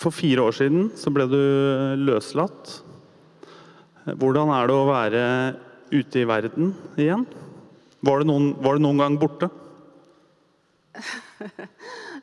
For 0.00 0.14
fire 0.14 0.46
år 0.48 0.56
siden 0.56 0.88
så 0.96 1.12
ble 1.12 1.26
du 1.28 1.40
løslatt. 2.00 2.78
Hvordan 4.08 4.52
er 4.56 4.70
det 4.70 4.76
å 4.76 4.88
være 4.88 5.24
ute 5.92 6.22
i 6.22 6.28
verden 6.28 6.72
igjen? 6.96 7.26
Var 8.00 8.22
du 8.22 8.30
noen, 8.30 8.46
var 8.64 8.78
du 8.78 8.86
noen 8.86 9.02
gang 9.04 9.20
borte? 9.20 9.50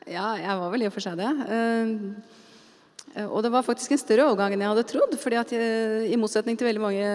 Ja, 0.07 0.37
jeg 0.39 0.53
var 0.55 0.69
vel 0.71 0.85
i 0.85 0.87
og 0.87 0.93
for 0.95 1.03
seg 1.03 1.17
det. 1.19 1.27
Eh, 1.51 3.25
og 3.27 3.41
det 3.43 3.49
var 3.51 3.65
faktisk 3.67 3.91
en 3.91 3.99
større 3.99 4.29
overgang 4.29 4.53
enn 4.55 4.61
jeg 4.63 4.71
hadde 4.71 4.85
trodd. 4.87 5.15
fordi 5.19 5.35
at 5.35 5.51
jeg, 5.51 6.05
I 6.13 6.19
motsetning 6.21 6.55
til 6.55 6.69
veldig 6.69 6.79
mange, 6.79 7.09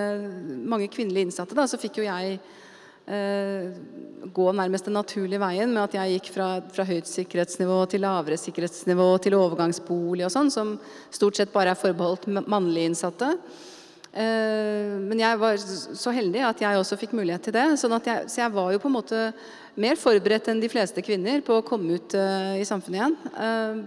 mange 0.68 0.90
kvinnelige 0.92 1.30
innsatte, 1.30 1.56
da, 1.56 1.64
så 1.64 1.80
fikk 1.80 2.02
jo 2.02 2.04
jeg 2.04 2.34
eh, 2.36 2.60
gå 3.06 4.44
nærmest 4.54 4.86
den 4.86 4.94
naturlige 4.94 5.40
veien 5.42 5.72
med 5.72 5.82
at 5.82 5.96
jeg 5.98 6.14
gikk 6.16 6.28
fra, 6.36 6.48
fra 6.70 6.84
høyt 6.86 7.08
sikkerhetsnivå 7.10 7.80
til 7.90 8.04
lavere 8.04 8.38
sikkerhetsnivå 8.38 9.08
til 9.24 9.34
overgangsbolig 9.34 10.26
og 10.28 10.32
sånn, 10.32 10.52
som 10.54 10.76
stort 11.10 11.40
sett 11.40 11.52
bare 11.52 11.74
er 11.74 11.80
forbeholdt 11.80 12.28
mannlige 12.46 12.92
innsatte. 12.92 13.32
Eh, 14.12 14.92
men 15.00 15.22
jeg 15.22 15.40
var 15.40 15.56
så 15.58 16.12
heldig 16.12 16.44
at 16.44 16.62
jeg 16.62 16.78
også 16.78 16.98
fikk 17.00 17.14
mulighet 17.16 17.46
til 17.48 17.56
det. 17.56 17.66
Sånn 17.80 17.96
jeg, 17.96 18.28
så 18.28 18.42
jeg 18.44 18.54
var 18.54 18.72
jo 18.74 18.80
på 18.82 18.90
en 18.90 18.96
måte 18.98 19.20
mer 19.80 19.96
forberedt 19.96 20.52
enn 20.52 20.60
de 20.60 20.70
fleste 20.70 21.04
kvinner 21.04 21.40
på 21.44 21.58
å 21.58 21.64
komme 21.64 21.96
ut 21.96 22.12
uh, 22.12 22.52
i 22.60 22.66
samfunnet 22.68 22.98
igjen. 22.98 23.86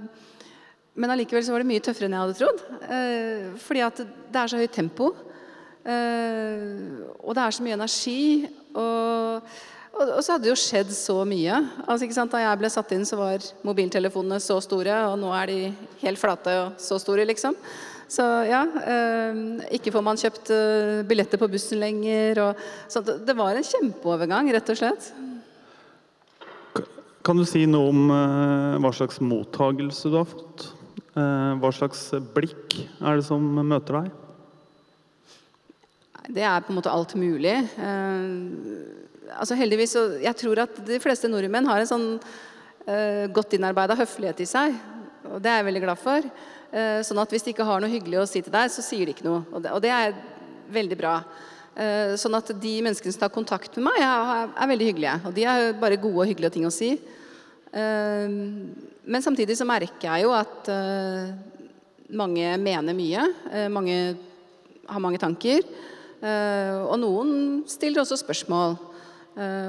Men 0.98 1.14
allikevel 1.14 1.44
så 1.46 1.54
var 1.54 1.62
det 1.62 1.70
mye 1.70 1.84
tøffere 1.84 2.08
enn 2.10 2.16
jeg 2.16 2.24
hadde 2.24 2.38
trodd. 2.40 2.64
Fordi 3.62 3.84
at 3.86 4.00
det 4.02 4.40
er 4.42 4.50
så 4.50 4.62
høyt 4.62 4.74
tempo. 4.74 5.12
Og 5.86 7.32
det 7.38 7.44
er 7.44 7.56
så 7.56 7.66
mye 7.66 7.78
energi. 7.78 8.22
Og, 8.74 9.50
og, 9.96 10.04
og, 10.04 10.22
så 10.26 10.34
hadde 10.34 10.48
det 10.48 10.54
jo 10.54 10.60
skjedd 10.60 10.94
så 10.96 11.20
mye. 11.28 11.60
Altså, 11.86 12.06
ikke 12.08 12.18
sant? 12.18 12.34
Da 12.34 12.42
jeg 12.42 12.62
ble 12.62 12.72
satt 12.74 12.94
inn, 12.96 13.06
så 13.08 13.20
var 13.20 13.46
mobiltelefonene 13.68 14.40
så 14.44 14.58
store, 14.64 14.98
og 15.12 15.20
nå 15.22 15.30
er 15.38 15.52
de 15.52 15.60
helt 16.02 16.22
flate 16.22 16.56
og 16.64 16.82
så 16.82 16.98
store, 17.02 17.28
liksom. 17.30 17.58
Så 18.06 18.26
ja, 18.46 18.62
ikke 19.74 19.94
får 19.94 20.04
man 20.06 20.20
kjøpt 20.22 20.52
billetter 21.10 21.42
på 21.42 21.50
bussen 21.50 21.82
lenger. 21.82 22.44
Og, 22.44 22.68
så 22.90 23.02
det 23.02 23.38
var 23.38 23.58
en 23.58 23.66
kjempeovergang, 23.66 24.52
rett 24.54 24.74
og 24.74 24.82
slett. 24.82 25.10
Kan 27.26 27.40
du 27.42 27.46
si 27.50 27.64
noe 27.66 27.90
om 27.90 28.12
eh, 28.14 28.76
hva 28.84 28.92
slags 28.94 29.18
mottagelse 29.24 30.12
du 30.14 30.20
har 30.20 30.28
fått? 30.30 30.68
Uh, 31.16 31.56
hva 31.62 31.72
slags 31.72 32.10
blikk 32.36 32.76
er 33.00 33.18
det 33.18 33.24
som 33.26 33.42
møter 33.42 34.02
deg? 34.02 34.25
Det 36.28 36.44
er 36.46 36.64
på 36.66 36.74
en 36.74 36.80
måte 36.80 36.92
alt 36.92 37.16
mulig. 37.20 37.54
Uh, 37.78 39.38
altså 39.38 39.58
heldigvis, 39.60 39.96
Jeg 40.24 40.36
tror 40.40 40.66
at 40.66 40.82
de 40.88 41.00
fleste 41.02 41.30
nordmenn 41.32 41.68
har 41.70 41.82
en 41.82 41.94
sånn 41.94 42.10
godt 43.34 43.56
innarbeida 43.58 43.96
høflighet 43.98 44.44
i 44.44 44.46
seg. 44.46 44.76
Og 45.26 45.40
det 45.42 45.50
er 45.50 45.56
jeg 45.58 45.66
veldig 45.66 45.82
glad 45.82 45.98
for. 45.98 46.28
sånn 47.02 47.18
at 47.18 47.32
hvis 47.34 47.42
de 47.42 47.50
ikke 47.56 47.66
har 47.66 47.82
noe 47.82 47.90
hyggelig 47.90 48.20
å 48.22 48.26
si 48.30 48.44
til 48.46 48.54
deg, 48.54 48.70
så 48.70 48.84
sier 48.86 49.10
de 49.10 49.16
ikke 49.16 49.26
noe. 49.26 49.40
Og 49.50 49.64
det, 49.64 49.72
og 49.74 49.82
det 49.82 49.90
er 49.90 50.14
veldig 50.70 50.98
bra. 51.00 51.16
Sånn 52.22 52.38
at 52.38 52.52
de 52.62 52.76
menneskene 52.86 53.16
som 53.16 53.24
tar 53.24 53.34
kontakt 53.34 53.80
med 53.80 53.88
meg, 53.88 53.98
er, 54.06 54.70
veldig 54.70 54.92
hyggelige. 54.92 55.16
Og 55.26 55.34
de 55.34 55.48
er 55.50 55.72
bare 55.82 55.98
gode 55.98 56.28
og 56.28 56.30
hyggelige 56.30 56.54
ting 56.60 56.70
å 56.70 56.76
si. 56.76 56.92
Eh, 57.76 58.30
men 59.06 59.24
samtidig 59.24 59.58
så 59.60 59.68
merker 59.68 60.08
jeg 60.08 60.24
jo 60.24 60.32
at 60.36 60.70
eh, 60.72 61.34
mange 62.16 62.56
mener 62.62 62.96
mye. 62.98 63.26
Eh, 63.52 63.68
mange 63.72 63.98
har 64.88 65.04
mange 65.04 65.20
tanker. 65.22 65.66
Og 66.26 66.96
noen 66.98 67.32
stiller 67.70 68.02
også 68.02 68.18
spørsmål. 68.18 68.76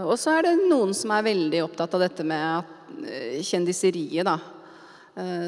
Og 0.07 0.15
så 0.17 0.37
er 0.37 0.47
det 0.47 0.55
noen 0.71 0.95
som 0.97 1.12
er 1.12 1.27
veldig 1.27 1.61
opptatt 1.67 1.97
av 1.99 2.05
dette 2.07 2.25
med 2.25 3.43
kjendiseriet, 3.45 4.25
da. 4.25 4.39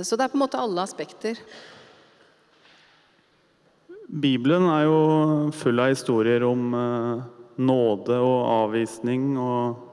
Så 0.05 0.19
det 0.19 0.27
er 0.27 0.33
på 0.33 0.36
en 0.36 0.42
måte 0.42 0.61
alle 0.61 0.84
aspekter. 0.84 1.39
Bibelen 4.09 4.67
er 4.69 4.84
jo 4.89 4.98
full 5.56 5.81
av 5.81 5.95
historier 5.95 6.45
om 6.45 6.73
nåde 7.59 8.20
og 8.23 8.39
avvisning 8.67 9.33
og 9.40 9.89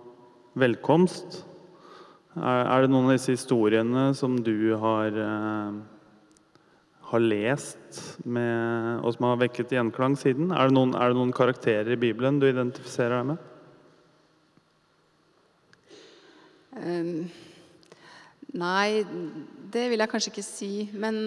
velkomst. 0.59 1.41
Er, 2.35 2.83
det 2.83 2.91
noen 2.91 3.09
av 3.09 3.15
disse 3.15 3.33
historiene 3.33 4.09
som 4.17 4.35
du 4.43 4.75
har, 4.79 5.07
eh, 5.07 5.77
har 7.05 7.21
lest 7.21 7.99
med, 8.25 9.01
og 9.05 9.13
som 9.13 9.27
har 9.29 9.41
vekket 9.43 9.75
gjenklang 9.75 10.15
siden? 10.17 10.49
Er 10.51 10.69
det, 10.69 10.75
noen, 10.77 10.95
er 10.97 11.11
det, 11.11 11.19
noen, 11.19 11.33
karakterer 11.35 11.93
i 11.93 11.99
Bibelen 12.01 12.39
du 12.41 12.47
identifiserer 12.49 13.19
deg 13.19 13.27
med? 13.33 13.51
Um, 16.75 17.11
nei, 18.57 19.03
det 19.71 19.85
vil 19.91 20.01
jeg 20.01 20.11
kanskje 20.11 20.33
ikke 20.33 20.47
si. 20.47 20.71
Men 20.97 21.19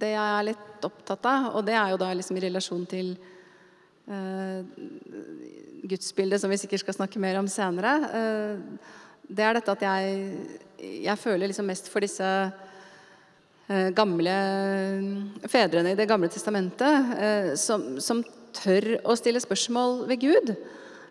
det 0.00 0.14
jeg 0.14 0.38
er 0.38 0.48
litt 0.48 0.88
opptatt 0.88 1.28
av, 1.28 1.50
og 1.58 1.66
det 1.68 1.76
er 1.76 1.92
jo 1.92 2.00
da 2.00 2.08
liksom 2.16 2.40
i 2.40 2.44
relasjon 2.46 2.88
til 2.88 3.12
uh, 4.08 4.64
gudsbildet, 5.84 6.40
som 6.40 6.52
vi 6.52 6.62
sikkert 6.62 6.86
skal 6.86 6.96
snakke 7.02 7.20
mer 7.20 7.36
om 7.42 7.50
senere. 7.50 7.92
Uh, 8.08 8.96
det 9.30 9.44
er 9.44 9.60
dette 9.60 9.76
at 9.76 9.84
jeg, 9.84 10.34
jeg 11.04 11.20
føler 11.20 11.52
liksom 11.52 11.68
mest 11.68 11.92
for 11.92 12.02
disse 12.02 12.26
gamle 13.94 14.34
fedrene 15.46 15.92
i 15.92 15.98
Det 15.98 16.08
gamle 16.10 16.30
testamentet 16.32 17.16
eh, 17.16 17.50
som, 17.60 17.98
som, 18.02 18.22
tør 18.50 18.96
å 19.06 19.14
stille 19.14 19.38
spørsmål 19.38 20.08
ved 20.10 20.24
Gud. 20.24 20.48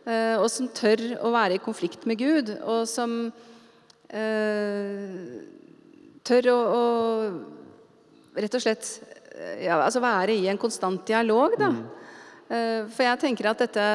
Eh, 0.04 0.36
og 0.36 0.50
som 0.52 0.66
tør 0.76 1.00
å 1.24 1.30
være 1.32 1.56
i 1.56 1.62
konflikt 1.64 2.04
med 2.10 2.20
Gud. 2.20 2.50
Og 2.68 2.82
som 2.84 3.14
eh, 4.12 5.14
tør 6.28 6.50
å, 6.52 6.58
å, 6.60 6.82
rett 8.36 8.58
og 8.60 8.66
slett 8.66 8.90
ja, 9.64 9.78
altså 9.78 10.02
være 10.04 10.36
i 10.36 10.50
en 10.52 10.60
konstant 10.60 11.06
dialog, 11.08 11.56
da. 11.62 11.70
Mm. 11.72 11.80
Eh, 12.50 12.82
for 12.92 13.08
jeg 13.08 13.22
tenker 13.24 13.54
at 13.54 13.64
dette 13.64 13.86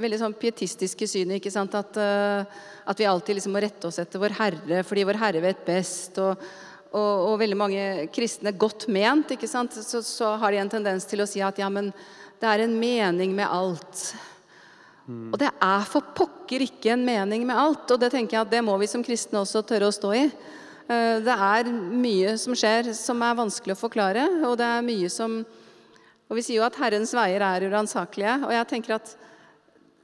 veldig 0.00 0.22
sånn 0.22 0.38
pietistiske 0.40 1.10
synet 1.10 1.42
ikke 1.42 1.52
sant? 1.52 1.76
At, 1.76 2.00
at 2.00 2.96
vi 2.96 3.10
alltid 3.10 3.36
liksom 3.36 3.52
må 3.52 3.60
rette 3.60 3.90
oss 3.90 4.00
etter 4.00 4.22
Vår 4.22 4.38
Herre 4.40 4.80
fordi 4.86 5.04
Vår 5.04 5.20
Herre 5.20 5.44
vet 5.44 5.64
best. 5.68 6.16
Og, 6.22 6.48
og, 6.92 7.32
og 7.32 7.36
veldig 7.42 7.58
mange 7.58 7.84
kristne, 8.14 8.54
godt 8.56 8.86
ment, 8.92 9.34
ikke 9.34 9.50
sant? 9.50 9.76
Så, 9.76 10.00
så, 10.06 10.32
har 10.40 10.54
de 10.54 10.62
en 10.62 10.72
tendens 10.72 11.06
til 11.08 11.20
å 11.20 11.28
si 11.28 11.42
at 11.44 11.60
ja, 11.60 11.68
men 11.72 11.90
det 12.40 12.48
er 12.48 12.64
en 12.64 12.76
mening 12.80 13.34
med 13.36 13.48
alt. 13.50 14.04
Mm. 15.08 15.32
Og 15.32 15.38
det 15.40 15.50
er 15.52 15.86
for 15.88 16.14
pokker 16.16 16.64
ikke 16.64 16.94
en 16.94 17.04
mening 17.04 17.44
med 17.48 17.58
alt. 17.58 17.90
Og 17.92 18.00
det 18.00 18.12
tenker 18.14 18.38
jeg 18.38 18.46
at 18.46 18.52
det 18.52 18.64
må 18.64 18.76
vi 18.80 18.88
som 18.90 19.04
kristne 19.04 19.42
også 19.42 19.64
tørre 19.68 19.90
å 19.90 19.94
stå 19.94 20.14
i. 20.16 20.24
Uh, 20.88 21.20
det 21.24 21.34
er 21.34 21.72
mye 21.72 22.36
som 22.40 22.56
skjer 22.56 22.92
som 22.96 23.20
er 23.24 23.36
vanskelig 23.36 23.76
å 23.76 23.82
forklare, 23.82 24.24
og 24.48 24.54
det 24.60 24.68
er 24.68 24.86
mye 24.86 25.10
som 25.12 25.42
og 26.28 26.36
Vi 26.36 26.42
sier 26.44 26.58
jo 26.58 26.66
at 26.66 26.76
Herrens 26.76 27.14
veier 27.16 27.40
er 27.40 27.64
uransakelige. 27.64 28.34
Og 28.44 28.50
jeg 28.52 28.68
tenker 28.68 28.98
at 28.98 29.14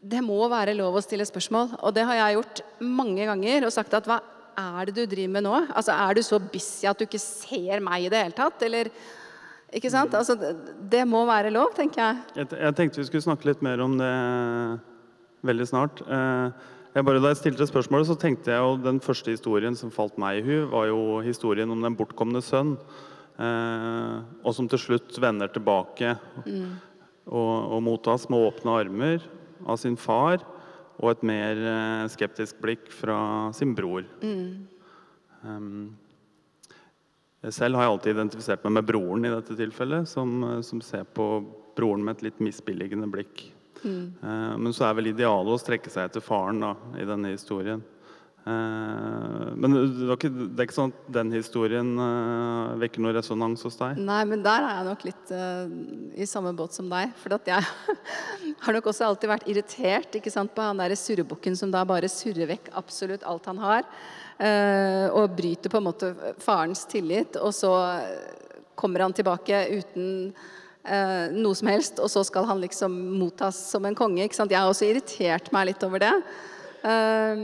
det 0.01 0.23
må 0.25 0.39
være 0.49 0.73
lov 0.77 0.97
å 0.97 1.03
stille 1.05 1.27
spørsmål. 1.29 1.75
Og 1.85 1.93
det 1.97 2.05
har 2.09 2.17
jeg 2.17 2.39
gjort 2.39 2.63
mange 2.81 3.27
ganger 3.29 3.67
og 3.67 3.75
sagt 3.75 3.93
at 3.97 4.09
hva 4.09 4.23
er 4.59 4.89
det 4.89 4.95
du 4.97 5.05
driver 5.11 5.33
med 5.37 5.47
nå? 5.47 5.55
Altså, 5.75 5.93
Er 5.93 6.15
du 6.15 6.23
så 6.23 6.39
busy 6.39 6.87
at 6.89 6.99
du 6.99 7.07
ikke 7.07 7.21
ser 7.23 7.83
meg 7.85 8.07
i 8.07 8.11
det 8.13 8.23
hele 8.23 8.37
tatt? 8.37 8.63
Eller 8.63 8.91
ikke 9.75 9.91
sant? 9.91 10.13
Mm. 10.13 10.19
Altså, 10.21 10.55
det 10.91 11.03
må 11.09 11.25
være 11.27 11.53
lov, 11.55 11.75
tenker 11.77 12.03
jeg. 12.03 12.23
jeg. 12.37 12.51
Jeg 12.53 12.77
tenkte 12.79 13.03
vi 13.03 13.09
skulle 13.09 13.27
snakke 13.27 13.51
litt 13.51 13.65
mer 13.65 13.83
om 13.85 13.97
det 13.99 14.13
veldig 15.45 15.67
snart. 15.69 16.05
Eh, 16.07 16.71
jeg 16.95 17.07
bare, 17.09 17.21
da 17.21 17.33
jeg 17.33 17.41
stilte 17.43 17.67
spørsmålet, 17.67 18.07
så 18.07 18.15
tenkte 18.19 18.53
jeg 18.55 18.63
jo 18.63 18.77
den 18.79 19.01
første 19.03 19.35
historien 19.35 19.75
som 19.77 19.91
falt 19.95 20.17
meg 20.21 20.39
i 20.39 20.47
hu, 20.47 20.57
var 20.71 20.87
jo 20.93 21.21
historien 21.27 21.71
om 21.75 21.83
den 21.83 21.97
bortkomne 21.99 22.43
sønn. 22.45 22.77
Eh, 23.35 24.17
og 24.47 24.55
som 24.55 24.69
til 24.71 24.79
slutt 24.79 25.17
vender 25.19 25.51
tilbake 25.51 26.13
mm. 26.47 26.69
og, 27.27 27.55
og 27.75 27.81
mottas 27.83 28.29
med 28.31 28.47
åpne 28.47 28.77
armer 28.85 29.25
av 29.67 29.81
sin 29.83 29.97
far 29.99 30.45
og 31.01 31.11
et 31.11 31.25
mer 31.27 31.61
eh, 31.71 32.07
skeptisk 32.13 32.61
blikk 32.63 32.89
fra 32.95 33.19
sin 33.57 33.75
bror. 33.77 34.07
Mm. 34.23 34.67
Um, 35.45 35.97
selv 37.53 37.77
har 37.77 37.87
jeg 37.87 37.95
alltid 37.95 38.15
identifisert 38.15 38.65
meg 38.65 38.79
med 38.79 38.89
broren 38.89 39.27
i 39.27 39.33
dette 39.33 39.57
tilfellet, 39.59 40.09
som, 40.09 40.39
som 40.65 40.81
ser 40.85 41.05
på 41.05 41.27
broren 41.77 42.05
med 42.07 42.19
et 42.19 42.31
litt 42.31 42.45
misbilligende 42.45 43.11
blikk. 43.11 43.49
Mm. 43.83 44.15
Uh, 44.23 44.55
men 44.61 44.73
så 44.77 44.89
er 44.89 44.97
vel 45.01 45.11
idealet 45.13 45.57
å 45.57 45.61
strekke 45.61 45.93
seg 45.93 46.09
etter 46.09 46.25
faren 46.25 46.63
da, 46.65 46.73
i 47.01 47.09
denne 47.09 47.35
historien. 47.35 47.83
Eh, 48.45 49.45
men 49.57 49.73
det 49.73 50.05
er, 50.05 50.11
ikke, 50.13 50.29
det 50.29 50.59
er, 50.59 50.67
ikke, 50.67 50.77
sånn 50.77 50.91
at 50.93 51.07
den 51.17 51.31
historien 51.33 51.95
uh, 51.97 52.75
vekker 52.77 53.01
noe 53.01 53.15
resonans 53.17 53.65
hos 53.65 53.79
deg? 53.81 54.01
Nei, 54.05 54.21
men 54.29 54.43
der 54.45 54.67
er 54.67 54.81
jeg 54.81 54.89
nok 54.91 55.05
litt 55.09 55.33
uh, 55.33 55.71
i 56.21 56.29
samme 56.29 56.53
båt 56.57 56.77
som 56.77 56.91
deg. 56.93 57.15
For 57.23 57.39
jeg 57.49 57.65
har 58.67 58.77
nok 58.77 58.91
også 58.93 59.09
alltid 59.09 59.33
vært 59.33 59.49
irritert 59.49 60.19
sant, 60.29 60.53
på 60.53 60.65
han 60.65 60.83
derre 60.83 60.99
surrebukken 60.99 61.57
som 61.57 61.73
da 61.73 61.87
bare 61.89 62.11
surrer 62.13 62.51
vekk 62.53 62.69
absolutt 62.77 63.25
alt 63.25 63.49
han 63.49 63.63
har. 63.65 63.89
Uh, 64.37 65.09
og 65.15 65.39
bryter 65.39 65.73
på 65.73 65.81
en 65.81 65.89
måte 65.89 66.13
farens 66.43 66.85
tillit, 66.91 67.39
og 67.41 67.55
så 67.57 67.73
kommer 68.77 69.07
han 69.07 69.15
tilbake 69.17 69.65
uten 69.79 70.11
noe 70.85 71.57
som 71.57 71.69
helst, 71.71 71.97
og 71.97 72.11
så 72.13 72.21
skal 72.29 72.45
han 72.45 72.59
liksom 72.61 72.93
mottas 73.17 73.57
som 73.71 73.87
en 73.89 73.95
konge. 73.97 74.27
Jeg 74.27 74.53
har 74.53 74.69
også 74.69 74.85
irritert 74.85 75.47
meg 75.55 75.71
litt 75.71 75.87
over 75.87 76.03
det. 76.03 76.11
Ehm, 76.85 77.43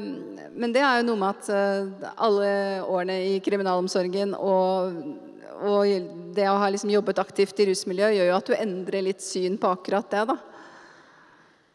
men 0.61 0.73
det 0.75 0.83
er 0.85 1.01
jo 1.01 1.07
noe 1.09 1.21
med 1.23 1.31
at 1.41 1.49
eh, 1.55 2.13
alle 2.21 2.51
årene 2.85 3.17
i 3.33 3.41
kriminalomsorgen 3.45 4.37
og 4.37 5.03
og 5.61 5.85
det 6.33 6.47
å 6.49 6.55
ha 6.57 6.71
liksom 6.73 6.89
jobbet 6.89 7.19
aktivt 7.21 7.59
i 7.61 7.67
rusmiljøet 7.69 8.15
gjør 8.17 8.29
jo 8.31 8.37
at 8.39 8.47
du 8.49 8.55
endrer 8.57 9.03
litt 9.05 9.21
syn 9.21 9.59
på 9.61 9.69
akkurat 9.69 10.07
det. 10.09 10.23
da. 10.31 10.37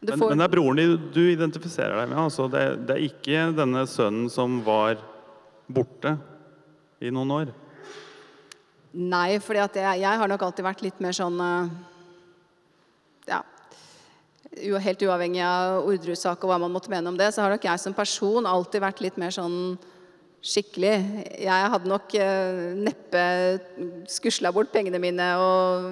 Du 0.02 0.10
Men, 0.10 0.18
får- 0.20 0.30
men 0.32 0.40
det 0.42 0.46
er 0.48 0.54
broren 0.56 0.80
din 0.80 0.96
du 1.14 1.20
identifiserer 1.30 2.00
deg 2.00 2.10
med? 2.10 2.18
altså 2.18 2.48
det, 2.50 2.64
det 2.88 2.96
er 2.96 3.04
ikke 3.06 3.44
denne 3.54 3.84
sønnen 3.86 4.26
som 4.34 4.58
var 4.66 4.98
borte 5.70 6.16
i 7.00 7.12
noen 7.14 7.30
år? 7.36 7.54
Nei, 8.96 9.38
for 9.38 9.54
jeg, 9.60 9.70
jeg 10.02 10.18
har 10.24 10.34
nok 10.34 10.48
alltid 10.48 10.66
vært 10.66 10.82
litt 10.82 11.00
mer 11.04 11.14
sånn 11.14 11.38
eh, 11.46 11.70
Helt 14.56 15.02
uavhengig 15.04 15.42
av 15.44 15.84
ordresak 15.84 16.44
og 16.44 16.52
hva 16.52 16.58
man 16.62 16.72
måtte 16.72 16.92
mene 16.92 17.12
om 17.12 17.18
det, 17.20 17.28
så 17.36 17.44
har 17.44 17.52
nok 17.52 17.66
jeg 17.68 17.82
som 17.82 17.96
person 17.96 18.48
alltid 18.48 18.84
vært 18.84 19.02
litt 19.04 19.20
mer 19.20 19.34
sånn 19.36 19.76
skikkelig. 20.46 20.96
Jeg 21.42 21.72
hadde 21.74 21.90
nok 21.90 22.16
eh, 22.22 22.74
neppe 22.78 23.24
skusla 24.12 24.54
bort 24.56 24.72
pengene 24.74 25.02
mine 25.02 25.30
og 25.42 25.88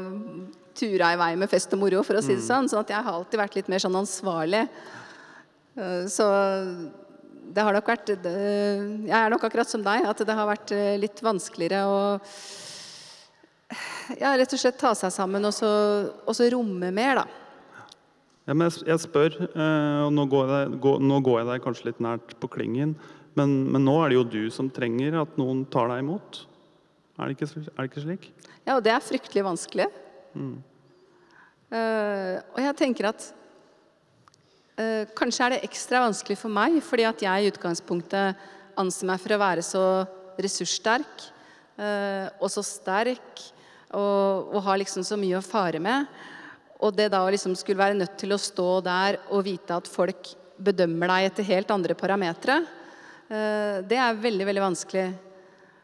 tura 0.78 1.12
i 1.14 1.20
vei 1.20 1.32
med 1.40 1.52
fest 1.52 1.74
og 1.76 1.82
moro, 1.82 2.02
for 2.06 2.18
å 2.18 2.24
si 2.24 2.38
det 2.38 2.46
sånn. 2.46 2.70
sånn 2.70 2.84
at 2.86 2.94
jeg 2.94 3.06
har 3.06 3.18
alltid 3.18 3.42
vært 3.42 3.58
litt 3.60 3.72
mer 3.74 3.82
sånn 3.84 3.98
ansvarlig. 4.00 4.64
Eh, 5.76 6.06
Så 6.10 6.28
det 7.54 7.62
har 7.62 7.76
nok 7.76 7.90
vært 7.90 8.14
Jeg 8.14 9.14
er 9.18 9.30
nok 9.30 9.44
akkurat 9.44 9.70
som 9.70 9.84
deg, 9.84 10.06
at 10.08 10.18
det 10.24 10.38
har 10.38 10.48
vært 10.50 10.72
eh, 10.72 10.98
litt 11.02 11.20
vanskeligere 11.22 11.84
å 11.90 11.98
ja, 14.20 14.36
rett 14.38 14.54
og 14.54 14.60
slett 14.60 14.78
ta 14.78 14.94
seg 14.98 15.10
sammen 15.14 15.46
og 15.48 15.54
så, 15.56 15.70
og 16.28 16.36
så 16.38 16.46
romme 16.54 16.92
mer, 16.94 17.24
da. 17.24 17.43
Ja, 18.44 18.56
men 18.56 18.68
jeg, 18.68 19.00
spør, 19.00 19.38
eh, 19.48 20.00
og 20.04 20.12
nå 20.12 20.26
går, 20.32 20.50
jeg, 20.52 20.80
nå 21.00 21.20
går 21.24 21.38
jeg 21.40 21.48
deg 21.48 21.64
kanskje 21.64 21.88
litt 21.88 22.02
nært 22.04 22.34
på 22.42 22.50
klingen, 22.52 22.98
men, 23.40 23.54
men 23.72 23.86
nå 23.88 23.96
er 24.04 24.12
det 24.12 24.18
jo 24.18 24.26
du 24.34 24.42
som 24.54 24.68
trenger 24.74 25.16
at 25.22 25.38
noen 25.40 25.64
tar 25.72 25.88
deg 25.94 26.04
imot. 26.04 26.44
Er 27.18 27.30
det 27.30 27.38
ikke, 27.38 27.48
er 27.72 27.78
det 27.80 27.88
ikke 27.88 28.04
slik? 28.04 28.28
Ja, 28.66 28.76
og 28.76 28.84
det 28.86 28.92
er 28.94 29.06
fryktelig 29.06 29.46
vanskelig. 29.46 29.88
Eh, 31.74 32.36
og 32.54 32.60
jeg 32.62 32.78
tenker 32.78 33.10
at 33.10 33.30
uh, 34.78 35.04
kanskje 35.18 35.46
er 35.46 35.56
det 35.56 35.64
ekstra 35.70 36.04
vanskelig 36.04 36.38
for 36.42 36.54
meg, 36.54 36.78
fordi 36.86 37.08
at 37.10 37.24
jeg 37.26 37.46
i 37.46 37.50
utgangspunktet 37.54 38.44
anser 38.80 39.10
meg 39.10 39.22
for 39.24 39.36
å 39.36 39.42
være 39.42 39.66
så 39.66 39.86
ressurssterk 40.42 41.28
uh, 41.80 42.28
og 42.40 42.50
så 42.52 42.64
sterk 42.66 43.44
og, 43.94 44.54
og 44.54 44.60
har 44.66 44.80
liksom 44.82 45.06
så 45.06 45.18
mye 45.22 45.38
å 45.38 45.46
fare 45.46 45.82
med. 45.82 46.10
Og 46.84 46.92
det 46.96 47.10
da 47.14 47.22
å 47.24 47.32
liksom 47.32 47.56
skulle 47.56 47.80
være 47.80 47.98
nødt 47.98 48.18
til 48.20 48.36
å 48.36 48.42
stå 48.42 48.70
der 48.84 49.20
og 49.32 49.46
vite 49.48 49.76
at 49.78 49.88
folk 49.88 50.34
bedømmer 50.64 51.12
deg 51.14 51.30
etter 51.30 51.48
helt 51.48 51.72
andre 51.72 51.96
parametere, 51.98 52.60
eh, 53.32 53.78
det 53.88 54.00
er 54.00 54.20
veldig, 54.20 54.48
veldig 54.50 54.64
vanskelig. 54.64 55.06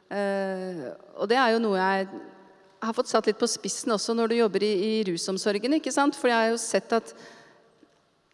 Eh, 0.09 0.83
og 1.15 1.29
det 1.31 1.39
er 1.39 1.53
jo 1.53 1.63
noe 1.63 1.79
jeg 1.79 2.09
har 2.79 2.95
fått 2.95 3.11
satt 3.11 3.27
litt 3.29 3.39
på 3.39 3.49
spissen 3.49 3.91
også 3.93 4.15
når 4.15 4.31
du 4.31 4.37
jobber 4.39 4.63
i, 4.65 4.71
i 4.89 4.93
rusomsorgen. 5.07 5.77
ikke 5.79 5.93
sant? 5.93 6.17
For 6.19 6.31
jeg 6.31 6.37
har 6.37 6.51
jo 6.53 6.61
sett 6.61 6.95
at 6.95 7.13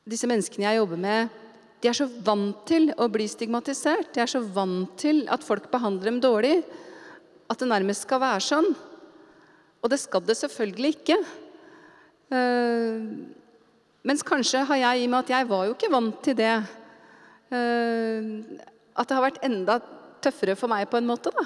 disse 0.06 0.29
menneskene 0.29 0.67
jeg 0.67 0.79
jobber 0.81 1.01
med, 1.01 1.41
de 1.81 1.89
er 1.89 1.97
så 1.97 2.07
vant 2.25 2.62
til 2.65 2.89
å 2.97 3.07
bli 3.12 3.27
stigmatisert. 3.29 4.13
De 4.15 4.21
er 4.23 4.29
så 4.31 4.41
vant 4.41 4.89
til 4.97 5.25
at 5.29 5.44
folk 5.45 5.67
behandler 5.73 6.09
dem 6.09 6.21
dårlig. 6.23 6.59
At 7.51 7.62
det 7.62 7.69
nærmest 7.69 8.07
skal 8.07 8.23
være 8.23 8.41
sånn. 8.41 8.71
Og 9.83 9.91
det 9.91 10.00
skal 10.01 10.23
det 10.25 10.38
selvfølgelig 10.39 10.95
ikke. 10.95 11.17
Eh, 12.33 13.04
mens 14.06 14.25
kanskje 14.25 14.63
har 14.66 14.81
jeg, 14.81 15.01
i 15.01 15.06
og 15.07 15.12
med 15.13 15.19
at 15.25 15.33
jeg 15.36 15.50
var 15.50 15.68
jo 15.68 15.75
ikke 15.75 15.92
vant 15.94 16.18
til 16.25 16.38
det 16.39 16.54
eh, 17.54 18.31
At 18.95 19.06
det 19.06 19.18
har 19.18 19.25
vært 19.27 19.44
enda 19.45 19.77
tøffere 20.25 20.56
for 20.57 20.72
meg 20.72 20.88
på 20.89 20.98
en 20.98 21.10
måte, 21.10 21.33
da. 21.36 21.45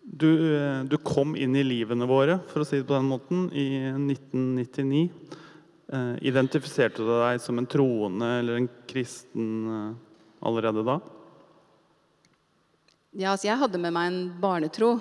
Du, 0.00 0.30
eh, 0.56 0.80
du 0.88 0.96
kom 1.04 1.36
inn 1.38 1.54
i 1.56 1.66
livene 1.66 2.08
våre, 2.08 2.40
for 2.50 2.64
å 2.64 2.66
si 2.66 2.80
det 2.80 2.88
på 2.88 2.96
den 2.96 3.10
måten, 3.10 3.46
i 3.52 3.68
1999. 3.92 5.04
Eh, 5.90 6.16
identifiserte 6.30 7.02
du 7.02 7.08
deg 7.10 7.40
som 7.42 7.58
en 7.58 7.66
troende 7.66 8.26
eller 8.38 8.60
en 8.60 8.68
kristen 8.86 9.46
eh, 9.74 9.94
allerede 10.46 10.84
da? 10.86 11.00
Ja, 13.10 13.32
altså 13.32 13.48
jeg 13.48 13.58
hadde 13.58 13.80
med 13.82 13.96
meg 13.96 14.10
en 14.12 14.20
barnetro 14.38 14.92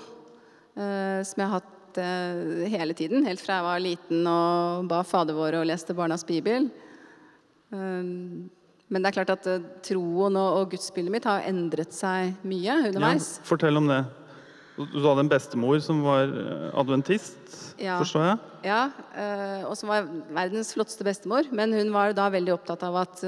eh, 0.73 1.21
som 1.21 1.43
jeg 1.43 1.45
har 1.45 1.59
hatt 1.59 1.75
eh, 1.97 2.67
hele 2.69 2.93
tiden. 2.93 3.25
Helt 3.25 3.41
fra 3.41 3.57
jeg 3.57 3.65
var 3.65 3.81
liten 3.81 4.27
og 4.29 4.87
ba 4.91 5.01
Fader 5.07 5.33
vår 5.37 5.57
og 5.61 5.67
leste 5.69 5.95
Barnas 5.97 6.25
bibel. 6.27 6.69
Eh, 7.73 8.03
men 8.89 9.03
det 9.03 9.09
er 9.11 9.17
klart 9.19 9.33
at 9.35 9.49
eh, 9.49 9.65
troen 9.85 10.37
og, 10.39 10.69
gudsbildet 10.71 11.13
mitt 11.13 11.27
har 11.29 11.45
endret 11.49 11.93
seg 11.95 12.37
mye 12.47 12.79
underveis. 12.89 13.35
Ja, 13.39 13.47
fortell 13.49 13.81
om 13.81 13.89
det. 13.89 14.03
Du 14.79 15.01
hadde 15.03 15.25
en 15.25 15.31
bestemor 15.31 15.81
som 15.83 16.03
var 16.05 16.29
eh, 16.29 16.69
adventist, 16.79 17.39
Ja. 17.79 17.97
forstår 18.01 18.25
jeg? 18.25 18.39
Ja, 18.67 18.79
og 19.69 19.75
som 19.79 19.87
var 19.87 20.07
verdens 20.35 20.73
flotteste 20.75 21.05
bestemor. 21.07 21.47
Men 21.55 21.71
hun 21.73 21.93
var 21.95 22.11
da 22.13 22.25
veldig 22.31 22.57
opptatt 22.57 22.83
av 22.83 22.97
at 23.05 23.21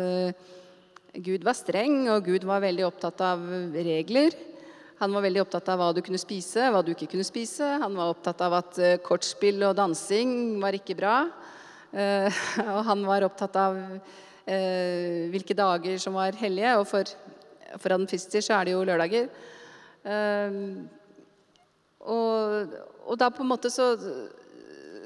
Gud 1.23 1.43
var 1.43 1.55
streng, 1.55 2.09
og 2.11 2.25
Gud 2.27 2.43
var 2.47 2.63
veldig 2.63 2.83
opptatt 2.87 3.21
av 3.23 3.39
regler. 3.71 4.35
Han 5.01 5.15
var 5.17 5.23
veldig 5.25 5.41
opptatt 5.41 5.69
av 5.73 5.79
hva 5.81 5.87
du 5.97 6.03
kunne 6.05 6.19
spise, 6.21 6.67
hva 6.69 6.83
du 6.85 6.91
ikke 6.93 7.07
kunne 7.09 7.25
spise. 7.25 7.65
Han 7.81 7.95
var 7.97 8.11
opptatt 8.11 8.41
av 8.45 8.53
at 8.59 8.77
eh, 8.77 8.99
kortspill 9.01 9.63
og 9.65 9.73
dansing 9.79 10.59
var 10.61 10.75
ikke 10.77 10.93
bra. 10.99 11.15
Eh, 11.89 12.41
og 12.75 12.83
han 12.85 13.01
var 13.07 13.25
opptatt 13.25 13.57
av 13.57 13.79
eh, 13.81 15.25
hvilke 15.33 15.57
dager 15.57 15.97
som 16.03 16.19
var 16.19 16.37
hellige. 16.37 16.75
Og 16.77 16.85
for, 16.91 17.09
for 17.81 17.95
adventister 17.95 18.45
så 18.45 18.59
er 18.59 18.69
det 18.69 18.75
jo 18.75 18.83
lørdager. 18.85 19.25
Og, 22.01 22.77
og 23.05 23.17
da 23.21 23.31
på 23.33 23.41
en 23.43 23.51
måte 23.51 23.73
så 23.73 23.95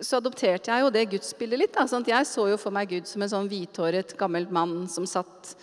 så 0.04 0.20
adopterte 0.20 0.68
jeg 0.68 0.84
jo 0.84 0.92
det 0.92 1.06
gudsbildet 1.14 1.62
litt. 1.62 1.74
Da, 1.76 1.86
sånn 1.88 2.04
jeg 2.08 2.28
så 2.28 2.50
jo 2.52 2.60
for 2.60 2.76
meg 2.76 2.92
Gud 2.92 3.08
som 3.08 3.24
en 3.24 3.32
sånn 3.32 3.48
hvithåret, 3.48 4.12
gammel 4.20 4.44
mann 4.52 4.90
som 4.92 5.08
satt 5.08 5.56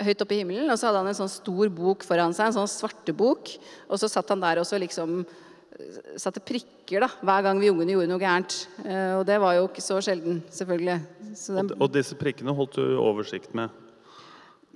høyt 0.00 0.24
oppe 0.24 0.36
i 0.36 0.40
himmelen. 0.42 0.70
Og 0.72 0.78
så 0.80 0.88
hadde 0.88 1.02
han 1.02 1.10
en 1.12 1.18
sånn 1.22 1.32
stor 1.32 1.72
bok 1.74 2.06
foran 2.06 2.34
seg, 2.36 2.50
en 2.50 2.58
sånn 2.60 2.70
svartebok. 2.70 3.54
Og 3.88 4.00
så 4.00 4.10
satt 4.10 4.30
han 4.32 4.42
der 4.42 4.62
og 4.62 4.68
så 4.68 4.80
liksom 4.80 5.20
eh, 5.22 6.00
satte 6.20 6.42
prikker 6.44 7.04
da, 7.04 7.10
hver 7.20 7.46
gang 7.46 7.60
vi 7.62 7.70
ungene 7.72 7.96
gjorde 7.96 8.12
noe 8.12 8.22
gærent. 8.22 8.58
Eh, 8.84 9.12
og 9.18 9.26
det 9.28 9.38
var 9.42 9.58
jo 9.58 9.68
ikke 9.68 9.84
så 9.84 10.00
sjelden, 10.04 10.40
selvfølgelig. 10.52 10.98
Så 11.38 11.58
den, 11.58 11.72
Og 11.78 11.92
disse 11.92 12.18
prikkene 12.18 12.54
holdt 12.56 12.78
du 12.80 12.96
oversikt 13.00 13.54
med. 13.58 13.72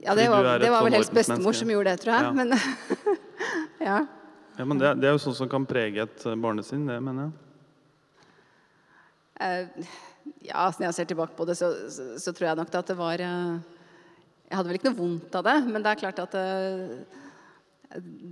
ja, 0.02 0.14
det 0.14 0.28
var, 0.32 0.56
det 0.60 0.70
var 0.70 0.80
sånn 0.80 0.90
vel 0.90 0.98
helst 1.00 1.16
bestemor 1.16 1.56
som 1.56 1.72
gjorde 1.72 1.94
det, 1.94 2.04
tror 2.04 2.16
jeg. 2.16 2.28
Ja. 2.28 2.32
Men, 2.36 3.16
ja. 3.88 3.98
Ja, 4.56 4.64
men 4.64 4.80
det, 4.80 4.94
det 5.02 5.08
er 5.08 5.16
jo 5.16 5.20
sånn 5.20 5.36
som 5.36 5.48
kan 5.52 5.66
prege 5.68 6.06
et 6.06 6.22
eh, 6.24 6.38
barnesinn, 6.40 6.86
det 6.88 7.00
mener 7.04 7.28
jeg. 7.28 7.42
Uh, 9.36 9.88
ja, 10.40 10.62
altså, 10.64 10.80
når 10.80 10.86
jeg 10.86 10.96
ser 10.96 11.08
tilbake 11.10 11.36
på 11.36 11.44
det, 11.44 11.56
så, 11.58 11.68
så, 11.92 12.06
så 12.20 12.32
tror 12.32 12.48
jeg 12.48 12.58
nok 12.58 12.70
at 12.72 12.88
det 12.88 12.96
var 12.96 13.20
eh, 13.20 13.75
Jeg 14.46 14.56
hadde 14.56 14.70
vel 14.70 14.78
ikke 14.78 14.90
noe 14.90 15.00
vondt 15.00 15.38
av 15.38 15.46
det, 15.46 15.56
men 15.66 15.82
det 15.82 15.92
er 15.92 16.02
klart 16.04 16.22
at 16.22 16.34
eh, 16.38 17.22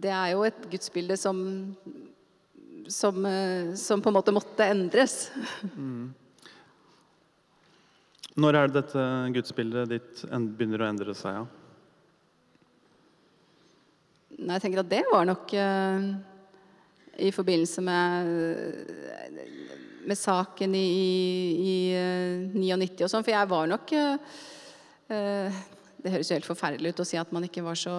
det 0.05 0.13
er 0.15 0.35
jo 0.35 0.45
et 0.47 0.67
gudsbilde 0.71 1.17
som 1.19 1.41
som, 2.89 3.27
eh, 3.27 3.75
som 3.75 4.03
på 4.03 4.09
en 4.09 4.15
måte 4.15 4.33
måtte 4.35 4.67
endres. 4.69 5.31
Når 8.35 8.59
er 8.59 8.69
det 8.69 8.81
dette 8.81 9.05
gudsbildet 9.37 9.93
ditt 9.93 10.25
begynner 10.59 10.83
å 10.83 10.89
endre 10.91 11.15
seg? 11.17 11.39
Ja? 11.39 11.45
Nei, 14.35 14.57
jeg 14.57 14.65
tenker 14.65 14.83
at 14.83 14.91
det 14.91 15.05
var 15.07 15.29
nok 15.29 15.53
uh, 15.55 16.09
i 17.23 17.31
forbindelse 17.31 17.85
med, 17.87 18.33
med 20.03 20.19
saken 20.19 20.75
i, 20.75 20.89
i, 21.55 21.77
eh, 21.95 22.51
99 22.51 23.07
og 23.07 23.13
sånn, 23.13 23.23
for 23.23 23.31
jeg 23.37 23.51
var 23.53 23.71
nok 23.71 23.95
uh, 23.95 25.63
Det 26.05 26.13
høres 26.13 26.29
jo 26.29 26.37
helt 26.37 26.49
forferdelig 26.49 26.93
ut 26.93 27.01
å 27.01 27.07
si 27.09 27.17
at 27.17 27.31
man 27.33 27.47
ikke 27.47 27.63
var 27.65 27.79
så 27.81 27.95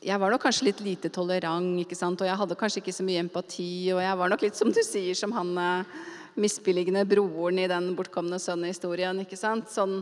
Jeg 0.00 0.22
var 0.22 0.30
nok 0.30 0.44
kanskje 0.44 0.68
litt 0.68 0.82
lite 0.86 1.10
tolerant, 1.12 1.80
ikke 1.82 1.98
sant? 1.98 2.22
og 2.22 2.30
jeg 2.30 2.38
hadde 2.38 2.58
kanskje 2.60 2.78
ikke 2.80 2.94
så 2.94 3.04
mye 3.04 3.24
empati. 3.24 3.90
Og 3.90 3.98
jeg 4.00 4.20
var 4.22 4.30
nok 4.30 4.44
litt, 4.46 4.56
som 4.56 4.70
du 4.70 4.78
sier, 4.86 5.18
som 5.18 5.34
han 5.34 5.50
eh, 5.60 5.98
misbilligende 6.40 7.02
broren 7.10 7.58
i 7.60 7.66
den 7.68 7.90
bortkomne 7.98 8.38
sønnen-historien. 8.40 9.18
ikke 9.26 9.36
sant? 9.36 9.68
Sånn, 9.74 9.98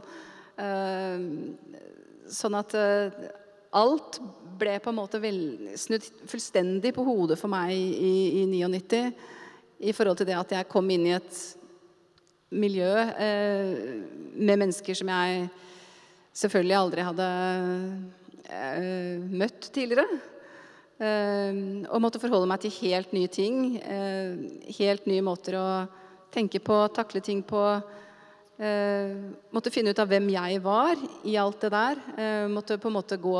øh, 0.61 1.25
sånn 2.31 2.59
at 2.61 2.77
øh, 2.79 3.19
alt 3.81 4.21
ble 4.61 4.77
på 4.85 4.93
en 4.93 5.01
måte 5.01 5.23
vel, 5.25 5.41
snudd 5.81 6.05
fullstendig 6.29 6.93
på 6.95 7.09
hodet 7.09 7.41
for 7.41 7.51
meg 7.51 7.73
i, 7.75 8.45
i 8.45 8.47
99. 8.47 9.03
I 9.89 9.97
forhold 9.97 10.21
til 10.21 10.29
det 10.31 10.37
at 10.37 10.55
jeg 10.61 10.71
kom 10.71 10.93
inn 10.93 11.09
i 11.09 11.17
et 11.17 11.43
miljø 12.55 12.93
eh, 13.21 13.73
med 14.39 14.61
mennesker 14.65 14.97
som 14.97 15.11
jeg 15.13 15.49
selvfølgelig 16.39 16.79
aldri 16.79 17.05
hadde 17.05 17.29
eh, 18.49 19.21
møtt 19.29 19.71
tidligere. 19.75 20.07
Eh, 20.99 21.61
og 21.91 22.03
måtte 22.03 22.21
forholde 22.23 22.49
meg 22.51 22.63
til 22.65 22.75
helt 22.81 23.15
nye 23.17 23.31
ting. 23.33 23.77
Eh, 23.83 24.73
helt 24.81 25.09
nye 25.11 25.25
måter 25.27 25.59
å 25.61 25.69
tenke 26.35 26.63
på, 26.65 26.81
takle 26.95 27.23
ting 27.25 27.43
på. 27.47 27.63
Eh, 28.59 29.13
måtte 29.55 29.71
finne 29.71 29.93
ut 29.95 30.03
av 30.03 30.09
hvem 30.11 30.33
jeg 30.35 30.63
var 30.65 30.99
i 31.29 31.37
alt 31.39 31.63
det 31.67 31.75
der. 31.75 32.03
Eh, 32.17 32.49
måtte 32.51 32.81
på 32.81 32.91
en 32.91 32.99
måte 32.99 33.21
gå 33.21 33.39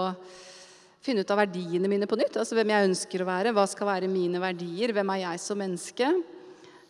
finne 1.03 1.23
ut 1.23 1.31
av 1.33 1.41
verdiene 1.41 1.91
mine 1.91 2.07
på 2.11 2.19
nytt. 2.19 2.37
Altså 2.37 2.59
hvem 2.59 2.75
jeg 2.75 2.91
ønsker 2.91 3.23
å 3.23 3.31
være, 3.31 3.55
hva 3.57 3.65
skal 3.71 3.89
være 3.89 4.11
mine 4.11 4.43
verdier, 4.43 4.93
hvem 4.93 5.15
er 5.15 5.25
jeg 5.25 5.43
som 5.43 5.59
menneske. 5.59 6.11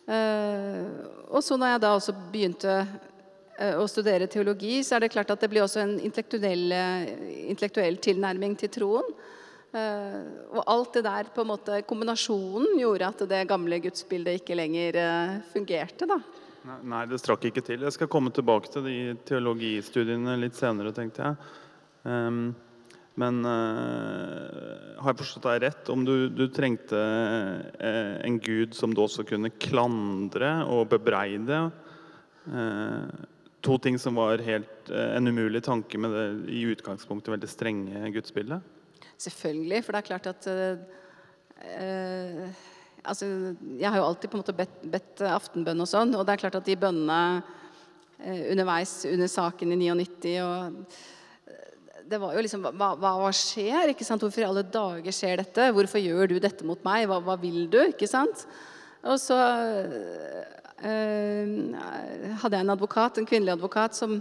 Eh, 0.09 0.85
og 1.29 1.43
så 1.45 1.57
når 1.59 1.75
jeg 1.75 1.81
da 1.83 1.91
også 1.93 2.15
begynte 2.33 2.75
eh, 2.79 3.75
å 3.77 3.85
studere 3.89 4.29
teologi, 4.31 4.79
så 4.85 4.97
er 4.97 5.05
det 5.05 5.11
klart 5.13 5.29
at 5.33 5.43
det 5.43 5.51
blir 5.51 5.65
også 5.65 5.83
en 5.83 5.97
intellektuell, 5.99 6.73
intellektuell 7.51 7.99
tilnærming 8.01 8.57
til 8.59 8.73
troen. 8.79 9.13
Og 9.69 10.63
alt 10.65 10.95
det 10.97 11.03
der, 11.05 11.27
på 11.29 11.43
en 11.43 11.49
måte, 11.51 11.75
kombinasjonen, 11.85 12.71
gjorde 12.79 13.09
at 13.11 13.19
det 13.29 13.43
gamle 13.51 13.77
gudsbildet 13.83 14.39
ikke 14.39 14.57
lenger 14.57 14.97
fungerte. 15.51 16.07
da. 16.09 16.17
Nei, 16.65 17.03
det 17.05 17.19
strakk 17.21 17.45
ikke 17.51 17.61
til. 17.67 17.85
Jeg 17.85 17.93
skal 17.93 18.09
komme 18.09 18.33
tilbake 18.33 18.71
til 18.73 18.87
de 18.87 18.95
teologistudiene 19.29 20.39
litt 20.41 20.57
senere, 20.57 20.89
tenkte 20.95 21.27
jeg. 21.27 21.53
Um, 22.01 22.41
men 23.19 23.39
har 24.99 25.13
jeg 25.13 25.19
forstått 25.21 25.47
deg 25.47 25.63
rett? 25.63 25.89
Om 25.91 26.03
du, 26.07 26.13
du 26.31 26.45
trengte 26.51 26.99
eh, 27.79 28.15
en 28.27 28.39
gud 28.43 28.75
som 28.77 28.93
du 28.93 29.01
også 29.03 29.25
kunne 29.27 29.51
klandre 29.61 30.51
og 30.69 30.89
bebreide? 30.91 31.61
Eh, 32.49 33.27
to 33.65 33.77
ting 33.83 33.99
som 33.99 34.19
var 34.19 34.43
helt 34.43 34.91
en 34.93 35.27
umulig 35.27 35.61
tanke 35.65 35.99
med 35.99 36.15
det 36.15 36.27
i 36.55 36.63
utgangspunktet 36.71 37.33
veldig 37.33 37.49
strenge 37.51 38.11
gudsbildet? 38.15 38.63
Selvfølgelig, 39.19 39.83
for 39.83 39.95
det 39.95 39.99
er 39.99 40.07
klart 40.07 40.29
at 40.31 40.47
altså, 43.03 43.27
Jeg 43.75 43.89
har 43.91 43.97
jo 43.99 44.05
alltid 44.07 44.31
på 44.31 44.37
en 44.37 44.43
måte 44.45 44.55
bedt, 44.55 44.77
bedt, 44.87 45.23
aftenbønn 45.27 45.83
og 45.83 45.89
sånn, 45.91 46.15
og 46.15 46.23
det 46.23 46.37
er 46.37 46.43
klart 46.45 46.55
at 46.61 46.69
de 46.69 46.77
bønnene 46.79 47.43
underveis 48.53 49.01
under 49.11 49.27
saken 49.31 49.75
i 49.75 49.81
99 49.83 50.37
og 50.45 50.79
det 52.09 52.17
var 52.17 52.33
jo 52.33 52.41
liksom 52.41 52.63
hva, 52.73 52.93
hva, 52.97 53.29
skjer? 53.35 53.91
ikke 53.93 54.05
sant? 54.07 54.23
Hvorfor 54.25 54.41
i 54.41 54.47
alle 54.47 54.65
dager 54.65 55.13
skjer 55.13 55.43
dette? 55.43 55.69
Hvorfor 55.75 56.01
gjør 56.01 56.31
du 56.31 56.39
dette 56.41 56.65
mot 56.65 56.81
meg? 56.85 57.05
Hva, 57.09 57.19
hva 57.21 57.35
vil 57.41 57.67
du? 57.69 57.79
ikke 57.91 58.09
sant? 58.09 58.45
Og 59.05 59.19
så 59.21 59.37
øh, 60.83 61.59
hadde 62.41 62.57
jeg 62.57 62.65
en 62.65 62.73
advokat, 62.73 63.19
en 63.19 63.29
kvinnelig 63.29 63.53
advokat, 63.59 63.95
som 63.95 64.19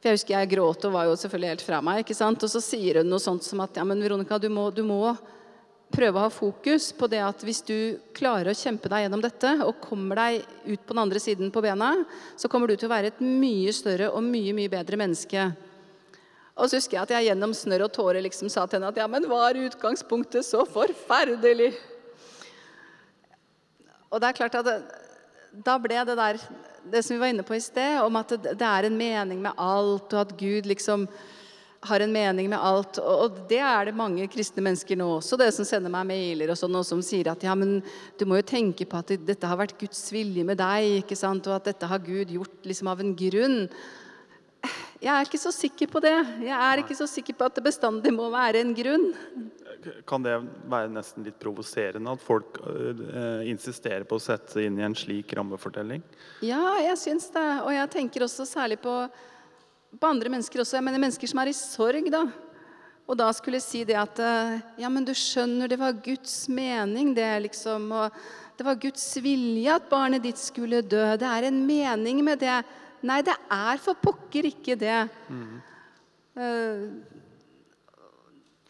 for 0.00 0.08
Jeg 0.08 0.16
husker 0.16 0.32
jeg 0.32 0.48
gråt 0.54 0.84
og 0.88 0.94
var 0.94 1.04
jo 1.10 1.16
selvfølgelig 1.20 1.48
helt 1.50 1.66
fra 1.66 1.78
meg. 1.84 1.98
ikke 2.00 2.16
sant? 2.16 2.40
Og 2.40 2.48
så 2.48 2.62
sier 2.64 3.02
hun 3.02 3.10
noe 3.12 3.20
sånt 3.20 3.44
som 3.44 3.60
at 3.60 3.76
ja, 3.76 3.84
men 3.84 4.00
Veronica, 4.00 4.38
du 4.40 4.48
må, 4.48 4.70
du 4.72 4.80
må 4.80 5.12
prøve 5.92 6.16
å 6.16 6.24
ha 6.24 6.30
fokus 6.32 6.86
på 6.96 7.08
det 7.10 7.20
at 7.20 7.44
hvis 7.44 7.60
du 7.68 7.98
klarer 8.16 8.48
å 8.48 8.56
kjempe 8.56 8.88
deg 8.88 9.04
gjennom 9.04 9.20
dette 9.20 9.50
og 9.66 9.82
kommer 9.84 10.16
deg 10.22 10.46
ut 10.70 10.86
på 10.86 10.94
den 10.94 11.02
andre 11.02 11.20
siden 11.20 11.52
på 11.52 11.60
bena, 11.60 11.90
så 12.32 12.48
kommer 12.48 12.70
du 12.70 12.78
til 12.78 12.88
å 12.88 12.94
være 12.94 13.10
et 13.12 13.20
mye 13.20 13.74
større 13.76 14.08
og 14.14 14.24
mye, 14.24 14.54
mye 14.56 14.72
bedre 14.72 14.96
menneske. 15.02 15.50
Og 16.60 16.68
så 16.68 16.76
husker 16.76 16.98
jeg 16.98 17.06
at 17.06 17.14
jeg 17.16 17.30
gjennom 17.30 17.54
snørr 17.56 17.86
og 17.86 17.94
tårer 17.96 18.20
liksom 18.24 18.50
sa 18.52 18.66
til 18.66 18.78
henne 18.78 18.90
at 18.92 19.00
ja, 19.00 19.06
men 19.08 19.28
var 19.30 19.56
utgangspunktet 19.56 20.44
så 20.44 20.66
forferdelig? 20.68 21.72
Og 24.10 24.20
det 24.20 24.28
er 24.28 24.36
klart 24.36 24.58
at 24.60 24.66
det, 24.66 24.76
da 25.64 25.78
ble 25.80 26.02
det 26.04 26.18
der 26.18 26.40
det 26.90 27.02
som 27.04 27.14
vi 27.14 27.20
var 27.20 27.32
inne 27.32 27.44
på 27.46 27.56
i 27.56 27.60
sted, 27.62 28.00
om 28.00 28.16
at 28.20 28.32
det, 28.36 28.54
det, 28.58 28.66
er 28.66 28.88
en 28.88 28.96
mening 28.96 29.42
med 29.42 29.56
alt, 29.60 30.12
og 30.14 30.20
at 30.22 30.32
Gud 30.38 30.68
liksom 30.68 31.06
har 31.88 32.00
en 32.04 32.12
mening 32.12 32.48
med 32.52 32.60
alt. 32.60 32.98
Og, 33.00 33.38
det 33.48 33.60
er 33.64 33.88
det 33.88 33.96
mange 33.96 34.26
kristne 34.32 34.64
mennesker 34.64 34.98
nå 35.00 35.06
også, 35.18 35.38
det 35.40 35.50
som 35.56 35.68
sender 35.68 35.92
meg 35.92 36.08
mailer 36.08 36.52
og 36.52 36.60
sånn, 36.60 36.76
og 36.76 36.86
som 36.88 37.02
sier 37.04 37.30
at 37.32 37.44
ja, 37.44 37.54
men 37.56 37.78
du 38.20 38.26
må 38.28 38.40
jo 38.40 38.48
tenke 38.52 38.88
på 38.88 39.00
at 39.00 39.14
dette 39.28 39.48
har 39.48 39.60
vært 39.60 39.78
Guds 39.80 40.02
vilje 40.12 40.44
med 40.46 40.60
deg, 40.60 41.00
ikke 41.04 41.18
sant, 41.18 41.48
og 41.48 41.58
at 41.58 41.70
dette 41.72 41.88
har 41.88 42.04
Gud 42.04 42.32
gjort 42.36 42.68
liksom 42.68 42.92
av 42.92 43.04
en 43.04 43.14
grunn. 43.16 43.62
Jeg 45.00 45.10
er 45.14 45.24
ikke 45.24 45.40
så 45.40 45.52
sikker 45.54 45.88
på 45.88 46.02
det. 46.04 46.16
Jeg 46.44 46.52
er 46.52 46.82
ikke 46.82 46.96
så 46.96 47.06
sikker 47.08 47.36
på 47.38 47.46
at 47.48 47.56
det 47.56 47.64
bestandig 47.64 48.12
må 48.12 48.26
være 48.32 48.60
en 48.60 48.74
grunn. 48.76 49.06
Kan 50.08 50.26
det 50.26 50.34
være 50.68 50.90
nesten 50.92 51.24
litt 51.24 51.38
provoserende 51.40 52.12
at 52.12 52.20
folk 52.20 52.58
uh, 52.66 53.40
insisterer 53.48 54.04
på 54.04 54.18
å 54.18 54.22
sette 54.22 54.52
seg 54.52 54.68
inn 54.68 54.76
i 54.76 54.84
en 54.84 54.96
slik 54.98 55.32
rammefortelling? 55.36 56.04
Ja, 56.44 56.60
jeg 56.84 56.98
syns 57.00 57.30
det. 57.32 57.46
Og 57.64 57.72
jeg 57.72 57.92
tenker 57.94 58.26
også 58.26 58.44
særlig 58.48 58.76
på, 58.84 58.92
på 59.96 60.10
andre 60.10 60.34
mennesker 60.36 60.60
også. 60.60 60.76
Jeg 60.76 60.88
mener 60.90 61.00
mennesker 61.00 61.32
som 61.32 61.40
er 61.40 61.52
i 61.52 61.56
sorg, 61.56 62.12
da. 62.12 62.26
Og 63.10 63.16
da 63.18 63.30
skulle 63.34 63.58
jeg 63.58 63.66
si 63.66 63.80
det 63.88 63.96
at 63.98 64.20
uh, 64.20 64.60
Ja, 64.78 64.92
men 64.92 65.08
du 65.08 65.14
skjønner, 65.16 65.70
det 65.72 65.80
var 65.80 65.96
Guds 66.04 66.44
mening, 66.52 67.14
det, 67.16 67.30
liksom. 67.48 67.88
Og 67.88 68.20
det 68.60 68.68
var 68.68 68.76
Guds 68.84 69.08
vilje 69.24 69.80
at 69.80 69.88
barnet 69.88 70.28
ditt 70.28 70.38
skulle 70.38 70.84
dø. 70.84 71.06
Det 71.16 71.24
er 71.24 71.48
en 71.48 71.64
mening 71.64 72.20
med 72.26 72.44
det. 72.44 72.60
Nei, 73.06 73.20
det 73.24 73.36
er 73.52 73.80
for 73.80 73.98
pokker 74.00 74.48
ikke 74.50 74.76
det. 74.80 75.00
Mm. 75.32 75.60
Uh, 76.36 77.20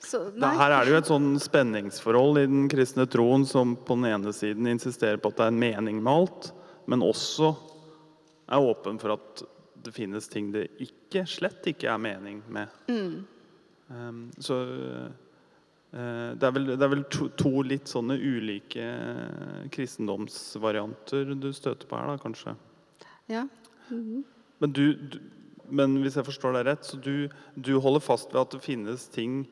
så, 0.00 0.22
her 0.32 0.72
er 0.72 0.86
det 0.86 0.94
jo 0.94 0.98
et 1.00 1.10
sånn 1.10 1.32
spenningsforhold 1.42 2.40
i 2.40 2.46
den 2.48 2.68
kristne 2.72 3.04
troen 3.10 3.44
som 3.46 3.74
på 3.76 3.98
den 3.98 4.08
ene 4.08 4.32
siden 4.32 4.70
insisterer 4.70 5.20
på 5.20 5.28
at 5.28 5.36
det 5.36 5.44
er 5.44 5.52
en 5.52 5.60
mening 5.60 5.98
med 6.00 6.12
alt, 6.12 6.48
men 6.88 7.04
også 7.04 7.52
er 8.50 8.70
åpen 8.70 8.96
for 9.02 9.18
at 9.18 9.42
det 9.80 9.92
finnes 9.94 10.26
ting 10.32 10.48
det 10.54 10.66
ikke, 10.82 11.26
slett 11.28 11.68
ikke 11.68 11.90
er 11.92 12.00
mening 12.00 12.40
med. 12.52 12.72
Mm. 12.88 13.20
Um, 13.90 14.24
så 14.40 14.56
uh, 14.64 16.32
det 16.32 16.48
er 16.48 16.56
vel, 16.56 16.72
det 16.72 16.86
er 16.86 16.92
vel 16.94 17.06
to, 17.12 17.28
to, 17.38 17.52
litt 17.66 17.90
sånne 17.90 18.16
ulike 18.16 18.88
kristendomsvarianter 19.74 21.34
du 21.36 21.50
støter 21.52 21.90
på 21.90 21.98
her, 21.98 22.12
da, 22.12 22.20
kanskje? 22.24 22.56
Ja, 23.30 23.44
Men, 23.90 24.72
du, 24.72 24.94
du, 24.94 25.18
men, 25.68 25.98
hvis 26.04 26.18
jeg 26.18 26.26
forstår 26.26 26.58
deg 26.58 26.66
rett, 26.70 26.86
så 26.86 26.98
du, 27.00 27.28
du 27.54 27.72
holder 27.82 28.04
fast 28.04 28.32
ved 28.34 28.42
at 28.42 28.56
det 28.56 28.64
finnes 28.64 29.06
ting 29.12 29.44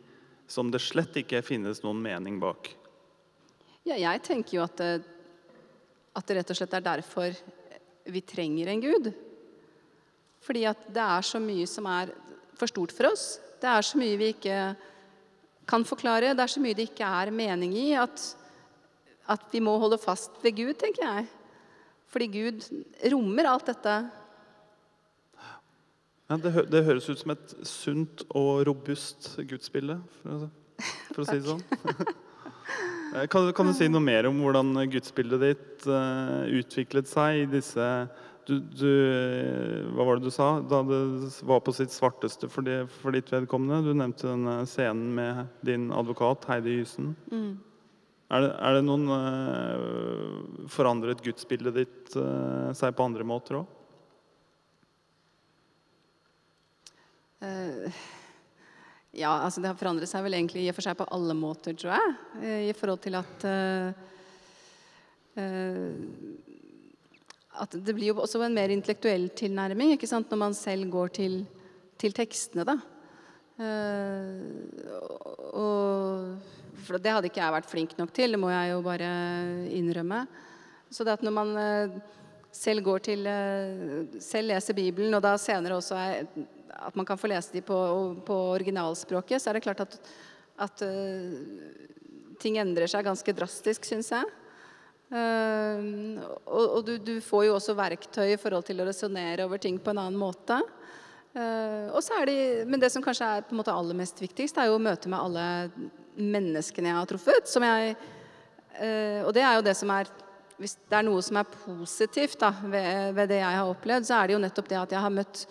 som 0.48 0.72
det 0.72 0.80
slett 0.82 1.16
ikke 1.20 1.44
finnes 1.44 1.82
noen 1.84 2.00
mening 2.02 2.38
bak? 2.42 2.70
Ja, 3.88 3.96
jeg 3.96 4.22
tenker 4.24 4.58
jo 4.58 4.64
at 4.66 4.76
det, 4.80 4.92
at 6.16 6.28
det 6.28 6.38
rett 6.40 6.52
og 6.52 6.58
slett 6.58 6.76
er 6.76 6.84
derfor 6.84 7.36
vi 8.08 8.22
trenger 8.24 8.70
en 8.72 8.82
gud. 8.82 9.10
Fordi 10.44 10.64
at 10.68 10.88
det 10.92 11.04
er 11.04 11.26
så 11.26 11.40
mye 11.42 11.66
som 11.68 11.88
er 11.90 12.12
for 12.58 12.70
stort 12.70 12.94
for 12.94 13.10
oss. 13.10 13.36
Det 13.60 13.68
er 13.68 13.84
så 13.84 13.98
mye 14.00 14.18
vi 14.18 14.32
ikke 14.34 14.58
kan 15.68 15.84
forklare. 15.86 16.34
Det 16.34 16.44
er 16.44 16.52
så 16.52 16.62
mye 16.62 16.76
det 16.76 16.88
ikke 16.90 17.08
er 17.20 17.34
mening 17.34 17.74
i. 17.76 17.88
At, 17.98 18.22
at 19.28 19.48
vi 19.52 19.62
må 19.64 19.76
holde 19.80 20.00
fast 20.00 20.38
ved 20.42 20.56
Gud, 20.56 20.74
tenker 20.80 21.04
jeg. 21.04 21.28
Fordi 22.08 22.28
Gud 22.32 22.64
rommer 23.12 23.50
alt 23.50 23.68
dette 23.68 23.98
ja, 26.28 26.36
det, 26.36 26.52
hø 26.52 26.64
det, 26.68 26.84
høres 26.84 27.08
ut 27.08 27.20
som 27.22 27.32
et 27.32 27.54
sunt 27.66 28.24
og 28.36 28.64
robust 28.68 29.34
gudsbilde, 29.48 29.98
for, 30.20 30.48
for 31.14 31.24
å 31.24 31.28
si 31.28 31.38
det 31.40 31.48
sånn. 31.48 32.16
Eh, 33.14 33.24
kan, 33.32 33.46
kan, 33.56 33.64
du 33.66 33.72
si 33.72 33.86
noe 33.88 34.04
mer 34.04 34.26
om 34.28 34.40
hvordan 34.42 34.74
gudsbildet 34.92 35.40
ditt 35.40 35.86
uh, 35.88 36.44
utviklet 36.52 37.08
seg 37.08 37.38
i 37.38 37.46
disse 37.48 37.86
du, 38.44 38.58
du, 38.60 38.90
Hva 39.96 40.04
var 40.04 40.18
det 40.18 40.28
du 40.28 40.34
sa? 40.34 40.48
Da 40.60 40.82
det 40.84 40.98
var 41.48 41.62
på 41.64 41.72
sitt 41.76 41.92
svarteste 41.94 42.50
for, 42.52 42.64
de, 42.68 42.82
for 43.00 43.16
ditt 43.16 43.32
vedkommende. 43.32 43.80
Du 43.84 43.96
nevnte 43.96 44.28
denne 44.28 44.58
scenen 44.68 45.08
med 45.16 45.40
din 45.64 45.88
advokat 45.88 46.44
Heidi 46.48 46.78
Hysen. 46.82 47.14
Mm. 47.32 47.56
Er, 48.28 48.44
det, 48.44 48.52
er 48.60 48.76
det, 48.76 48.84
noen 48.88 49.08
uh, 49.08 50.68
Forandret 50.72 51.24
gudsbildet 51.24 51.80
ditt 51.80 52.16
uh, 52.20 52.68
seg 52.76 52.96
på 52.96 53.08
andre 53.08 53.24
måter 53.28 53.62
òg? 53.62 53.77
Ja, 59.18 59.30
altså 59.30 59.62
det 59.62 59.70
har 59.70 59.78
forandret 59.78 60.10
seg 60.10 60.24
vel 60.26 60.36
egentlig 60.36 60.64
i 60.64 60.70
og 60.70 60.76
for 60.76 60.84
seg 60.84 60.98
på 60.98 61.06
alle 61.14 61.34
måter, 61.38 61.76
tror 61.78 61.94
jeg. 61.94 62.14
Uh, 62.42 62.60
I 62.68 62.76
forhold 62.76 63.00
til 63.04 63.18
at 63.18 63.46
uh, 63.48 63.90
At 67.62 67.74
det 67.74 67.94
blir 67.94 68.12
jo 68.12 68.20
også 68.22 68.42
en 68.44 68.54
mer 68.54 68.70
intellektuell 68.74 69.28
tilnærming 69.38 69.94
ikke 69.94 70.10
sant, 70.10 70.30
når 70.30 70.38
man 70.44 70.54
selv 70.54 70.90
går 70.90 71.08
til, 71.14 71.40
til 71.98 72.14
tekstene, 72.14 72.64
da. 72.66 72.76
og 75.58 76.38
for 76.86 77.02
det 77.02 77.14
hadde 77.14 77.30
ikke 77.30 77.42
jeg 77.42 77.54
vært 77.54 77.70
flink 77.70 77.96
nok 77.98 78.12
til, 78.14 78.34
det 78.34 78.38
må 78.38 78.50
jeg 78.50 78.70
jo 78.70 78.82
bare 78.86 79.08
innrømme. 79.74 80.20
Så 80.90 81.06
det 81.06 81.16
at 81.18 81.26
når 81.26 81.34
man 81.34 81.50
selv 82.54 82.82
går 82.86 83.02
til 83.10 83.26
Selv 84.22 84.52
leser 84.52 84.78
Bibelen, 84.78 85.14
og 85.14 85.22
da 85.22 85.34
senere 85.38 85.78
også 85.78 85.98
er 85.98 86.22
at 86.74 86.96
man 86.96 87.06
kan 87.06 87.18
få 87.18 87.30
lese 87.30 87.52
de 87.52 87.62
på, 87.64 87.76
på 88.26 88.36
originalspråket, 88.56 89.42
så 89.42 89.50
er 89.50 89.58
det 89.58 89.64
klart 89.66 89.84
at, 89.84 89.96
at 90.64 90.84
uh, 90.84 92.34
ting 92.42 92.58
endrer 92.60 92.90
seg 92.90 93.06
ganske 93.06 93.34
drastisk, 93.36 93.88
syns 93.88 94.12
jeg. 94.14 94.28
Uh, 95.08 96.20
og, 96.44 96.64
og 96.64 96.82
du, 96.84 96.96
du, 97.00 97.14
får 97.24 97.46
jo 97.48 97.56
også 97.56 97.76
verktøy 97.78 98.34
i 98.34 98.40
forhold 98.40 98.66
til 98.68 98.82
å 98.82 98.88
resonnere 98.88 99.46
over 99.48 99.60
ting 99.62 99.80
på 99.80 99.94
en 99.94 100.02
annen 100.04 100.20
måte. 100.20 100.60
Uh, 101.36 101.88
og 101.92 102.02
så 102.04 102.20
er 102.20 102.30
de, 102.30 102.38
men 102.68 102.82
det 102.82 102.92
som 102.92 103.04
kanskje 103.04 103.32
er 103.38 103.46
på 103.46 103.56
en 103.56 103.62
måte 103.62 103.74
aller 103.74 103.96
mest 103.96 104.20
viktigst, 104.20 104.60
er 104.60 104.70
jo 104.70 104.80
møtet 104.82 105.10
med 105.12 105.20
alle 105.20 105.48
menneskene 106.18 106.92
jeg 106.92 107.00
har 107.00 107.10
truffet. 107.10 107.50
Som 107.50 107.66
jeg, 107.66 107.96
og 109.24 109.32
det 109.34 109.42
er 109.42 109.56
jo 109.56 109.62
det 109.66 109.72
som 109.74 109.90
er 109.90 110.06
Hvis 110.58 110.76
det 110.90 110.96
er 110.98 111.04
noe 111.06 111.22
som 111.22 111.38
er 111.38 111.46
positivt 111.50 112.36
da, 112.38 112.48
ved, 112.62 113.14
ved 113.14 113.28
det 113.30 113.36
jeg 113.38 113.58
har 113.58 113.70
opplevd, 113.70 114.06
så 114.06 114.16
er 114.16 114.26
det 114.26 114.34
jo 114.34 114.40
nettopp 114.42 114.68
det 114.70 114.78
at 114.80 114.94
jeg 114.94 115.02
har 115.04 115.12
møtt 115.14 115.44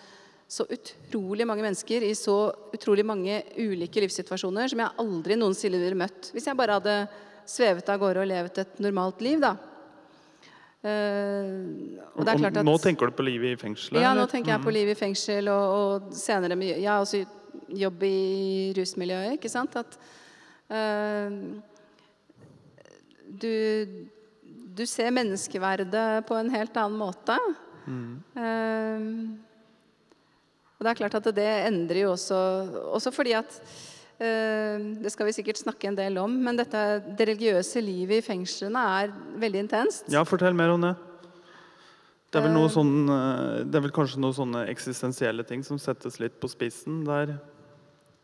så 0.48 0.64
utrolig 0.72 1.44
mange 1.44 1.64
mennesker 1.64 2.04
i 2.08 2.14
så 2.16 2.36
utrolig 2.72 3.04
mange 3.04 3.42
ulike 3.60 4.00
livssituasjoner 4.00 4.70
som 4.72 4.80
jeg 4.80 5.02
aldri 5.04 5.36
noensinne 5.36 5.80
ville 5.82 5.98
møtt 5.98 6.30
hvis 6.32 6.48
jeg 6.48 6.56
bare 6.56 6.78
hadde 6.78 6.94
svevet 7.48 7.90
av 7.92 8.00
gårde 8.00 8.22
og 8.22 8.30
levd 8.30 8.60
et 8.62 8.80
normalt 8.84 9.20
liv. 9.24 9.40
da. 9.40 9.54
Uh, 10.78 11.98
og 12.14 12.22
det 12.22 12.32
er 12.32 12.40
klart 12.44 12.58
at, 12.60 12.66
nå 12.66 12.76
tenker 12.80 13.10
du 13.10 13.16
på 13.18 13.24
livet 13.26 13.56
i 13.56 13.60
fengselet? 13.60 13.98
Ja, 14.04 14.12
nå 14.14 14.28
tenker 14.30 14.54
jeg 14.54 14.62
på 14.62 14.70
mm. 14.70 14.76
livet 14.76 14.94
i 14.94 15.00
fengsel 15.00 15.50
og, 15.50 15.64
og 15.78 16.12
senere 16.16 16.54
ja, 16.78 17.00
også 17.00 17.24
jobb 17.74 18.04
i 18.06 18.20
rusmiljøet. 18.76 19.36
ikke 19.36 19.50
sant? 19.52 19.74
At 19.80 19.98
uh, 20.70 21.34
du, 23.28 23.52
du 24.78 24.84
ser 24.88 25.12
menneskeverdet 25.16 26.06
på 26.28 26.38
en 26.38 26.52
helt 26.54 26.80
annen 26.80 27.00
måte. 27.00 27.36
Mm. 27.88 28.16
Uh, 28.38 29.47
og 30.78 30.86
det 30.86 30.92
er 30.92 30.98
klart 31.00 31.18
at 31.18 31.26
det 31.34 31.48
endrer 31.66 32.04
jo 32.04 32.12
også 32.14 32.38
Også 32.94 33.10
fordi 33.10 33.34
at 33.34 33.58
uh, 34.22 34.78
Det 35.02 35.10
skal 35.10 35.26
vi 35.26 35.34
sikkert 35.34 35.58
snakke 35.58 35.90
en 35.90 35.98
del 35.98 36.20
om, 36.22 36.38
men 36.46 36.58
dette, 36.58 36.84
det 37.18 37.28
religiøse 37.32 37.82
livet 37.82 38.22
i 38.22 38.24
fengslene 38.24 38.86
er 39.02 39.12
veldig 39.42 39.64
intenst. 39.66 40.08
Ja, 40.12 40.22
fortell 40.26 40.56
mer 40.58 40.76
om 40.76 40.86
det. 40.86 40.94
Det 42.28 42.38
er, 42.38 42.44
vel 42.44 42.52
noe 42.52 42.68
sånn, 42.68 43.08
det 43.08 43.78
er 43.78 43.82
vel 43.86 43.92
kanskje 43.96 44.20
noen 44.20 44.36
sånne 44.36 44.66
eksistensielle 44.68 45.46
ting 45.48 45.62
som 45.64 45.78
settes 45.80 46.18
litt 46.20 46.34
på 46.36 46.50
spissen 46.52 47.00
der 47.06 47.38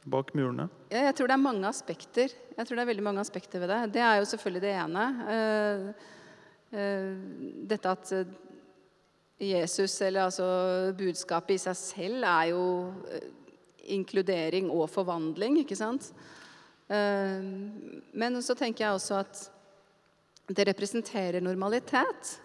bak 0.05 0.35
murene? 0.37 0.67
Ja, 0.93 1.07
jeg 1.09 1.17
tror 1.17 1.31
det 1.31 1.37
er 1.39 1.41
mange 1.41 1.69
aspekter. 1.69 2.33
Jeg 2.53 2.67
tror 2.67 2.77
det 2.77 2.85
er 2.85 2.91
veldig 2.91 3.07
mange 3.07 3.23
aspekter 3.25 3.63
ved 3.63 3.73
det. 3.73 3.79
Det 3.97 4.03
er 4.05 4.19
jo 4.21 4.27
selvfølgelig 4.29 4.63
det 4.67 4.75
ene. 4.83 5.07
Dette 7.73 7.95
at 7.95 8.13
Jesus, 9.41 9.97
eller 10.03 10.29
altså 10.29 10.47
budskapet 10.97 11.57
i 11.57 11.63
seg 11.65 11.77
selv, 11.79 12.27
er 12.29 12.53
jo 12.53 12.63
eh, 13.11 13.27
inkludering 13.97 14.71
og 14.71 14.87
forvandling, 14.93 15.59
ikke 15.65 15.79
sant? 15.79 16.13
Eh, 16.87 17.43
men 18.15 18.41
så 18.45 18.57
tenker 18.59 18.87
jeg 18.87 18.99
også 18.99 19.19
at 19.25 19.43
det 20.55 20.69
representerer 20.69 21.43
normalitet. 21.43 22.37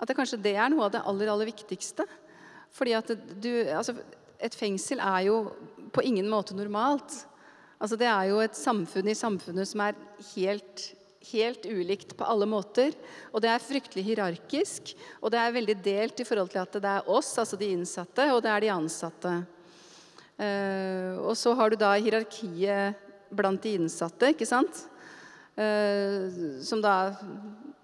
At 0.00 0.10
det 0.10 0.16
kanskje 0.18 0.42
det 0.42 0.56
er 0.58 0.72
noe 0.72 0.88
av 0.88 0.94
det 0.94 1.04
aller, 1.06 1.30
aller 1.30 1.50
viktigste. 1.52 2.06
Fordi 2.74 2.96
at 2.96 3.12
du 3.38 3.50
Altså, 3.70 3.94
et 4.40 4.54
fengsel 4.54 4.98
er 4.98 5.28
jo 5.28 5.36
på 5.94 6.02
ingen 6.02 6.26
måte 6.28 6.56
normalt. 6.56 7.12
Altså, 7.78 7.96
det 7.96 8.08
er 8.08 8.30
jo 8.32 8.40
et 8.42 8.56
samfunn 8.56 9.08
i 9.08 9.16
samfunnet 9.18 9.68
som 9.68 9.84
er 9.84 9.98
helt 10.34 10.88
helt 11.32 11.66
ulikt 11.66 12.14
på 12.18 12.26
alle 12.26 12.46
måter. 12.48 12.94
Og 13.32 13.42
det 13.44 13.50
er 13.52 13.62
fryktelig 13.62 14.04
hierarkisk, 14.10 14.94
og 15.20 15.32
det 15.34 15.40
er 15.40 15.56
veldig 15.56 15.76
delt 15.84 16.20
i 16.20 16.28
forhold 16.28 16.52
til 16.52 16.62
at 16.62 16.78
det 16.78 16.92
er 16.98 17.10
oss, 17.10 17.32
altså 17.40 17.58
de 17.60 17.72
innsatte, 17.74 18.28
og 18.34 18.42
det 18.44 18.52
er 18.52 18.64
de 18.64 18.72
ansatte. 18.74 19.34
Uh, 20.34 21.14
og 21.22 21.36
så 21.38 21.52
har 21.54 21.70
du 21.70 21.78
da 21.78 21.92
hierarkiet 21.94 22.98
blant 23.34 23.62
de 23.62 23.76
innsatte, 23.78 24.32
ikke 24.34 24.48
sant? 24.48 24.86
Uh, 25.54 26.58
som 26.66 26.80
da 26.82 27.14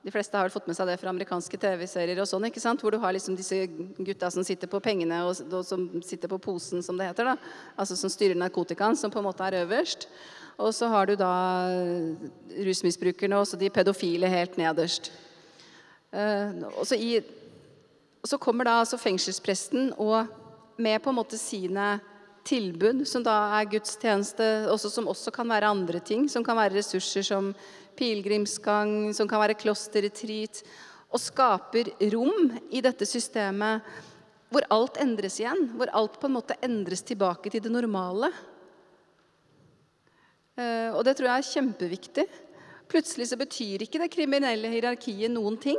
De 0.01 0.11
fleste 0.11 0.35
har 0.35 0.49
fått 0.51 0.65
med 0.67 0.75
seg 0.75 0.89
det 0.89 0.97
fra 0.99 1.13
amerikanske 1.13 1.59
TV-serier 1.61 2.19
og 2.23 2.27
sånn, 2.27 2.47
ikke 2.49 2.63
sant? 2.63 2.81
Hvor 2.81 2.91
du 2.91 2.97
har 3.03 3.13
liksom 3.13 3.37
disse 3.37 3.67
gutta 4.01 4.31
som 4.33 4.43
sitter 4.49 4.71
på 4.73 4.81
pengene, 4.81 5.19
og, 5.29 5.43
og 5.53 5.61
som 5.69 5.85
sitter 6.01 6.31
på 6.33 6.41
posen, 6.41 6.81
som 6.83 6.97
det 6.97 7.11
heter. 7.11 7.29
da 7.29 7.37
Altså 7.77 7.99
som 8.01 8.11
styrer 8.11 8.39
narkotikaen, 8.41 8.97
som 8.97 9.13
på 9.13 9.21
en 9.21 9.29
måte 9.29 9.45
er 9.45 9.61
øverst. 9.61 10.09
Og 10.61 10.75
så 10.77 10.91
har 10.93 11.09
du 11.09 11.17
da 11.19 11.33
rusmisbrukerne 12.67 13.41
og 13.41 13.59
de 13.61 13.71
pedofile 13.73 14.29
helt 14.29 14.59
nederst. 14.61 15.11
Eh, 16.13 16.53
og 16.75 16.85
så, 16.87 16.99
i, 16.99 17.21
så 18.27 18.39
kommer 18.39 18.69
da 18.69 18.81
altså 18.83 18.99
fengselspresten 19.01 19.95
og 19.97 20.29
med 20.81 21.01
på 21.03 21.13
en 21.13 21.19
måte 21.21 21.39
sine 21.41 21.99
tilbud, 22.47 23.05
som 23.09 23.25
da 23.25 23.37
er 23.59 23.69
gudstjeneste, 23.71 24.47
også, 24.73 24.91
som 24.93 25.09
også 25.11 25.33
kan 25.35 25.49
være 25.49 25.71
andre 25.71 26.01
ting. 26.01 26.29
Som 26.31 26.45
kan 26.45 26.59
være 26.59 26.79
ressurser 26.79 27.25
som 27.27 27.53
pilegrimsgang, 27.99 29.13
som 29.17 29.29
kan 29.29 29.43
være 29.43 29.59
klosterretreat. 29.61 30.63
Og 31.11 31.21
skaper 31.21 31.93
rom 32.13 32.55
i 32.71 32.83
dette 32.85 33.09
systemet 33.09 33.87
hvor 34.51 34.65
alt 34.75 34.97
endres 35.03 35.39
igjen. 35.41 35.69
Hvor 35.79 35.93
alt 35.95 36.19
på 36.21 36.27
en 36.31 36.39
måte 36.39 36.59
endres 36.65 37.05
tilbake 37.07 37.53
til 37.53 37.63
det 37.63 37.73
normale. 37.73 38.33
Eh, 40.59 40.91
og 40.95 41.05
det 41.07 41.17
tror 41.19 41.31
jeg 41.31 41.43
er 41.43 41.51
kjempeviktig. 41.51 42.27
Plutselig 42.91 43.29
så 43.31 43.39
betyr 43.39 43.85
ikke 43.85 44.01
det 44.03 44.11
kriminelle 44.13 44.71
hierarkiet 44.73 45.31
noen 45.31 45.59
ting. 45.61 45.79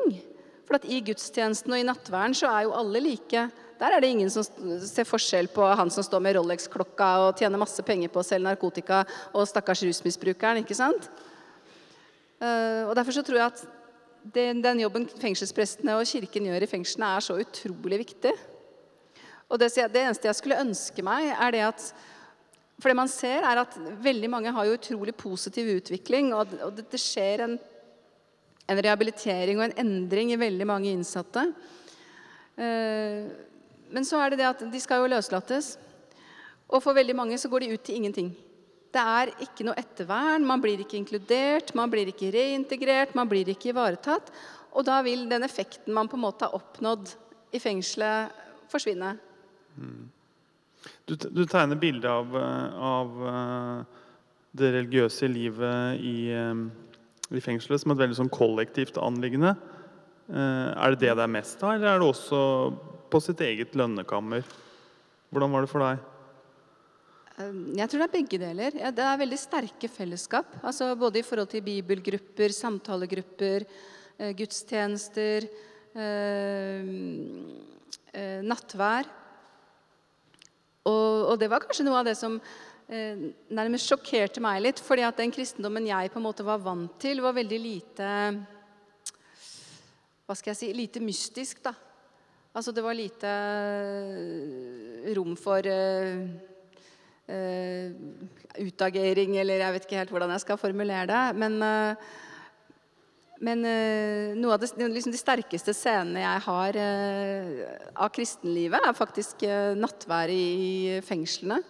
For 0.67 0.77
at 0.77 0.88
i 0.88 1.01
gudstjenesten 1.03 1.73
og 1.73 1.81
i 1.81 1.88
nattverden 1.88 2.38
så 2.38 2.47
er 2.47 2.67
jo 2.67 2.77
alle 2.77 3.01
like. 3.03 3.43
Der 3.81 3.95
er 3.95 4.03
det 4.03 4.12
ingen 4.13 4.29
som 4.31 4.45
ser 4.86 5.10
forskjell 5.10 5.49
på 5.51 5.65
han 5.75 5.89
som 5.91 6.05
står 6.05 6.21
med 6.23 6.38
Rolex-klokka 6.38 7.10
og 7.25 7.41
tjener 7.41 7.60
masse 7.60 7.84
penger 7.84 8.12
på 8.13 8.21
å 8.21 8.25
selge 8.25 8.45
narkotika, 8.45 9.01
og 9.34 9.49
stakkars 9.49 9.81
rusmisbrukeren. 9.88 10.62
ikke 10.62 10.77
sant? 10.77 11.10
Eh, 12.39 12.86
og 12.86 12.95
Derfor 12.95 13.17
så 13.17 13.25
tror 13.25 13.41
jeg 13.41 13.49
at 13.49 13.65
den, 14.21 14.62
den 14.62 14.84
jobben 14.84 15.10
fengselsprestene 15.19 15.97
og 15.97 16.05
kirken 16.05 16.47
gjør 16.47 16.63
i 16.63 16.69
fengslene, 16.69 17.10
er 17.17 17.25
så 17.25 17.39
utrolig 17.41 18.03
viktig. 18.05 18.34
Og 19.51 19.60
det, 19.60 19.73
det 19.75 20.05
eneste 20.05 20.29
jeg 20.29 20.39
skulle 20.39 20.62
ønske 20.62 21.03
meg, 21.03 21.34
er 21.34 21.55
det 21.57 21.63
at 21.67 21.88
for 22.81 22.89
det 22.89 22.97
man 22.97 23.11
ser, 23.11 23.45
er 23.45 23.61
at 23.61 23.75
veldig 24.01 24.29
mange 24.33 24.53
har 24.55 24.65
jo 24.65 24.77
utrolig 24.77 25.13
positiv 25.17 25.69
utvikling. 25.77 26.31
Og, 26.33 26.55
og 26.65 26.73
det, 26.77 26.87
det, 26.89 26.99
skjer 27.01 27.45
en, 27.45 27.55
en, 28.65 28.81
rehabilitering 28.81 29.59
og 29.59 29.67
en 29.67 29.77
endring 29.85 30.33
i 30.33 30.39
veldig 30.41 30.65
mange 30.65 30.89
innsatte. 30.89 31.45
Eh, 32.57 33.29
men 33.91 34.07
så 34.07 34.21
er 34.23 34.33
det 34.33 34.41
det 34.41 34.49
at 34.49 34.63
de 34.73 34.81
skal 34.81 35.03
jo 35.03 35.11
løslates. 35.13 35.75
Og 36.71 36.81
for 36.81 36.97
veldig 36.97 37.17
mange 37.19 37.37
så 37.37 37.51
går 37.51 37.65
de 37.65 37.75
ut 37.75 37.83
til 37.85 37.99
ingenting. 37.99 38.31
Det 38.91 39.01
er 39.01 39.31
ikke 39.43 39.63
noe 39.67 39.77
ettervern, 39.79 40.43
man 40.43 40.63
blir 40.63 40.81
ikke 40.83 40.97
inkludert, 40.99 41.71
man 41.77 41.91
blir 41.91 42.09
ikke 42.11 42.31
reintegrert, 42.33 43.13
man 43.15 43.29
blir 43.29 43.47
ikke 43.53 43.71
ivaretatt. 43.71 44.31
Og 44.75 44.87
da 44.87 44.97
vil 45.05 45.27
den 45.29 45.45
effekten 45.47 45.93
man 45.95 46.09
på 46.11 46.17
en 46.17 46.25
måte 46.25 46.47
har 46.47 46.57
oppnådd 46.57 47.13
i 47.55 47.59
fengselet, 47.61 48.33
forsvinne. 48.71 49.13
Mm. 49.77 50.09
Du, 51.05 51.15
du 51.15 51.43
tegner 51.45 51.77
bilde 51.77 52.09
av, 52.09 52.35
av, 52.37 53.17
eh, 53.29 53.99
det 54.57 54.71
religiøse 54.75 55.29
livet 55.29 56.01
i, 56.01 56.31
eh, 56.33 56.63
i, 57.31 57.41
fengselet 57.43 57.83
som 57.83 57.93
et 57.93 58.01
veldig 58.01 58.17
sånn 58.17 58.31
kollektivt 58.33 58.97
anliggende. 59.01 59.55
Eh, 60.31 60.69
er 60.71 60.95
det 60.95 61.03
det 61.03 61.17
det 61.19 61.25
er 61.25 61.35
mest 61.35 61.61
av, 61.63 61.75
eller 61.75 61.91
er 61.91 62.01
det 62.01 62.07
også 62.07 62.41
på 63.11 63.21
sitt 63.23 63.43
eget 63.45 63.77
lønnekammer? 63.77 64.47
Hvordan 65.31 65.53
var 65.53 65.65
det 65.65 65.71
for 65.71 65.85
deg? 65.85 66.07
Jeg 67.41 67.89
tror 67.89 68.01
det 68.01 68.05
er 68.05 68.17
begge 68.17 68.37
deler. 68.41 68.75
Det 68.93 69.05
er 69.05 69.21
veldig 69.21 69.39
sterke 69.39 69.87
fellesskap. 69.89 70.59
Altså 70.61 70.91
både 70.99 71.21
i 71.21 71.25
forhold 71.25 71.49
til 71.49 71.63
bibelgrupper, 71.65 72.53
samtalegrupper, 72.53 73.65
gudstjenester, 74.37 75.47
nattvær. 78.45 79.09
Og, 80.89 81.29
og, 81.29 81.35
det 81.39 81.49
var 81.51 81.61
kanskje 81.61 81.85
noe 81.85 81.99
av 81.99 82.07
det 82.07 82.15
som 82.17 82.39
eh, 82.89 83.27
nærmest 83.53 83.89
sjokkerte 83.91 84.41
meg 84.41 84.63
litt. 84.63 84.81
fordi 84.81 85.05
at 85.05 85.19
den 85.21 85.33
kristendommen 85.33 85.87
jeg 85.87 86.11
på 86.11 86.19
en 86.19 86.25
måte 86.25 86.45
var 86.47 86.63
vant 86.63 86.97
til, 87.01 87.21
var 87.21 87.37
veldig 87.37 87.59
lite 87.61 88.09
Hva 90.25 90.37
skal 90.37 90.53
jeg 90.53 90.61
si 90.61 90.71
Lite 90.73 91.03
mystisk, 91.03 91.61
da. 91.63 91.75
Altså 92.51 92.73
det 92.75 92.83
var 92.83 92.97
lite 92.97 93.29
eh, 93.31 95.11
rom 95.15 95.37
for 95.39 95.63
eh, 95.63 96.25
eh, 97.31 97.93
utagering, 98.59 99.37
eller 99.39 99.63
jeg 99.63 99.75
vet 99.75 99.87
ikke 99.87 100.01
helt 100.01 100.11
hvordan 100.11 100.33
jeg 100.35 100.43
skal 100.43 100.59
formulere 100.59 101.07
det. 101.07 101.21
Men 101.39 101.61
eh, 101.63 102.11
men 103.41 103.65
uh, 103.65 104.38
noe 104.38 104.54
av 104.54 104.62
det, 104.62 104.69
liksom 104.77 105.13
de 105.13 105.19
sterkeste 105.19 105.73
scenene 105.73 106.21
jeg 106.21 106.43
har 106.45 106.77
uh, 106.77 107.62
av 108.06 108.12
kristenlivet, 108.13 108.77
er 108.86 108.97
faktisk 108.97 109.45
uh, 109.49 109.73
nattværet 109.77 110.36
i 110.38 110.99
fengslene. 111.06 111.62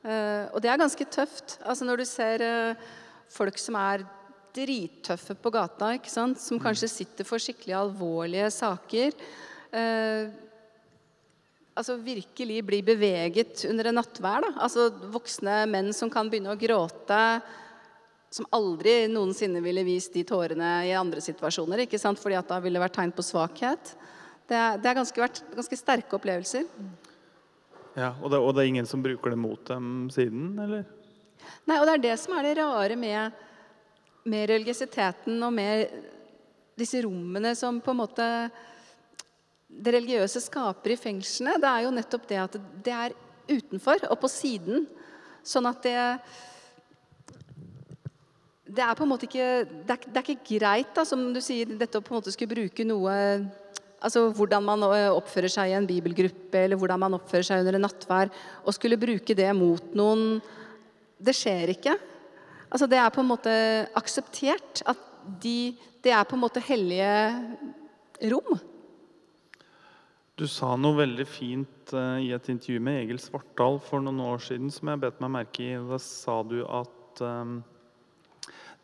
og 0.00 0.62
det 0.64 0.70
er 0.72 0.78
ganske 0.80 1.04
tøft. 1.12 1.58
Altså 1.60 1.84
Når 1.84 2.00
du 2.00 2.04
ser 2.08 2.42
folk 3.28 3.58
som 3.60 3.76
er 3.76 4.06
drittøffe 4.56 5.34
på 5.36 5.50
gata, 5.52 5.90
ikke 5.98 6.08
sant? 6.08 6.40
som 6.40 6.56
mm. 6.56 6.62
kanskje 6.64 6.88
sitter 6.88 7.28
for 7.28 7.36
skikkelig 7.36 7.74
alvorlige 7.76 8.48
saker 8.54 9.12
altså 11.76 11.98
virkelig 12.00 12.62
bli 12.66 12.80
beveget 12.84 13.66
under 13.68 13.90
en 13.90 13.98
nattvær. 14.00 14.44
Da. 14.44 14.50
Altså 14.64 14.88
Voksne 15.12 15.66
menn 15.70 15.92
som 15.96 16.10
kan 16.12 16.32
begynne 16.32 16.54
å 16.54 16.60
gråte 16.60 17.20
som 18.30 18.46
aldri 18.54 19.08
noensinne 19.10 19.62
ville 19.64 19.82
vist 19.86 20.14
de 20.14 20.22
tårene 20.26 20.70
i 20.86 20.94
andre 20.94 21.22
situasjoner. 21.24 21.84
ikke 21.84 21.98
sant? 21.98 22.20
Fordi 22.22 22.38
at 22.38 22.48
da 22.48 22.60
ville 22.62 22.78
det 22.78 22.84
vært 22.84 22.96
tegn 23.00 23.12
på 23.14 23.26
svakhet. 23.26 23.94
Det, 24.46 24.54
er, 24.54 24.78
det 24.78 24.86
har 24.86 24.98
ganske 25.00 25.22
vært 25.22 25.42
ganske 25.56 25.78
sterke 25.78 26.14
opplevelser. 26.18 26.68
Ja, 27.98 28.14
og 28.22 28.30
det, 28.30 28.38
og 28.38 28.54
det, 28.54 28.62
er 28.62 28.70
ingen 28.70 28.86
som 28.86 29.02
bruker 29.02 29.34
det 29.34 29.40
mot 29.40 29.62
dem 29.66 30.08
siden, 30.14 30.54
eller? 30.62 30.86
Nei, 31.66 31.78
og 31.80 31.88
det 31.88 31.96
er 31.96 32.04
det 32.04 32.16
som 32.22 32.36
er 32.36 32.46
det 32.46 32.56
rare 32.60 32.96
med, 32.98 33.42
med 34.30 34.46
religiøsiteten 34.52 35.42
og 35.42 35.54
med 35.56 35.96
disse 36.78 37.02
rommene 37.02 37.52
som 37.58 37.80
på 37.82 37.92
en 37.92 37.98
måte 37.98 38.26
det 39.70 39.94
religiøse 39.94 40.42
skaper 40.42 40.94
i 40.94 40.98
fengslene, 40.98 41.58
det 41.62 41.68
er 41.70 41.84
jo 41.86 41.92
nettopp 41.94 42.24
det 42.30 42.38
at 42.42 42.56
det 42.86 42.94
er 42.94 43.16
utenfor 43.50 44.06
og 44.10 44.18
på 44.22 44.30
siden. 44.30 44.86
Sånn 45.46 45.66
at 45.70 45.82
det 45.86 45.98
Det 48.70 48.84
er 48.84 48.94
på 48.94 49.02
en 49.02 49.10
måte 49.10 49.26
ikke 49.26 49.48
Det 49.66 49.96
er, 49.96 50.04
det 50.06 50.20
er 50.20 50.28
ikke 50.30 50.58
greit, 50.58 50.92
da, 50.94 51.04
som 51.08 51.24
du 51.34 51.40
sier, 51.42 51.72
dette 51.80 51.98
å 51.98 52.04
på 52.04 52.14
en 52.14 52.20
måte 52.20 52.34
skulle 52.34 52.54
bruke 52.54 52.86
noe 52.86 53.16
Altså 54.00 54.22
hvordan 54.32 54.64
man 54.64 54.84
oppfører 54.88 55.52
seg 55.52 55.72
i 55.72 55.74
en 55.76 55.84
bibelgruppe, 55.84 56.56
eller 56.56 56.78
hvordan 56.80 57.02
man 57.02 57.18
oppfører 57.18 57.44
seg 57.44 57.60
under 57.60 57.76
en 57.76 57.82
nattvær, 57.84 58.30
og 58.64 58.72
skulle 58.72 58.96
bruke 58.96 59.36
det 59.36 59.50
mot 59.52 59.92
noen 59.92 60.38
Det 61.20 61.34
skjer 61.36 61.74
ikke. 61.74 61.98
Altså 62.70 62.88
Det 62.88 62.96
er 62.96 63.12
på 63.12 63.20
en 63.20 63.28
måte 63.28 63.52
akseptert 63.98 64.80
at 64.88 65.04
de, 65.42 65.76
det 66.00 66.14
er 66.16 66.24
på 66.24 66.38
en 66.38 66.44
måte 66.46 66.62
hellige 66.64 67.12
rom. 68.32 68.56
Du 70.40 70.46
sa 70.48 70.72
noe 70.80 70.96
veldig 71.02 71.26
fint 71.28 71.92
uh, 71.92 72.16
i 72.16 72.30
et 72.32 72.46
intervju 72.48 72.80
med 72.80 73.02
Egil 73.02 73.20
Svartdal 73.20 73.76
for 73.84 74.00
noen 74.00 74.22
år 74.24 74.40
siden 74.40 74.70
som 74.72 74.88
jeg 74.88 75.02
bet 75.02 75.20
meg 75.20 75.34
merke 75.34 75.66
i. 75.66 75.74
Da 75.90 75.98
sa 76.00 76.38
du 76.48 76.62
at 76.64 77.20
um, 77.20 77.58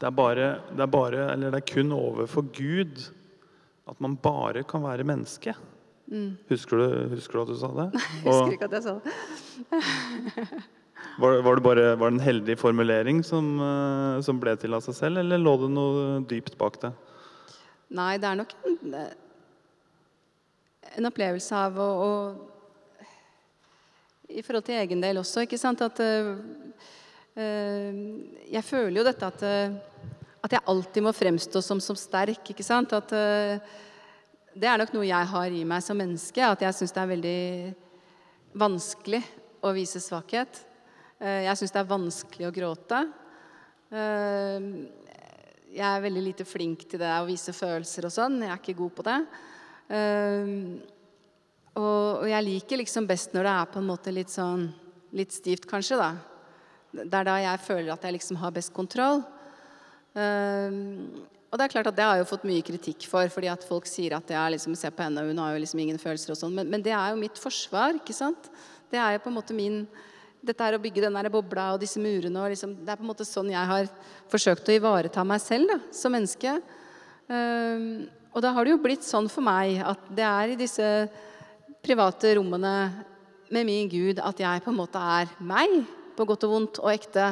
det, 0.00 0.08
er 0.08 0.14
bare, 0.14 0.48
det, 0.70 0.82
er 0.82 0.92
bare, 0.92 1.26
eller 1.32 1.54
det 1.54 1.62
er 1.62 1.74
kun 1.74 1.92
overfor 1.96 2.46
Gud 2.54 3.06
at 3.86 4.00
man 4.02 4.16
bare 4.18 4.64
kan 4.66 4.82
være 4.82 5.06
menneske. 5.06 5.54
Mm. 6.06 6.36
Husker, 6.50 6.78
du, 6.78 7.14
husker, 7.14 7.38
du, 7.38 7.42
at 7.42 7.52
du 7.52 7.58
sa 7.60 7.70
det? 7.74 7.88
Jeg 8.24 8.32
husker 8.32 8.56
ikke 8.56 8.68
at 8.68 8.74
jeg 8.76 8.84
sa 8.86 8.94
det. 9.02 9.12
var, 11.22 11.38
var, 11.42 11.58
det 11.58 11.64
bare 11.66 11.86
var 11.98 12.10
det 12.10 12.16
en 12.16 12.26
heldig 12.26 12.58
formulering 12.58 13.22
som, 13.26 13.54
uh, 13.62 14.22
som 14.22 14.40
ble 14.42 14.54
til 14.60 14.74
av 14.74 14.82
seg 14.86 14.98
selv, 14.98 15.22
eller 15.22 15.42
lå 15.42 15.54
det 15.64 15.70
noe 15.74 16.08
dypt 16.30 16.58
bak 16.58 16.80
det? 16.82 16.92
Nei, 17.94 18.16
det 18.18 18.28
er 18.30 18.42
nok 18.42 18.54
en 18.66 18.98
en 20.96 21.08
opplevelse 21.08 21.56
av 21.56 21.78
å, 21.80 21.88
å, 22.06 22.10
I 24.32 24.42
forhold 24.44 24.66
til 24.68 24.78
egen 24.80 25.02
del 25.04 25.20
også, 25.20 25.44
ikke 25.46 25.60
sant 25.60 25.82
At 25.84 26.00
uh, 26.02 26.34
Jeg 27.36 28.64
føler 28.64 28.96
jo 28.96 29.04
dette 29.04 29.28
at, 29.28 29.42
uh, 29.44 29.74
at 30.46 30.54
jeg 30.56 30.64
alltid 30.72 31.04
må 31.04 31.12
fremstå 31.12 31.60
som, 31.60 31.82
som 31.84 31.98
sterk, 31.98 32.40
ikke 32.52 32.64
sant? 32.64 32.94
At 32.96 33.12
uh, 33.12 33.60
det 34.56 34.70
er 34.70 34.80
nok 34.80 34.94
noe 34.96 35.04
jeg 35.04 35.28
har 35.32 35.52
i 35.52 35.64
meg 35.68 35.84
som 35.84 35.98
menneske. 36.00 36.40
At 36.40 36.64
jeg 36.64 36.78
syns 36.78 36.94
det 36.96 37.02
er 37.02 37.10
veldig 37.12 37.42
vanskelig 38.56 39.20
å 39.60 39.72
vise 39.76 40.00
svakhet. 40.00 40.62
Jeg 41.20 41.56
syns 41.58 41.72
det 41.72 41.80
er 41.80 41.88
vanskelig 41.88 42.46
å 42.48 42.52
gråte. 42.52 42.98
Jeg 45.76 45.86
er 45.88 46.04
veldig 46.04 46.22
lite 46.24 46.44
flink 46.48 46.84
til 46.88 47.00
det 47.00 47.10
å 47.16 47.28
vise 47.28 47.52
følelser 47.56 48.08
og 48.08 48.14
sånn. 48.14 48.38
Jeg 48.44 48.52
er 48.52 48.60
ikke 48.62 48.78
god 48.80 48.94
på 48.96 49.06
det. 49.08 49.18
Og, 51.76 52.24
jeg 52.30 52.46
liker 52.48 52.80
liksom 52.80 53.08
best 53.08 53.36
når 53.36 53.48
det 53.48 53.54
er 53.56 53.70
på 53.74 53.82
en 53.82 53.90
måte 53.90 54.14
litt 54.14 54.32
sånn 54.32 54.68
litt 55.16 55.32
stivt, 55.36 55.68
kanskje. 55.68 56.00
da. 56.00 56.35
Det 57.04 57.18
er 57.20 57.28
da 57.28 57.38
jeg 57.42 57.64
føler 57.66 57.92
at 57.94 58.04
jeg 58.06 58.16
liksom 58.16 58.38
har 58.40 58.54
best 58.56 58.72
kontroll. 58.76 59.22
Uh, 60.16 61.26
og 61.46 61.58
det 61.60 61.66
er 61.66 61.72
klart 61.72 61.88
at 61.88 61.96
det 61.96 62.04
har 62.04 62.16
jeg 62.16 62.24
jo 62.24 62.30
fått 62.32 62.46
mye 62.48 62.64
kritikk 62.64 63.06
for, 63.08 63.28
fordi 63.32 63.48
at 63.52 63.64
folk 63.64 63.86
sier 63.88 64.16
at 64.16 64.30
jeg 64.32 64.54
liksom 64.56 64.74
ser 64.78 64.94
på 64.94 65.04
henne, 65.06 65.22
og 65.22 65.30
hun 65.30 65.40
har 65.40 65.54
jo 65.54 65.62
liksom 65.62 65.80
ingen 65.84 66.00
følelser 66.00 66.34
og 66.34 66.40
sånn. 66.40 66.56
Men, 66.56 66.68
men, 66.72 66.82
det 66.84 66.92
er 66.96 67.12
jo 67.12 67.20
mitt 67.20 67.38
forsvar, 67.40 67.96
ikke 68.00 68.16
sant. 68.16 68.50
Det 68.90 68.98
er 69.00 69.14
jo 69.14 69.22
på 69.24 69.30
en 69.32 69.38
måte 69.38 69.56
min 69.56 69.84
dette 70.46 70.62
er 70.62 70.76
å 70.76 70.82
bygge 70.82 71.02
den 71.02 71.16
der 71.16 71.30
bobla 71.32 71.72
og 71.74 71.80
disse 71.82 71.98
murene. 71.98 72.38
Og 72.38 72.52
liksom, 72.52 72.76
det 72.84 72.92
er 72.92 72.98
på 73.00 73.06
en 73.06 73.10
måte 73.10 73.26
sånn 73.26 73.48
jeg 73.50 73.70
har 73.70 73.88
forsøkt 74.30 74.68
å 74.68 74.76
ivareta 74.76 75.24
meg 75.26 75.42
selv 75.42 75.72
da, 75.72 75.78
som 75.94 76.14
menneske. 76.14 76.58
Uh, 77.26 78.06
og 78.36 78.44
da 78.44 78.52
har 78.52 78.66
det 78.66 78.74
jo 78.74 78.82
blitt 78.82 79.06
sånn 79.06 79.30
for 79.32 79.46
meg 79.46 79.80
at 79.80 80.10
det 80.12 80.26
er 80.28 80.52
i 80.52 80.58
disse 80.60 80.86
private 81.82 82.36
rommene 82.36 82.74
med 83.48 83.66
min 83.66 83.88
Gud 83.88 84.20
at 84.20 84.42
jeg 84.42 84.62
på 84.62 84.72
en 84.72 84.78
måte 84.78 85.00
er 85.00 85.30
meg, 85.40 85.78
på 86.16 86.26
godt 86.28 86.46
og 86.48 86.54
vondt 86.54 86.80
og 86.82 86.90
ekte. 86.92 87.28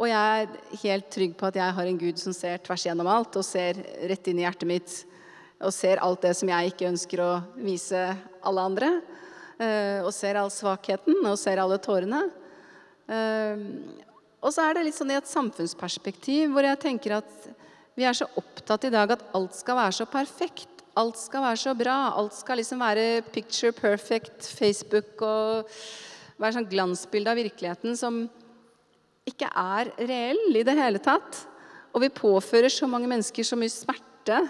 Og 0.00 0.08
jeg 0.08 0.42
er 0.44 0.76
helt 0.82 1.08
trygg 1.12 1.36
på 1.36 1.48
at 1.50 1.58
jeg 1.60 1.76
har 1.76 1.88
en 1.88 2.00
Gud 2.00 2.20
som 2.20 2.34
ser 2.36 2.62
tvers 2.64 2.86
gjennom 2.86 3.08
alt, 3.10 3.36
og 3.36 3.44
ser 3.44 3.80
rett 4.08 4.30
inn 4.30 4.40
i 4.40 4.46
hjertet 4.46 4.68
mitt. 4.70 4.94
Og 5.60 5.74
ser 5.76 6.00
alt 6.00 6.22
det 6.24 6.32
som 6.38 6.48
jeg 6.48 6.72
ikke 6.72 6.88
ønsker 6.88 7.20
å 7.20 7.32
vise 7.60 8.04
alle 8.48 8.64
andre. 8.64 8.92
Eh, 9.60 10.00
og 10.00 10.12
ser 10.16 10.40
all 10.40 10.48
svakheten, 10.52 11.20
og 11.20 11.36
ser 11.36 11.60
alle 11.60 11.76
tårene. 11.84 12.22
Eh, 13.12 13.66
og 14.40 14.54
så 14.54 14.64
er 14.64 14.78
det 14.78 14.86
litt 14.86 14.96
sånn 14.96 15.12
i 15.12 15.18
et 15.18 15.28
samfunnsperspektiv 15.28 16.54
hvor 16.54 16.64
jeg 16.64 16.80
tenker 16.80 17.18
at 17.18 17.50
vi 17.98 18.06
er 18.08 18.16
så 18.16 18.28
opptatt 18.40 18.86
i 18.88 18.92
dag 18.94 19.10
at 19.12 19.24
alt 19.36 19.56
skal 19.58 19.76
være 19.76 19.98
så 19.98 20.06
perfekt. 20.08 20.70
Alt 20.96 21.18
skal 21.20 21.44
være 21.44 21.60
så 21.60 21.74
bra. 21.76 21.96
Alt 22.16 22.38
skal 22.38 22.60
liksom 22.60 22.80
være 22.80 23.20
picture 23.34 23.74
perfect, 23.76 24.48
Facebook 24.56 25.20
og 25.20 25.68
være 26.40 26.56
sånn 26.56 26.68
glansbilde 26.70 27.32
av 27.32 27.38
virkeligheten 27.38 27.96
som 27.98 28.22
ikke 29.28 29.50
er 29.52 29.92
reell 30.08 30.56
i 30.56 30.64
det 30.66 30.74
hele 30.78 31.00
tatt. 31.02 31.44
Og 31.92 32.04
vi 32.04 32.12
påfører 32.14 32.72
så 32.72 32.88
mange 32.88 33.08
mennesker 33.10 33.46
så 33.46 33.58
mye 33.58 33.72
smerte 33.72 34.40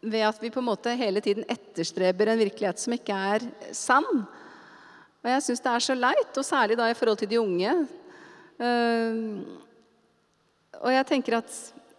ved 0.00 0.22
at 0.28 0.38
vi 0.40 0.52
på 0.54 0.62
en 0.62 0.68
måte 0.68 0.94
hele 0.96 1.20
tiden 1.22 1.46
etterstreber 1.50 2.30
en 2.30 2.40
virkelighet 2.40 2.80
som 2.80 2.94
ikke 2.94 3.16
er 3.34 3.46
sann. 3.74 4.22
Og 5.18 5.30
jeg 5.32 5.44
syns 5.44 5.64
det 5.64 5.72
er 5.72 5.84
så 5.84 5.96
leit, 5.98 6.30
og 6.30 6.46
særlig 6.46 6.78
da 6.78 6.86
i 6.88 6.96
forhold 6.96 7.18
til 7.20 7.30
de 7.32 7.40
unge. 7.42 7.72
Og 10.78 10.90
jeg 10.94 11.08
tenker 11.10 11.40
at 11.40 11.58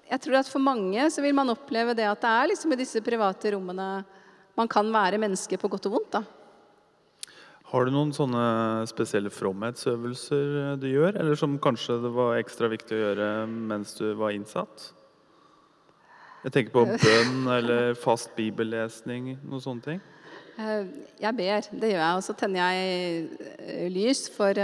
jeg 0.10 0.24
tror 0.24 0.40
at 0.40 0.50
for 0.50 0.64
mange 0.64 1.04
så 1.14 1.22
vil 1.22 1.36
man 1.38 1.52
oppleve 1.54 1.94
det 1.94 2.08
at 2.10 2.24
det 2.24 2.32
er 2.32 2.50
liksom 2.50 2.74
i 2.74 2.80
disse 2.80 3.02
private 3.06 3.52
rommene 3.54 3.90
man 4.58 4.72
kan 4.72 4.88
være 4.92 5.20
menneske 5.22 5.60
på 5.60 5.70
godt 5.72 5.86
og 5.88 6.00
vondt. 6.00 6.16
da. 6.18 6.24
Har 7.70 7.86
du 7.86 7.92
noen 7.94 8.10
sånne 8.16 8.44
spesielle 8.90 9.30
fromhetsøvelser 9.30 10.78
du 10.82 10.88
gjør, 10.90 11.20
eller 11.22 11.38
som 11.38 11.60
kanskje 11.62 12.00
det 12.02 12.12
var 12.16 12.40
ekstra 12.40 12.70
viktig 12.72 12.96
å 12.98 13.02
gjøre 13.04 13.28
mens 13.48 13.94
du 14.00 14.08
var 14.18 14.34
innsatt? 14.34 14.88
Jeg 16.48 16.56
tenker 16.56 16.74
på 16.74 16.86
bønn 17.06 17.46
eller 17.60 17.94
fast 18.00 18.34
bibellesning, 18.38 19.36
noen 19.44 19.62
sånne 19.62 19.86
ting. 19.86 20.00
Eh, 20.58 20.90
jeg 21.22 21.38
ber, 21.38 21.70
det 21.70 21.92
gjør 21.92 22.02
jeg. 22.02 22.16
Og 22.16 22.26
så 22.26 22.34
tenner 22.40 22.60
jeg 22.64 22.80
eh, 23.60 23.86
lys 23.94 24.26
for 24.34 24.58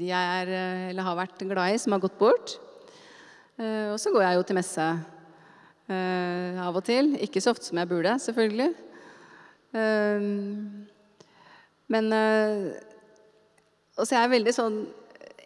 de 0.00 0.10
jeg 0.10 0.34
er, 0.42 0.50
eller 0.90 1.06
har 1.06 1.18
vært 1.18 1.46
glad 1.46 1.76
i, 1.76 1.78
som 1.78 1.94
har 1.94 2.02
gått 2.02 2.18
bort. 2.18 2.58
Eh, 3.60 3.90
og 3.92 3.98
så 4.00 4.12
går 4.12 4.24
jeg 4.24 4.38
jo 4.38 4.44
til 4.48 4.56
messe 4.56 4.84
eh, 5.90 6.60
av 6.60 6.74
og 6.74 6.84
til. 6.86 7.14
Ikke 7.20 7.42
så 7.42 7.52
ofte 7.54 7.68
som 7.68 7.80
jeg 7.80 7.90
burde, 7.90 8.18
selvfølgelig. 8.24 8.72
Eh, 9.74 10.30
men 11.90 12.14
Altså, 14.00 14.14
jeg 14.14 14.22
er 14.24 14.30
veldig 14.32 14.52
sånn 14.56 14.76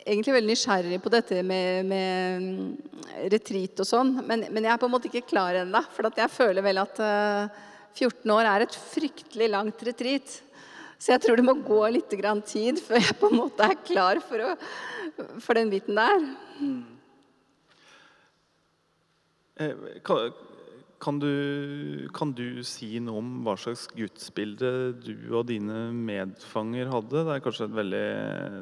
egentlig 0.05 0.35
veldig 0.37 0.53
nysgjerrig 0.53 0.99
på 1.03 1.11
dette 1.13 1.41
med, 1.47 1.89
med 1.89 2.45
mm, 2.45 2.97
retreat 3.33 3.81
og 3.83 3.89
sånn. 3.89 4.13
Men, 4.21 4.47
men, 4.53 4.67
jeg 4.67 4.75
er 4.75 4.81
på 4.81 4.89
en 4.89 4.95
måte 4.95 5.11
ikke 5.11 5.31
klar 5.33 5.59
ennå. 5.63 5.81
For 5.97 6.07
jeg 6.21 6.31
føler 6.31 6.63
vel 6.63 6.83
at 6.83 7.01
14 7.95 8.35
år 8.35 8.51
er 8.51 8.65
et 8.67 8.79
fryktelig 8.79 9.51
langt 9.53 9.85
retreat. 9.89 10.41
Så 10.99 11.13
jeg 11.13 11.25
tror 11.25 11.41
det 11.41 11.47
må 11.47 11.57
gå 11.67 11.81
litt 11.93 12.13
tid 12.49 12.81
før 12.81 13.01
jeg 13.01 13.17
på 13.21 13.31
en 13.31 13.41
måte 13.43 13.67
er 13.67 13.81
klar 13.85 14.21
for, 14.25 14.41
å, 14.41 15.31
for 15.43 15.59
den 15.59 15.73
biten 15.73 15.99
der. 15.99 16.29
Mm. 16.61 16.83
Eh, 19.65 19.75
kan, 21.05 21.19
du, 21.21 22.09
kan, 22.17 22.33
du, 22.33 22.62
si 22.64 22.97
noe 23.03 23.21
om 23.21 23.33
hva 23.45 23.57
slags 23.61 23.87
gudsbilde 23.93 24.71
du 25.05 25.17
og 25.35 25.49
dine 25.51 25.90
medfanger 25.93 26.88
hadde? 26.93 27.25
Det 27.27 27.35
er 27.35 27.43
kanskje, 27.45 27.69
veldig, 27.77 28.05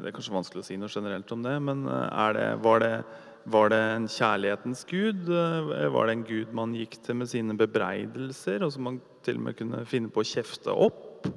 det 0.02 0.10
er 0.10 0.16
kanskje 0.16 0.34
vanskelig 0.34 0.64
å 0.64 0.66
si 0.66 0.78
noe 0.80 0.90
generelt 0.92 1.30
om 1.34 1.44
det, 1.46 1.54
men 1.62 1.84
eh, 1.86 2.32
det, 2.38 2.48
var, 2.64 2.82
det, 2.82 3.20
var, 3.54 3.70
det, 3.74 3.80
en 3.94 4.10
kjærlighetens 4.10 4.82
gud? 4.90 5.30
Eh, 5.30 5.86
var 5.94 6.10
det 6.10 6.18
en 6.18 6.26
gud 6.32 6.58
man 6.58 6.74
gikk 6.78 6.98
til 7.06 7.20
med 7.22 7.30
sine 7.30 7.56
bebreidelser, 7.58 8.66
og 8.66 8.74
som 8.74 8.90
man 8.90 9.00
til 9.22 9.38
og 9.38 9.46
med 9.46 9.58
kunne 9.62 9.86
finne 9.88 10.10
på 10.10 10.24
å 10.24 10.30
kjefte 10.34 10.74
opp? 10.74 11.30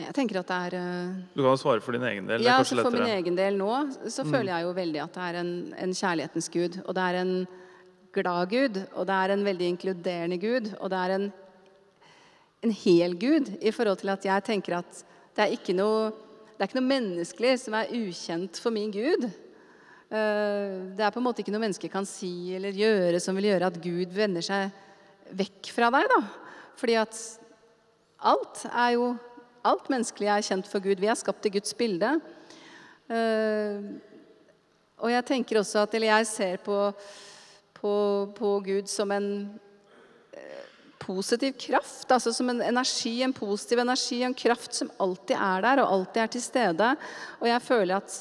Jeg 0.00 0.16
tenker 0.16 0.40
at 0.40 0.48
det 0.48 0.58
er 0.66 1.16
Du 1.34 1.42
kan 1.42 1.52
jo 1.52 1.58
svare 1.60 1.82
for 1.84 1.92
din 1.92 2.04
egen 2.08 2.26
del. 2.26 2.42
Ja, 2.42 2.58
så 2.64 2.80
For 2.80 2.94
min 2.94 3.10
egen 3.12 3.36
del 3.36 3.58
nå 3.60 3.72
så 4.08 4.24
mm. 4.24 4.30
føler 4.32 4.54
jeg 4.54 4.64
jo 4.64 4.76
veldig 4.78 5.02
at 5.04 5.16
det 5.18 5.26
er 5.26 5.42
en, 5.42 5.50
en, 5.76 5.92
kjærlighetens 5.96 6.48
gud. 6.54 6.78
Og 6.86 6.96
det 6.96 7.04
er 7.04 7.18
en 7.20 7.34
glad 8.14 8.50
gud, 8.50 8.80
og 8.94 9.06
det 9.08 9.16
er 9.16 9.34
en 9.34 9.44
veldig 9.46 9.68
inkluderende 9.74 10.38
gud. 10.40 10.72
Og 10.80 10.90
det 10.92 10.98
er 10.98 11.14
en, 11.16 11.28
en 12.66 12.74
hel 12.82 13.14
gud 13.18 13.52
i 13.60 13.72
forhold 13.74 14.02
til 14.02 14.12
at 14.12 14.26
jeg 14.26 14.46
tenker 14.46 14.80
at 14.80 15.04
det 15.36 15.44
er 15.44 15.54
ikke 15.54 15.76
noe, 15.78 16.10
det 16.56 16.64
er 16.64 16.68
ikke 16.68 16.80
noe 16.80 16.90
menneskelig 16.90 17.54
som 17.62 17.78
er 17.78 17.94
ukjent 17.96 18.60
for 18.60 18.74
min 18.74 18.90
gud. 18.94 19.28
Det 20.10 21.04
er 21.06 21.12
på 21.14 21.20
en 21.20 21.26
måte 21.28 21.44
ikke 21.44 21.52
noe 21.54 21.62
menneske 21.62 21.88
kan 21.90 22.06
si 22.08 22.50
eller 22.56 22.74
gjøre 22.74 23.20
som 23.22 23.36
vil 23.38 23.46
gjøre 23.52 23.68
at 23.70 23.76
Gud 23.78 24.10
vender 24.10 24.42
seg 24.42 24.72
vekk 25.38 25.70
fra 25.70 25.90
deg. 25.94 26.08
da. 26.10 26.20
Fordi 26.80 26.96
at 26.98 27.20
alt 28.32 28.64
er 28.70 28.94
jo 28.98 29.10
Alt 29.60 29.90
menneskelig 29.92 30.28
er 30.32 30.44
kjent 30.46 30.68
for 30.70 30.80
Gud. 30.80 30.96
Vi 30.96 31.08
er 31.12 31.18
skapt 31.20 31.44
i 31.44 31.50
Guds 31.52 31.74
bilde. 31.76 32.14
Uh, 33.12 34.00
og 35.04 35.10
jeg 35.12 35.26
tenker 35.28 35.58
også 35.60 35.82
at 35.82 35.96
Eller 35.98 36.08
jeg 36.14 36.28
ser 36.30 36.62
på, 36.64 36.76
på, 37.80 37.92
på 38.36 38.54
Gud 38.66 38.88
som 38.88 39.12
en 39.14 39.30
positiv 41.00 41.56
kraft. 41.58 42.08
Altså 42.12 42.32
som 42.34 42.50
en 42.52 42.62
energi, 42.62 43.20
en 43.24 43.34
positiv 43.34 43.82
energi, 43.82 44.22
en 44.22 44.36
kraft 44.36 44.76
som 44.76 44.90
alltid 45.00 45.36
er 45.36 45.64
der 45.66 45.82
og 45.82 45.94
alltid 45.94 46.22
er 46.22 46.34
til 46.34 46.44
stede. 46.44 46.90
Og 47.40 47.48
jeg 47.48 47.64
føler 47.66 47.98
at 47.98 48.16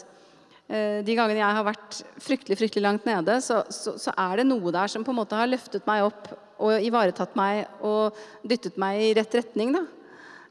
eh, 0.67 0.99
de 1.05 1.17
gangene 1.17 1.41
jeg 1.41 1.57
har 1.59 1.67
vært 1.67 2.01
fryktelig 2.23 2.59
fryktelig 2.61 2.85
langt 2.85 3.09
nede, 3.09 3.39
så, 3.45 3.61
så, 3.73 3.97
så, 3.99 4.15
er 4.15 4.41
det 4.41 4.49
noe 4.49 4.73
der 4.75 4.91
som 4.91 5.05
på 5.05 5.13
en 5.13 5.19
måte 5.21 5.37
har 5.37 5.51
løftet 5.51 5.87
meg 5.89 6.07
opp 6.07 6.31
og 6.59 6.83
ivaretatt 6.83 7.37
meg 7.39 7.67
og 7.85 8.17
dyttet 8.47 8.79
meg 8.81 9.03
i 9.09 9.13
rett 9.17 9.37
retning. 9.41 9.75
da. 9.75 9.85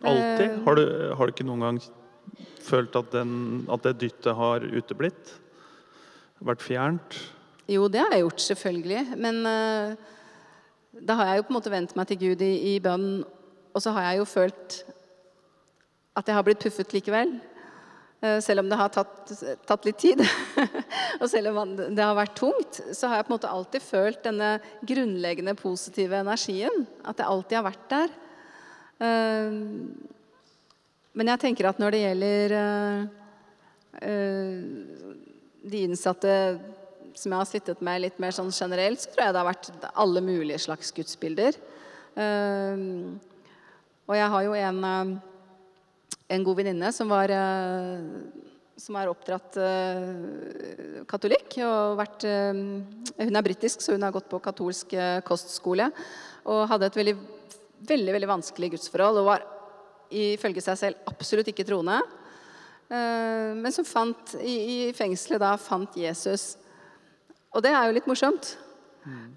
Alltid? 0.04 0.46
Eh, 0.46 0.60
Har 0.64 0.78
du, 0.78 0.84
har 1.18 1.26
du 1.26 1.34
ikke 1.34 1.48
noen 1.48 1.66
gang 1.66 1.82
følt 2.68 2.96
at, 3.00 3.10
den, 3.14 3.64
at 3.72 3.84
det 3.84 3.98
dyttet 4.04 4.36
har 4.36 4.64
uteblitt? 4.64 5.34
Vært 6.44 6.62
fjernt? 6.62 7.16
Jo, 7.68 7.84
det 7.92 8.00
har 8.00 8.14
jeg 8.14 8.24
gjort, 8.24 8.40
selvfølgelig. 8.40 9.00
Men 9.20 9.42
uh, 9.44 9.92
da 11.04 11.16
har 11.18 11.28
jeg 11.28 11.40
jo 11.40 11.44
på 11.44 11.52
en 11.52 11.58
måte 11.58 11.72
vent 11.72 11.90
meg 11.98 12.08
til 12.08 12.20
Gud 12.22 12.44
i, 12.44 12.54
i 12.70 12.78
bønn, 12.80 13.10
og 13.76 13.84
så 13.84 13.92
har 13.92 14.06
jeg 14.06 14.22
jo 14.22 14.28
følt 14.30 14.78
at 16.16 16.26
jeg 16.26 16.34
har 16.38 16.46
blitt 16.46 16.62
puffet 16.64 16.94
likevel. 16.96 17.34
Uh, 18.24 18.38
selv 18.42 18.64
om 18.64 18.70
det 18.70 18.78
har 18.80 18.94
tatt, 18.94 19.34
tatt 19.68 19.84
litt 19.84 20.00
tid, 20.00 20.22
og 21.20 21.26
selv 21.28 21.52
om 21.52 21.74
det 21.76 22.00
har 22.00 22.16
vært 22.16 22.38
tungt, 22.40 22.80
så 22.96 23.12
har 23.12 23.20
jeg 23.20 23.28
på 23.28 23.34
en 23.34 23.36
måte 23.36 23.52
alltid 23.52 23.84
følt 23.84 24.24
denne 24.24 24.50
grunnleggende 24.88 25.54
positive 25.60 26.24
energien. 26.24 26.88
At 27.04 27.20
jeg 27.20 27.28
alltid 27.28 27.60
har 27.60 27.68
vært 27.68 27.86
der. 27.92 28.16
Uh, 29.04 29.52
men 31.20 31.34
jeg 31.34 31.44
tenker 31.44 31.68
at 31.68 31.80
når 31.82 31.92
det 31.92 32.02
gjelder 32.06 32.52
de 35.68 35.80
innsatte 35.82 36.34
som 37.18 37.34
jeg 37.34 37.40
har 37.40 37.48
sittet 37.50 37.80
med 37.84 38.04
litt 38.04 38.18
mer 38.22 38.34
sånn 38.34 38.52
generelt, 38.54 39.02
så 39.02 39.10
tror 39.10 39.26
jeg 39.26 39.34
det 39.34 39.42
har 39.42 39.48
vært 39.48 39.88
alle 39.98 40.22
mulige 40.24 40.60
slags 40.62 40.92
gudsbilder. 40.94 41.58
Uh, 42.18 43.14
og 44.08 44.16
jeg 44.16 44.30
har 44.32 44.44
jo 44.46 44.54
en, 44.58 44.78
uh, 44.82 46.12
en 46.34 46.46
god 46.46 46.60
venninne 46.60 46.92
som 46.94 47.10
var 47.12 47.30
uh, 47.30 47.98
som 48.78 48.94
er 48.94 49.10
oppdratt 49.10 49.56
katolikk. 51.10 51.56
og 51.66 51.96
vært, 51.98 52.22
Hun 52.22 53.38
er 53.40 53.42
britisk, 53.42 53.80
så 53.82 53.96
hun 53.96 54.04
har 54.06 54.12
gått 54.14 54.28
på 54.30 54.38
katolsk 54.38 54.94
kostskole. 55.26 55.88
Og 56.46 56.60
hadde 56.70 56.86
et 56.86 56.98
veldig, 57.00 57.14
veldig, 57.90 58.12
veldig 58.14 58.28
vanskelig 58.30 58.68
gudsforhold. 58.76 59.18
Og 59.18 59.26
var 59.26 59.42
ifølge 60.14 60.62
seg 60.62 60.78
selv 60.78 61.10
absolutt 61.10 61.50
ikke 61.50 61.66
troende. 61.66 61.98
men 63.58 63.74
som 63.74 63.84
fant, 63.84 64.36
i, 64.46 64.54
i 64.54 64.78
fengselet 64.94 65.42
da 65.42 65.56
fant 65.58 65.98
Jesus 65.98 66.54
og 67.54 67.64
det 67.64 67.72
er 67.72 67.86
jo 67.88 67.96
litt 67.96 68.08
morsomt. 68.08 68.54
Mm. 69.08 69.28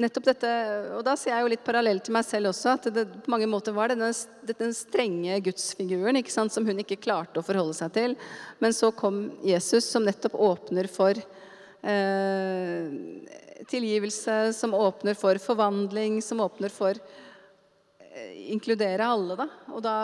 Nettopp 0.00 0.26
dette, 0.28 0.50
og 0.94 1.02
Da 1.04 1.16
ser 1.18 1.34
jeg 1.34 1.44
jo 1.44 1.50
litt 1.50 1.64
parallell 1.66 1.98
til 2.00 2.14
meg 2.14 2.24
selv 2.26 2.52
også. 2.52 2.76
At 2.78 2.88
det 2.94 3.04
på 3.24 3.32
mange 3.32 3.48
måter 3.50 3.74
var 3.76 3.90
denne, 3.90 4.10
denne 4.46 4.70
strenge 4.76 5.40
gudsfiguren 5.44 6.20
ikke 6.20 6.32
sant, 6.32 6.54
som 6.54 6.66
hun 6.66 6.80
ikke 6.82 7.00
klarte 7.02 7.42
å 7.42 7.46
forholde 7.46 7.76
seg 7.76 7.92
til. 7.96 8.16
Men 8.62 8.74
så 8.76 8.92
kom 8.96 9.24
Jesus, 9.46 9.88
som 9.90 10.06
nettopp 10.06 10.38
åpner 10.38 10.88
for 10.90 11.18
eh, 11.18 12.86
tilgivelse, 13.70 14.38
som 14.56 14.78
åpner 14.78 15.18
for 15.18 15.42
forvandling, 15.42 16.20
som 16.24 16.42
åpner 16.46 16.72
for 16.72 16.94
eh, 16.94 18.52
inkludere 18.54 19.10
alle. 19.10 19.36
da. 19.42 19.48
Og 19.74 19.82
da 19.84 19.96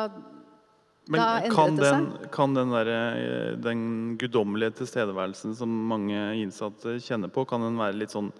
men 1.06 1.50
kan 1.54 1.76
den, 1.78 2.06
kan 2.34 2.54
den, 2.54 2.72
der, 2.74 2.88
eh, 2.90 3.52
den 3.62 3.80
guddommelige 4.18 4.80
tilstedeværelsen 4.80 5.54
som 5.54 5.70
mange 5.90 6.18
innsatte 6.40 6.96
kjenner 7.02 7.30
på, 7.30 7.44
kan 7.46 7.62
den 7.62 7.78
være 7.80 7.98
litt 8.02 8.14
sånn 8.14 8.32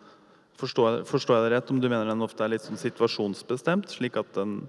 Forstår, 0.57 1.02
forstår 1.05 1.37
jeg 1.37 1.44
det 1.44 1.50
rett 1.52 1.68
om 1.68 1.81
du 1.83 1.85
mener 1.85 2.09
den 2.09 2.24
ofte 2.24 2.40
er 2.40 2.48
litt 2.48 2.64
sånn 2.64 2.79
situasjonsbestemt, 2.81 3.90
slik 3.92 4.14
at 4.16 4.31
den 4.38 4.62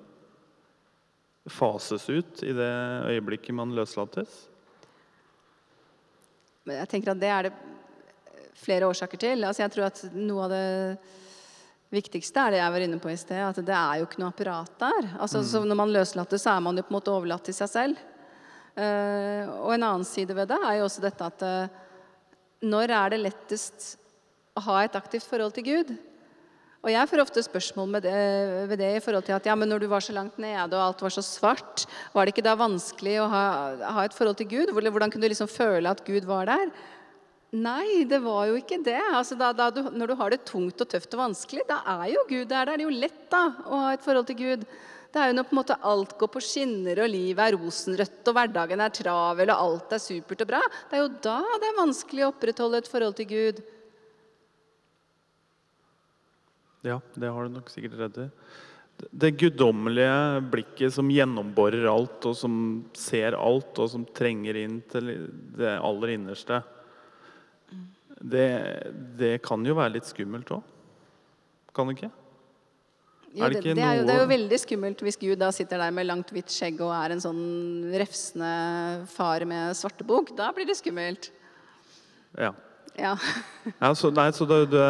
fases 1.47 2.09
ut 2.11 2.41
i 2.43 2.51
det 2.51 2.73
øyeblikket 3.07 3.55
man 3.55 3.71
løslates? 3.71 4.33
Men 6.67 6.81
jeg 6.81 6.91
tenker 6.91 7.13
at 7.13 7.21
det 7.21 7.31
er 7.31 7.47
det 7.47 7.53
flere 8.59 8.89
årsaker 8.91 9.21
til. 9.21 9.47
Altså 9.47 9.63
jeg 9.63 9.73
tror 9.77 9.87
at 9.87 10.03
noe 10.17 10.49
av 10.49 10.51
det 10.51 10.65
viktigste 11.93 12.43
er 12.43 12.55
det 12.55 12.61
jeg 12.61 12.73
var 12.73 12.83
inne 12.83 12.99
på 13.01 13.11
i 13.11 13.17
sted, 13.19 13.41
at 13.43 13.59
det 13.63 13.75
er 13.75 13.99
jo 13.99 14.07
ikke 14.07 14.21
noe 14.21 14.31
apparat 14.33 14.73
der. 14.81 15.11
Altså, 15.17 15.43
mm. 15.43 15.67
Når 15.69 15.79
man 15.79 15.93
løslater, 15.95 16.41
så 16.41 16.55
er 16.55 16.63
man 16.65 16.79
jo 16.79 16.85
på 16.87 16.91
en 16.91 16.97
måte 16.99 17.13
overlatt 17.13 17.47
til 17.47 17.55
seg 17.55 17.71
selv. 17.71 18.01
Uh, 18.77 19.47
og 19.63 19.71
en 19.73 19.87
annen 19.87 20.05
side 20.05 20.35
ved 20.37 20.51
det 20.51 20.57
er 20.61 20.75
jo 20.77 20.83
også 20.85 21.01
dette 21.01 21.29
at 21.31 21.45
uh, 21.47 21.85
når 22.67 22.91
er 22.93 23.13
det 23.13 23.23
lettest 23.23 23.95
å 24.57 24.61
ha 24.67 24.83
et 24.83 24.97
aktivt 24.97 25.25
forhold 25.25 25.55
til 25.55 25.65
Gud? 25.65 25.95
Og 26.85 26.91
jeg 26.93 27.09
får 27.09 27.23
ofte 27.23 27.41
spørsmål 27.43 27.87
med 27.95 28.05
det, 28.05 28.19
ved 28.69 28.79
det 28.79 28.91
i 28.95 29.01
forhold 29.03 29.25
til 29.25 29.35
at 29.35 29.47
ja, 29.49 29.55
men 29.57 29.67
når 29.71 29.81
du 29.81 29.87
var 29.91 30.03
så 30.03 30.13
langt 30.15 30.37
nede 30.39 30.77
og 30.77 30.83
alt 30.83 31.01
var 31.03 31.13
så 31.15 31.23
svart, 31.25 31.87
var 32.13 32.25
det 32.25 32.35
ikke 32.35 32.45
da 32.45 32.53
vanskelig 32.59 33.17
å 33.23 33.25
ha, 33.31 33.45
ha 33.97 34.05
et 34.05 34.15
forhold 34.15 34.37
til 34.39 34.49
Gud? 34.53 34.71
Hvordan 34.71 35.11
kunne 35.11 35.25
du 35.25 35.33
liksom 35.33 35.49
føle 35.51 35.89
at 35.89 36.05
Gud 36.07 36.29
var 36.29 36.47
der? 36.47 36.69
Nei, 37.55 38.03
det 38.03 38.19
var 38.25 38.49
jo 38.49 38.57
ikke 38.59 38.81
det. 38.83 38.99
Altså, 38.99 39.37
da, 39.39 39.53
da 39.55 39.69
du, 39.71 39.85
når 39.95 40.11
du 40.11 40.15
har 40.19 40.33
det 40.33 40.43
tungt 40.49 40.81
og 40.83 40.89
tøft 40.91 41.13
og 41.15 41.21
vanskelig, 41.29 41.63
da 41.69 41.79
er 41.93 42.09
jo 42.11 42.25
Gud 42.27 42.49
der. 42.49 42.67
Da 42.67 42.73
er 42.73 42.81
det 42.81 42.87
jo 42.87 42.99
lett 43.05 43.23
da, 43.31 43.43
å 43.63 43.79
ha 43.85 43.93
et 43.95 44.03
forhold 44.03 44.27
til 44.27 44.39
Gud. 44.41 44.65
Det 45.07 45.21
er 45.23 45.31
jo 45.31 45.37
når 45.37 45.47
på 45.47 45.55
en 45.55 45.59
måte 45.61 45.79
alt 45.87 46.17
går 46.19 46.31
på 46.33 46.43
skinner, 46.43 46.99
og 46.99 47.09
livet 47.13 47.39
er 47.45 47.55
rosenrødt, 47.55 48.19
og 48.27 48.35
hverdagen 48.35 48.83
er 48.83 48.93
travel, 48.99 49.53
og 49.53 49.63
alt 49.63 49.95
er 49.95 50.03
supert 50.03 50.43
og 50.43 50.51
bra. 50.51 50.61
Det 50.91 50.99
er 50.99 51.05
jo 51.05 51.09
da 51.23 51.39
det 51.63 51.71
er 51.71 51.79
vanskelig 51.79 52.25
å 52.25 52.31
opprettholde 52.33 52.83
et 52.83 52.91
forhold 52.91 53.17
til 53.21 53.31
Gud. 53.31 53.65
Ja, 56.85 56.99
det 57.15 57.31
har 57.31 57.47
du 57.47 57.55
nok 57.55 57.71
sikkert 57.71 57.99
redd 58.03 58.23
i. 58.27 58.31
Det 58.97 59.35
guddommelige 59.39 60.41
blikket 60.51 60.93
som 60.95 61.09
gjennomborer 61.13 61.87
alt, 61.87 62.19
og 62.27 62.35
som 62.35 62.55
ser 62.97 63.37
alt, 63.39 63.71
og 63.79 63.93
som 63.93 64.03
trenger 64.17 64.59
inn 64.59 64.81
til 64.91 65.13
det 65.55 65.77
aller 65.79 66.17
innerste 66.17 66.59
det, 68.21 68.47
det 69.17 69.35
kan 69.45 69.65
jo 69.65 69.75
være 69.77 69.97
litt 69.97 70.09
skummelt 70.09 70.49
òg. 70.55 70.75
Kan 71.75 71.89
det 71.89 71.97
ikke? 71.97 72.09
Jo, 73.37 73.49
det, 73.51 73.59
det, 73.61 73.73
er 73.83 73.99
jo, 73.99 74.05
det, 74.07 74.13
er 74.13 74.21
jo, 74.23 74.29
veldig 74.31 74.57
skummelt 74.63 75.01
hvis 75.05 75.19
Gud 75.21 75.37
da 75.37 75.51
sitter 75.53 75.81
der 75.83 75.91
med 75.93 76.07
langt, 76.07 76.31
hvitt 76.33 76.49
skjegg 76.49 76.79
og 76.81 76.93
er 76.95 77.13
en 77.13 77.21
sånn 77.21 77.41
refsende 77.99 78.53
far 79.11 79.43
med 79.49 79.75
svartebok. 79.77 80.31
Da 80.37 80.49
blir 80.55 80.65
det 80.69 80.77
skummelt. 80.79 81.29
Ja. 82.37 82.53
ja. 82.97 83.13
ja 83.83 83.91
så, 83.99 84.09
nei, 84.15 84.31
så 84.33 84.47
det, 84.49 84.61
det 84.71 84.85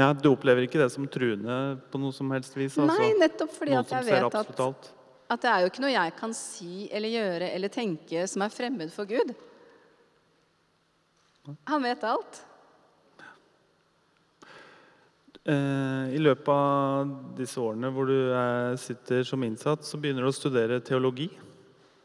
ja, 0.00 0.08
Du 0.14 0.32
opplever 0.32 0.66
ikke 0.66 0.80
det 0.80 0.88
som 0.94 1.06
truende 1.10 1.60
på 1.92 2.00
noe 2.02 2.14
som 2.16 2.30
helst 2.34 2.56
vis? 2.56 2.74
Altså. 2.74 2.90
Nei, 2.90 3.12
nettopp 3.20 3.54
fordi 3.54 3.76
at 3.78 3.94
jeg 3.94 4.08
vet 4.08 4.40
at, 4.40 4.90
at 5.30 5.44
det 5.44 5.52
er 5.52 5.62
jo 5.62 5.70
ikke 5.70 5.84
noe 5.84 5.92
jeg 5.94 6.16
kan 6.18 6.34
si 6.34 6.88
eller 6.90 7.14
gjøre 7.14 7.52
eller 7.54 7.72
tenke 7.74 8.26
som 8.30 8.46
er 8.46 8.54
fremmed 8.54 8.90
for 8.94 9.06
Gud. 9.10 9.34
Han 11.44 11.82
vet 11.82 12.04
alt. 12.04 12.42
Eh, 15.48 16.14
I 16.14 16.20
løpet 16.20 16.50
av 16.52 17.12
disse 17.38 17.60
årene 17.62 17.88
hvor 17.94 18.10
du 18.10 18.16
sitter 18.80 19.24
som 19.24 19.44
innsatt, 19.46 19.86
så 19.86 20.00
begynner 20.00 20.26
du 20.26 20.30
å 20.30 20.36
studere 20.36 20.80
teologi. 20.84 21.30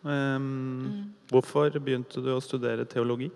Mm. 0.06 1.16
Hvorfor 1.32 1.74
begynte 1.82 2.22
du 2.24 2.30
å 2.32 2.44
studere 2.44 2.86
teologi? 2.88 3.28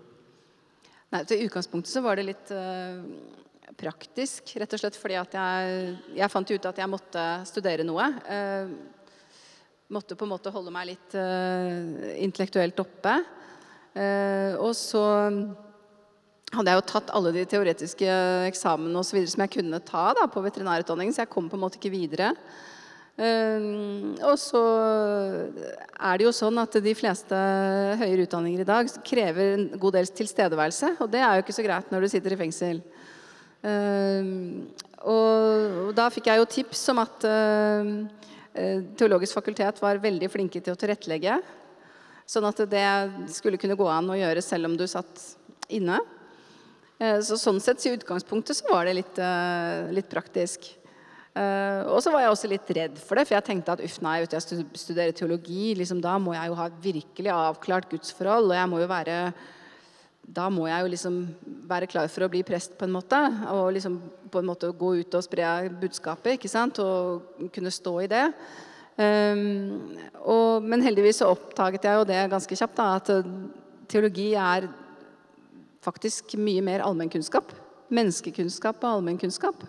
Nei, 1.10 1.24
til 1.26 1.42
utgangspunktet 1.48 1.90
så 1.90 2.02
var 2.04 2.16
det 2.16 2.28
litt 2.28 2.52
uh, 2.54 3.02
praktisk. 3.74 4.54
Rett 4.62 4.76
og 4.76 4.80
slett 4.80 4.98
fordi 4.98 5.18
at 5.18 5.34
jeg, 5.34 5.96
jeg 6.14 6.30
fant 6.30 6.52
ut 6.54 6.68
at 6.70 6.78
jeg 6.78 6.90
måtte 6.90 7.24
studere 7.50 7.86
noe. 7.86 8.06
Måtte 9.90 10.14
på 10.14 10.24
en 10.24 10.30
måte 10.30 10.52
holde 10.54 10.70
meg 10.70 10.92
litt 10.92 11.16
intellektuelt 12.22 12.78
oppe. 12.78 13.16
og 14.62 14.70
så 14.78 15.02
hadde 16.50 16.72
jeg 16.72 16.80
jo 16.80 16.88
tatt 16.90 17.12
alle 17.14 17.30
de 17.34 17.44
teoretiske 17.46 18.16
eksamene 18.48 18.98
og 18.98 19.06
så 19.06 19.16
videre 19.16 19.30
som 19.30 19.44
jeg 19.44 19.54
kunne 19.54 19.82
ta 19.86 20.10
da, 20.18 20.26
på 20.30 20.42
veterinærutdanningen, 20.42 21.14
så 21.14 21.24
jeg 21.24 21.32
kom 21.32 21.48
på 21.50 21.58
en 21.58 21.62
måte 21.62 21.78
ikke 21.78 21.92
videre. 21.94 22.32
Um, 23.20 24.14
og 24.24 24.36
så 24.40 24.60
er 26.00 26.16
det 26.16 26.24
jo 26.24 26.32
sånn 26.32 26.56
at 26.62 26.78
de 26.80 26.94
fleste 26.96 27.36
høyere 28.00 28.24
utdanninger 28.24 28.62
i 28.62 28.68
dag 28.68 28.88
krever 29.04 29.56
en 29.58 29.66
god 29.82 29.98
del 29.98 30.08
tilstedeværelse. 30.20 30.94
Og 31.04 31.10
det 31.12 31.20
er 31.20 31.36
jo 31.36 31.44
ikke 31.44 31.56
så 31.58 31.66
greit 31.66 31.90
når 31.92 32.06
du 32.06 32.10
sitter 32.14 32.34
i 32.34 32.38
fengsel. 32.40 32.80
Um, 33.60 34.70
og, 35.04 35.90
da 35.96 36.06
fikk 36.12 36.30
jeg 36.30 36.40
jo 36.40 36.48
tips 36.48 36.86
om 36.92 37.02
at 37.04 37.28
uh, 37.28 37.92
Teologisk 38.98 39.36
fakultet 39.36 39.78
var 39.78 40.00
veldig 40.02 40.26
flinke 40.32 40.58
til 40.58 40.74
å 40.74 40.78
tilrettelegge. 40.78 41.36
Sånn 42.26 42.48
at 42.48 42.64
det 42.72 42.88
skulle 43.30 43.60
kunne 43.60 43.76
gå 43.78 43.86
an 43.88 44.10
å 44.10 44.18
gjøre 44.18 44.42
selv 44.42 44.66
om 44.66 44.74
du 44.78 44.88
satt 44.90 45.22
inne. 45.70 46.00
Eh, 47.00 47.18
så 47.24 47.38
sånn 47.40 47.60
sett 47.64 47.80
i 47.88 47.94
utgangspunktet 47.96 48.58
så 48.58 48.68
var 48.68 48.84
det 48.84 48.98
litt, 48.98 49.18
eh, 49.18 49.88
litt 49.96 50.10
praktisk. 50.12 50.76
Uh, 51.30 51.86
og 51.94 52.00
så 52.02 52.10
var 52.10 52.24
jeg 52.24 52.30
også 52.32 52.48
litt 52.50 52.70
redd 52.74 52.96
for 52.98 53.14
det, 53.14 53.22
for 53.28 53.36
jeg 53.36 53.46
tenkte 53.46 53.76
at 53.76 53.82
uff, 53.86 54.00
nei, 54.02 54.16
vet 54.18 54.32
du, 54.32 54.34
jeg 54.34 54.64
studerer 54.74 55.14
teologi. 55.14 55.76
Liksom, 55.78 56.00
da 56.02 56.16
må 56.18 56.34
jeg 56.34 56.50
jo 56.50 56.56
ha 56.58 56.66
virkelig 56.82 57.30
avklart 57.30 57.86
gudsforhold, 57.88 58.50
og 58.50 58.58
jeg 58.58 58.70
må 58.72 58.80
jo 58.82 58.88
være 58.90 59.18
da 60.30 60.48
må 60.52 60.66
jeg 60.68 60.82
jo 60.82 60.90
liksom 60.92 61.14
være 61.70 61.88
klar 61.90 62.10
for 62.10 62.26
å 62.26 62.30
bli 62.30 62.42
prest, 62.46 62.76
på 62.78 62.86
en 62.86 62.94
måte. 62.94 63.18
Og 63.54 63.70
liksom 63.74 63.96
på 64.30 64.42
en 64.42 64.50
måte 64.50 64.70
gå 64.74 64.90
ut 65.00 65.16
og 65.18 65.24
spre 65.26 65.46
budskapet, 65.80 66.36
ikke 66.36 66.50
sant. 66.50 66.78
Og 66.82 67.48
kunne 67.54 67.72
stå 67.74 67.94
i 68.04 68.10
det. 68.10 68.26
Um, 69.00 69.96
og, 70.20 70.66
men 70.66 70.84
heldigvis 70.84 71.22
så 71.22 71.30
oppdaget 71.32 71.86
jeg 71.88 71.98
jo 71.98 72.06
det 72.10 72.20
ganske 72.34 72.58
kjapt, 72.58 72.76
da, 72.76 72.88
at 72.98 73.10
eh, 73.14 73.28
teologi 73.88 74.32
er 74.36 74.66
faktisk 75.84 76.34
mye 76.40 76.62
mer 76.64 76.84
allmennkunnskap. 76.84 77.52
Menneskekunnskap 77.90 78.82
og 78.84 78.98
allmennkunnskap. 78.98 79.62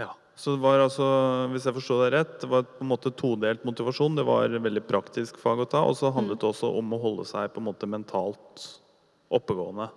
Ja, 0.00 0.10
Så 0.34 0.56
det 0.56 0.62
var 0.64 0.80
altså, 0.80 1.06
hvis 1.52 1.66
jeg 1.68 1.76
forstår 1.76 2.04
deg 2.06 2.14
rett, 2.16 2.36
det 2.42 2.48
var 2.50 2.64
på 2.64 2.84
en 2.84 2.90
måte 2.90 3.12
todelt 3.12 3.66
motivasjon. 3.68 4.16
Det 4.16 4.24
var 4.26 4.56
veldig 4.56 4.84
praktisk 4.88 5.38
fag 5.38 5.66
å 5.66 5.68
ta, 5.68 5.84
og 5.84 5.98
så 5.98 6.12
handlet 6.14 6.40
det 6.40 6.48
også 6.48 6.72
om 6.80 6.96
å 6.96 7.02
holde 7.02 7.28
seg 7.28 7.52
på 7.52 7.60
en 7.60 7.68
måte 7.68 7.90
mentalt 7.90 8.64
oppegående. 9.30 9.90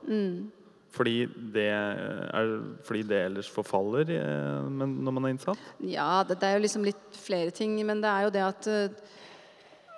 Fordi, 0.94 1.16
det 1.56 1.70
er, 1.74 2.52
fordi 2.86 3.02
det 3.10 3.22
ellers 3.26 3.48
forfaller 3.50 4.12
eh, 4.14 4.68
når 4.70 5.16
man 5.16 5.26
er 5.26 5.32
innsatt? 5.34 5.64
Ja, 5.82 6.22
det, 6.28 6.38
det 6.38 6.52
er 6.52 6.60
jo 6.60 6.66
liksom 6.68 6.86
litt 6.86 7.18
flere 7.18 7.50
ting, 7.56 7.74
men 7.88 8.04
det 8.04 8.12
er 8.12 8.28
jo 8.28 8.34
det 8.36 8.44
at 8.46 8.68
eh, 8.70 9.00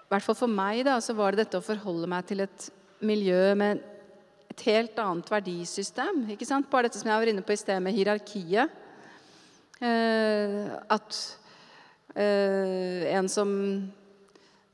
I 0.05 0.13
hvert 0.13 0.23
fall 0.23 0.37
for 0.39 0.47
meg 0.51 0.85
da, 0.87 0.95
så 1.03 1.17
var 1.17 1.35
det 1.35 1.43
dette 1.43 1.59
å 1.59 1.65
forholde 1.65 2.07
meg 2.07 2.29
til 2.29 2.45
et 2.45 2.69
miljø 3.03 3.41
med 3.59 3.83
et 4.55 4.63
helt 4.69 4.99
annet 5.03 5.29
verdisystem. 5.31 6.23
ikke 6.31 6.47
sant? 6.47 6.69
Bare 6.71 6.87
dette 6.87 7.01
som 7.01 7.11
jeg 7.11 7.21
var 7.21 7.31
inne 7.31 7.43
på 7.43 7.53
i 7.53 7.59
sted 7.59 7.81
med 7.83 7.95
hierarkiet. 7.95 8.71
Eh, 9.83 10.71
at 10.95 11.17
eh, 12.15 13.03
en 13.11 13.27
som 13.27 13.49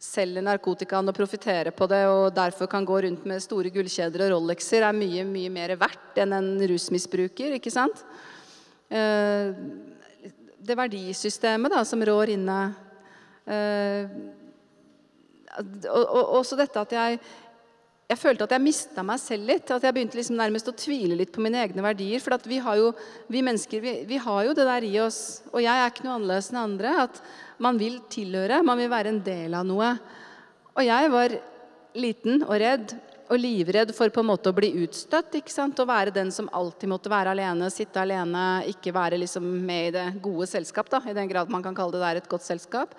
selger 0.01 0.45
narkotikaen 0.45 1.09
og 1.09 1.17
profitterer 1.17 1.73
på 1.73 1.87
det, 1.89 2.03
og 2.09 2.33
derfor 2.33 2.69
kan 2.69 2.85
gå 2.85 3.01
rundt 3.05 3.25
med 3.29 3.41
store 3.41 3.69
gullkjeder 3.73 4.27
og 4.27 4.35
Rolexer, 4.35 4.85
er 4.85 4.97
mye 4.97 5.25
mye 5.25 5.49
mer 5.53 5.75
verdt 5.81 6.21
enn 6.21 6.37
en 6.37 6.51
rusmisbruker. 6.69 7.57
ikke 7.57 7.73
sant? 7.73 8.05
Eh, 8.89 9.49
det 10.61 10.77
verdisystemet 10.77 11.73
da, 11.73 11.81
som 11.85 12.01
rår 12.05 12.35
inne 12.35 12.57
eh, 13.49 14.05
og, 15.57 16.03
og 16.05 16.35
også 16.39 16.55
dette 16.59 16.79
at 16.79 16.93
jeg 16.95 17.17
jeg 18.11 18.19
følte 18.19 18.43
at 18.43 18.53
jeg 18.57 18.63
mista 18.63 19.03
meg 19.07 19.19
selv 19.23 19.47
litt. 19.47 19.69
At 19.71 19.85
jeg 19.87 19.95
begynte 19.95 20.19
liksom 20.19 20.39
nærmest 20.39 20.67
å 20.67 20.75
tvile 20.75 21.15
litt 21.19 21.31
på 21.31 21.43
mine 21.43 21.61
egne 21.63 21.83
verdier. 21.85 22.19
For 22.23 22.49
vi, 22.49 22.57
jo, 22.59 22.89
vi 23.31 23.43
mennesker 23.45 23.83
vi, 23.83 23.93
vi, 24.09 24.17
har 24.19 24.41
jo 24.47 24.55
det 24.57 24.65
der 24.67 24.87
i 24.87 24.97
oss, 25.03 25.21
og 25.53 25.63
jeg 25.63 25.71
er 25.71 25.93
ikke 25.93 26.07
noe 26.07 26.17
annerledes 26.17 26.51
enn 26.51 26.59
andre, 26.59 26.95
at 27.05 27.21
man 27.61 27.79
vil 27.79 28.01
tilhøre, 28.11 28.59
man 28.67 28.81
vil 28.81 28.91
være 28.91 29.13
en 29.13 29.21
del 29.23 29.55
av 29.55 29.63
noe. 29.69 29.93
Og 30.75 30.83
jeg 30.87 31.13
var 31.13 31.37
liten 32.01 32.43
og 32.43 32.53
redd 32.59 32.93
og 33.31 33.39
livredd 33.39 33.93
for 33.95 34.11
på 34.11 34.23
en 34.23 34.27
måte 34.27 34.51
å 34.51 34.55
bli 34.55 34.73
utstøtt. 34.83 35.39
ikke 35.39 35.53
sant? 35.53 35.79
Å 35.79 35.87
være 35.87 36.11
den 36.11 36.33
som 36.35 36.51
alltid 36.51 36.91
måtte 36.91 37.11
være 37.11 37.31
alene, 37.31 37.71
sitte 37.71 38.03
alene, 38.03 38.65
ikke 38.73 38.91
være 38.95 39.21
liksom 39.21 39.45
med 39.63 39.87
i 39.87 39.93
det 39.95 40.07
gode 40.23 40.49
selskap. 40.51 40.91
da, 40.91 40.99
I 41.07 41.15
den 41.15 41.31
grad 41.31 41.51
man 41.51 41.63
kan 41.63 41.75
kalle 41.77 41.95
det 41.95 42.03
der 42.03 42.19
et 42.19 42.31
godt 42.31 42.43
selskap. 42.43 42.91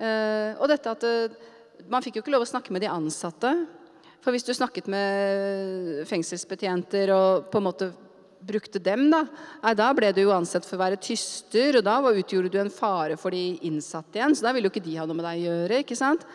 Uh, 0.00 0.56
og 0.60 0.68
dette 0.68 0.92
at 0.92 1.04
uh, 1.08 1.52
Man 1.88 2.02
fikk 2.04 2.18
jo 2.18 2.22
ikke 2.22 2.32
lov 2.32 2.42
å 2.44 2.48
snakke 2.48 2.72
med 2.72 2.80
de 2.80 2.88
ansatte. 2.88 3.50
For 4.26 4.34
hvis 4.34 4.42
du 4.42 4.50
snakket 4.58 4.88
med 4.90 6.00
fengselsbetjenter 6.10 7.12
og 7.14 7.44
på 7.46 7.60
en 7.60 7.64
måte 7.68 7.86
brukte 8.42 8.80
dem, 8.82 9.04
da, 9.12 9.20
da 9.78 9.86
ble 9.94 10.08
du 10.10 10.24
jo 10.24 10.32
ansett 10.34 10.66
for 10.66 10.74
å 10.74 10.80
være 10.80 10.98
tyster, 10.98 11.78
og 11.78 11.86
da 11.86 12.00
utgjorde 12.10 12.50
du 12.50 12.58
en 12.58 12.72
fare 12.74 13.14
for 13.22 13.30
de 13.30 13.54
innsatte 13.68 14.18
igjen. 14.18 14.34
Så 14.34 14.42
da 14.42 14.50
ville 14.50 14.66
jo 14.66 14.74
ikke 14.74 14.82
de 14.82 14.96
ha 14.98 15.06
noe 15.06 15.14
med 15.14 15.28
deg 15.28 15.44
å 15.44 15.46
gjøre. 15.46 15.78
ikke 15.84 15.98
sant? 15.98 16.26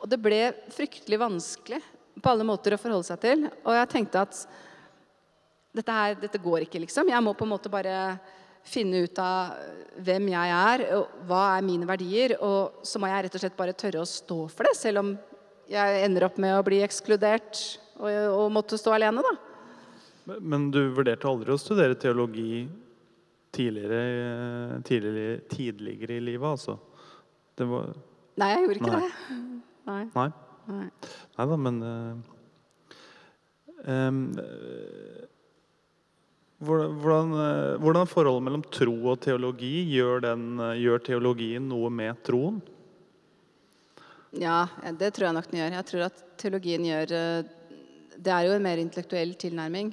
Og 0.00 0.08
det 0.08 0.16
ble 0.24 0.40
fryktelig 0.72 1.20
vanskelig 1.20 1.84
på 2.24 2.32
alle 2.32 2.48
måter 2.48 2.72
å 2.72 2.80
forholde 2.80 3.10
seg 3.10 3.20
til. 3.20 3.46
Og 3.68 3.76
jeg 3.76 3.92
tenkte 3.92 4.24
at 4.24 4.42
dette 5.76 6.00
her, 6.00 6.16
dette 6.24 6.40
går 6.40 6.64
ikke, 6.64 6.80
liksom. 6.86 7.12
Jeg 7.12 7.24
må 7.28 7.36
på 7.36 7.44
en 7.44 7.52
måte 7.52 7.72
bare 7.72 8.16
finne 8.64 9.04
ut 9.04 9.20
av 9.20 9.60
hvem 10.08 10.32
jeg 10.32 10.56
er, 10.56 10.86
og 10.96 11.20
hva 11.28 11.50
er 11.58 11.68
mine 11.68 11.88
verdier. 11.88 12.38
Og 12.40 12.80
så 12.80 12.96
må 12.96 13.12
jeg 13.12 13.28
rett 13.28 13.36
og 13.36 13.44
slett 13.44 13.60
bare 13.60 13.76
tørre 13.76 14.06
å 14.06 14.08
stå 14.08 14.46
for 14.48 14.70
det, 14.70 14.78
selv 14.80 15.04
om 15.04 15.18
jeg 15.70 16.02
ender 16.04 16.26
opp 16.26 16.38
med 16.42 16.56
å 16.58 16.64
bli 16.66 16.80
ekskludert 16.84 17.60
og, 18.00 18.10
og 18.10 18.46
måtte 18.54 18.78
stå 18.80 18.96
alene, 18.96 19.22
da. 19.22 19.34
Men 20.38 20.68
du 20.74 20.82
vurderte 20.94 21.28
aldri 21.30 21.54
å 21.54 21.58
studere 21.60 21.96
teologi 21.98 22.66
tidligere, 23.54 24.80
tidligere, 24.86 25.40
tidligere 25.50 26.18
i 26.18 26.20
livet, 26.22 26.46
altså? 26.46 26.76
Var... 27.60 27.90
Nei, 28.40 28.50
jeg 28.52 28.62
gjorde 28.64 28.78
ikke 28.78 28.92
Nei. 28.92 29.00
det. 29.00 29.38
Nei. 29.90 30.04
Nei? 30.14 30.28
Nei. 30.70 30.86
Nei 31.36 31.46
da, 31.50 31.58
men 31.60 31.80
uh, 31.82 32.36
um, 33.90 34.20
hvordan, 36.60 37.34
uh, 37.34 37.74
hvordan 37.82 38.02
er 38.04 38.12
forholdet 38.12 38.46
mellom 38.46 38.64
tro 38.72 38.96
og 39.12 39.20
teologi? 39.24 39.74
Gjør, 39.96 40.22
den, 40.28 40.46
uh, 40.62 40.72
gjør 40.78 41.04
teologien 41.10 41.66
noe 41.68 41.90
med 41.92 42.22
troen? 42.26 42.62
Ja, 44.38 44.68
det 44.94 45.10
tror 45.14 45.26
jeg 45.26 45.34
nok 45.34 45.48
den 45.50 45.58
gjør. 45.58 45.74
Jeg 45.74 45.86
tror 45.88 46.02
at 46.06 46.20
teologien 46.38 46.84
gjør 46.86 47.06
Det 48.20 48.30
er 48.30 48.46
jo 48.46 48.52
en 48.54 48.62
mer 48.62 48.78
intellektuell 48.78 49.34
tilnærming. 49.34 49.90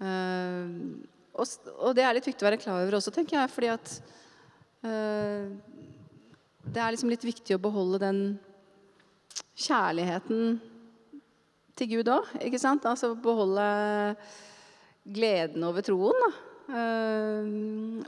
Og 0.00 1.90
det 1.94 2.02
er 2.02 2.16
litt 2.16 2.26
viktig 2.26 2.42
å 2.42 2.48
være 2.48 2.62
klar 2.62 2.80
over 2.80 2.96
også, 2.98 3.12
tenker 3.14 3.38
jeg, 3.38 3.52
fordi 3.52 3.68
at 3.70 3.86
det 6.70 6.80
er 6.80 6.90
liksom 6.94 7.12
litt 7.12 7.24
viktig 7.26 7.54
å 7.56 7.62
beholde 7.62 7.98
den 8.02 8.20
kjærligheten 9.60 10.60
til 11.76 11.90
Gud 11.94 12.08
òg, 12.12 12.24
ikke 12.40 12.60
sant? 12.60 12.86
Altså 12.88 13.12
beholde 13.14 13.66
gleden 15.04 15.64
over 15.68 15.84
troen, 15.84 16.18
da. 16.24 16.30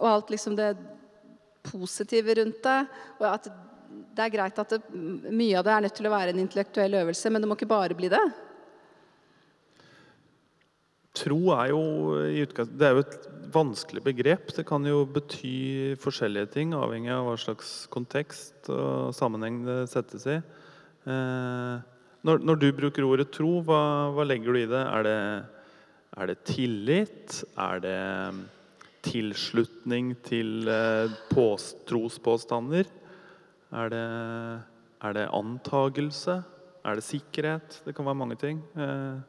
og 0.00 0.06
alt 0.08 0.32
liksom 0.32 0.56
det 0.58 0.72
positive 1.66 2.34
rundt 2.40 2.62
det. 2.64 2.80
Og 3.20 3.26
at 3.30 3.48
det 4.12 4.24
er 4.24 4.32
greit 4.34 4.58
at 4.60 4.74
det, 4.74 4.80
mye 4.92 5.58
av 5.58 5.66
det 5.66 5.74
er 5.74 5.84
nødt 5.86 5.98
til 5.98 6.08
å 6.08 6.14
være 6.14 6.34
en 6.34 6.40
intellektuell 6.42 6.98
øvelse, 7.02 7.30
men 7.32 7.42
det 7.42 7.50
må 7.50 7.56
ikke 7.58 7.70
bare 7.70 7.96
bli 7.98 8.10
det. 8.12 8.22
Tro 11.22 11.38
er 11.52 11.70
jo, 11.72 11.80
det 12.32 12.86
er 12.86 12.96
jo 12.96 13.02
et 13.04 13.16
vanskelig 13.52 14.00
begrep. 14.04 14.52
Det 14.56 14.64
kan 14.68 14.84
jo 14.88 15.02
bety 15.04 15.92
forskjellige 16.00 16.52
ting, 16.54 16.72
avhengig 16.76 17.12
av 17.12 17.26
hva 17.28 17.34
slags 17.40 17.82
kontekst 17.92 18.70
og 18.72 19.12
sammenheng 19.16 19.60
det 19.66 19.78
settes 19.92 20.24
i. 20.24 20.38
Eh, 21.04 21.74
når, 22.22 22.40
når, 22.46 22.62
du 22.62 22.68
bruker 22.78 23.04
ordet 23.04 23.28
tro, 23.34 23.58
hva, 23.66 23.82
hva 24.14 24.24
legger 24.24 24.54
du 24.54 24.62
i 24.62 24.70
det? 24.70 24.80
Er, 24.80 25.06
det? 25.08 25.20
er 26.16 26.32
det 26.32 26.38
tillit? 26.48 27.42
Er 27.60 27.84
det 27.84 28.00
tilslutning 29.04 30.14
til 30.24 30.70
eh, 30.70 31.12
trospåstander? 31.32 32.88
Er 33.72 33.92
det, 33.92 34.06
er 35.00 35.14
det 35.16 35.28
antagelse? 35.32 36.42
Er 36.84 36.98
det 36.98 37.04
sikkerhet? 37.06 37.78
Det 37.86 37.94
kan 37.96 38.04
være 38.04 38.18
mange 38.20 38.36
ting. 38.36 38.60
Eh, 38.76 39.20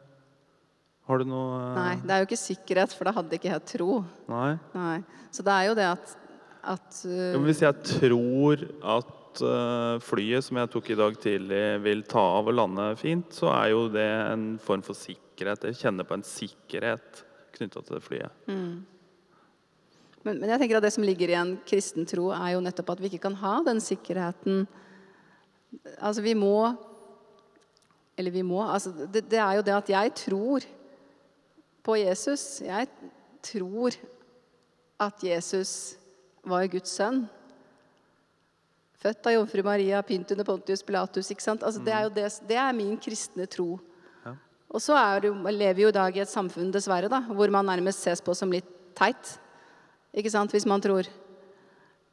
har 1.07 1.19
du 1.19 1.27
noe 1.27 1.55
eh... 1.61 1.77
Nei, 1.77 1.95
det 2.03 2.11
er 2.11 2.23
jo 2.23 2.27
ikke 2.27 2.41
sikkerhet, 2.41 2.95
for 2.95 3.07
da 3.07 3.15
hadde 3.15 3.37
ikke 3.37 3.51
jeg 3.51 3.65
tro. 3.75 4.01
Nei. 4.31 4.51
Nei. 4.75 4.99
Så 5.33 5.45
det 5.45 5.55
er 5.55 5.69
jo 5.69 5.75
det 5.79 5.89
at, 5.93 6.15
at 6.75 7.01
uh... 7.07 7.39
Hvis 7.45 7.63
jeg 7.63 7.89
tror 7.93 8.65
at 8.97 9.43
uh, 9.47 9.99
flyet 10.03 10.47
som 10.47 10.59
jeg 10.59 10.71
tok 10.75 10.91
i 10.91 10.99
dag 10.99 11.19
tidlig, 11.23 11.63
vil 11.85 12.03
ta 12.09 12.23
av 12.39 12.51
og 12.51 12.57
lande 12.59 12.89
fint, 12.99 13.31
så 13.35 13.51
er 13.55 13.71
jo 13.73 13.85
det 13.93 14.09
en 14.27 14.47
form 14.63 14.83
for 14.85 14.97
sikkerhet. 14.97 15.69
Jeg 15.71 15.85
kjenner 15.85 16.07
på 16.07 16.19
en 16.19 16.27
sikkerhet 16.27 17.23
knytta 17.53 17.83
til 17.85 17.99
det 17.99 18.03
flyet. 18.03 18.43
Mm. 18.49 18.81
Men, 20.23 20.39
men, 20.39 20.49
jeg 20.53 20.61
tenker 20.61 20.79
at 20.79 20.85
det 20.85 20.93
som 20.95 21.03
ligger 21.03 21.33
i 21.33 21.37
en 21.39 21.57
kristen 21.67 22.07
tro, 22.07 22.29
er 22.31 22.55
jo 22.55 22.63
nettopp 22.63 22.93
at 22.95 23.03
vi 23.03 23.11
ikke 23.11 23.25
kan 23.27 23.35
ha 23.43 23.59
den 23.67 23.83
sikkerheten 23.83 24.65
Altså, 25.97 26.21
vi 26.21 26.35
må 26.37 26.69
Eller 28.17 28.31
vi 28.31 28.43
må 28.45 28.61
altså, 28.61 28.91
det, 28.93 29.23
det, 29.31 29.39
er 29.41 29.57
jo 29.57 29.63
det 29.65 29.73
at 29.73 29.89
jeg 29.89 30.11
tror 30.15 30.65
på 31.83 31.95
Jesus. 31.97 32.61
Jeg 32.61 32.87
tror 33.43 33.95
at 35.01 35.23
Jesus 35.23 35.97
var 36.45 36.67
Guds 36.71 36.93
sønn. 36.93 37.23
Født 39.03 39.27
av 39.27 39.35
jomfru 39.35 39.63
Maria, 39.65 39.99
pynt 40.05 40.31
under 40.31 40.47
Pontius 40.47 40.85
Pilatus. 40.85 41.31
ikke 41.33 41.43
sant? 41.43 41.63
Altså, 41.65 41.81
det, 41.83 41.91
er 41.91 42.05
jo 42.05 42.13
det, 42.15 42.29
det 42.47 42.59
er 42.61 42.77
min 42.77 42.95
kristne 43.01 43.49
tro. 43.51 43.79
Ja. 44.23 44.35
Og 44.69 44.85
så 44.85 44.95
det, 45.19 45.33
lever 45.33 45.75
vi 45.75 45.87
jo 45.87 45.91
i 45.91 45.97
dag 45.97 46.15
i 46.15 46.23
et 46.23 46.31
samfunn 46.31 46.71
dessverre, 46.71 47.09
da, 47.11 47.19
hvor 47.33 47.51
man 47.51 47.67
nærmest 47.67 48.05
ses 48.05 48.23
på 48.23 48.35
som 48.37 48.53
litt 48.53 48.69
teit. 48.95 49.33
Ikke 50.13 50.31
sant? 50.33 50.53
Hvis 50.53 50.67
man 50.69 50.81
tror. 50.83 51.09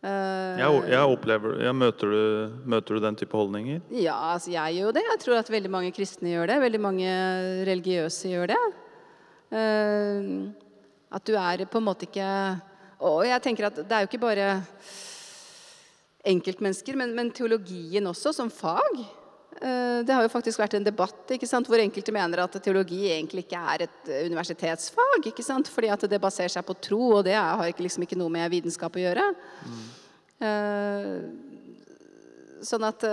Uh, 0.00 0.56
jeg, 0.56 0.76
jeg, 0.88 1.00
opplever, 1.12 1.58
jeg 1.60 1.76
møter, 1.76 2.12
du, 2.14 2.54
møter, 2.72 2.96
du, 2.96 3.02
den 3.04 3.18
type 3.20 3.36
holdninger? 3.36 3.82
Ja, 3.92 4.14
altså 4.32 4.54
jeg 4.54 4.78
gjør 4.78 4.96
det. 4.96 5.04
Jeg 5.10 5.20
tror 5.26 5.40
at 5.42 5.52
veldig 5.52 5.72
mange 5.72 5.92
kristne 5.92 6.32
gjør 6.32 6.48
det. 6.48 6.56
Veldig 6.64 6.80
mange 6.80 7.12
religiøse 7.68 8.32
gjør 8.32 8.54
det. 8.54 8.60
Uh, 9.52 10.48
at 11.12 11.26
du 11.26 11.34
er 11.36 11.66
på 11.66 11.80
en 11.80 11.88
måte 11.88 12.06
ikke 12.06 12.24
Og 13.02 13.24
jeg 13.26 13.42
tenker 13.42 13.66
at 13.66 13.80
det 13.80 13.96
er 13.96 14.04
jo 14.04 14.06
ikke 14.06 14.20
bare 14.22 14.50
enkeltmennesker, 16.30 16.96
men, 17.00 17.14
men 17.16 17.32
teologien 17.32 18.06
også, 18.06 18.32
som 18.36 18.52
fag. 18.52 19.00
Eh, 19.60 20.04
Det 20.04 20.14
har 20.14 20.22
jo 20.24 20.32
faktisk 20.32 20.58
vært 20.60 20.74
en 20.78 20.84
debatt 20.86 21.28
hvor 21.28 21.80
enkelte 21.82 22.12
mener 22.12 22.40
at 22.40 22.56
teologi 22.64 23.10
egentlig 23.12 23.44
ikke 23.44 23.60
er 23.74 23.82
et 23.84 24.08
eh, 24.08 24.26
universitetsfag. 24.30 25.28
Fordi 25.68 25.92
at 25.92 26.08
det 26.08 26.20
baserer 26.20 26.48
seg 26.48 26.64
på 26.64 26.78
tro, 26.80 27.02
og 27.18 27.24
det 27.24 27.36
har 27.36 27.72
liksom 27.76 28.02
ikke 28.06 28.18
noe 28.18 28.32
med 28.32 28.50
vitenskap 28.50 28.96
å 28.96 29.04
gjøre. 29.04 29.26
Mm. 29.68 29.84
Sånn 32.64 32.84
at 32.88 33.04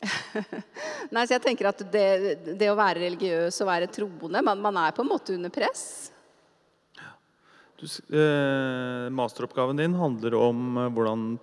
Nei, 1.10 1.24
så 1.26 1.34
jeg 1.34 1.42
tenker 1.42 1.66
at 1.72 1.82
det, 1.92 2.06
det 2.56 2.70
å 2.70 2.78
være 2.78 3.02
religiøs 3.02 3.58
og 3.60 3.68
være 3.68 3.90
troende 3.92 4.40
man, 4.46 4.62
man 4.62 4.78
er 4.86 4.94
på 4.94 5.02
en 5.02 5.10
måte 5.10 5.34
under 5.34 5.50
press. 5.52 6.12
Du, 7.80 7.86
eh, 8.14 9.10
masteroppgaven 9.10 9.76
din 9.82 9.94
handler 9.98 10.34
om 10.38 10.78
hvordan 10.94 11.38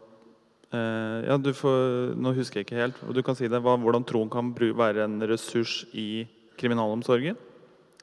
ja, 0.72 1.38
du 1.40 1.54
får, 1.56 2.16
Nå 2.20 2.34
husker 2.36 2.60
jeg 2.60 2.66
ikke 2.68 2.82
helt. 2.82 2.98
og 3.08 3.14
Du 3.16 3.22
kan 3.24 3.36
si 3.36 3.48
det, 3.48 3.62
hva, 3.64 3.78
hvordan 3.80 4.04
troen 4.06 4.30
kan 4.30 4.54
være 4.54 5.06
en 5.06 5.20
ressurs 5.30 5.86
i 5.94 6.28
kriminalomsorgen. 6.58 7.38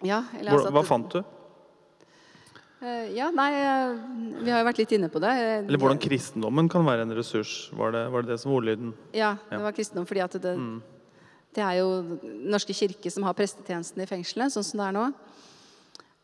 Ja, 0.02 0.22
eller 0.38 0.52
altså 0.56 0.72
hva 0.72 0.82
fant 0.84 1.10
du? 1.12 1.22
Eh, 2.84 3.12
Ja, 3.16 3.30
nei, 3.30 3.50
eh, 3.52 3.94
vi 4.44 4.50
har 4.52 4.60
jo 4.62 4.66
vært 4.68 4.78
litt 4.82 4.92
inne 4.92 5.08
på 5.12 5.20
det. 5.22 5.30
Eh, 5.30 5.58
Eller 5.66 5.78
hvordan 5.80 6.00
kristendommen 6.00 6.68
kan 6.68 6.84
være 6.84 7.02
en 7.06 7.14
ressurs? 7.16 7.70
Var 7.72 7.92
det 7.92 8.02
var 8.12 8.22
det, 8.22 8.28
det 8.34 8.40
som 8.40 8.52
ordlyden? 8.52 8.92
Ja, 9.16 9.36
det 9.50 9.60
var 9.60 9.72
kristendom 9.72 10.06
fordi 10.06 10.20
at 10.24 10.32
det, 10.40 10.56
Mm. 10.58 10.82
det 11.54 11.62
er 11.64 11.78
jo 11.80 12.18
norske 12.50 12.74
kirke 12.74 13.10
som 13.10 13.22
har 13.24 13.34
prestetjenesten 13.34 14.02
i 14.02 14.06
fengselet, 14.06 14.52
sånn 14.52 14.64
som 14.64 14.78
det 14.80 14.86
er 14.88 14.92
nå. 14.92 15.06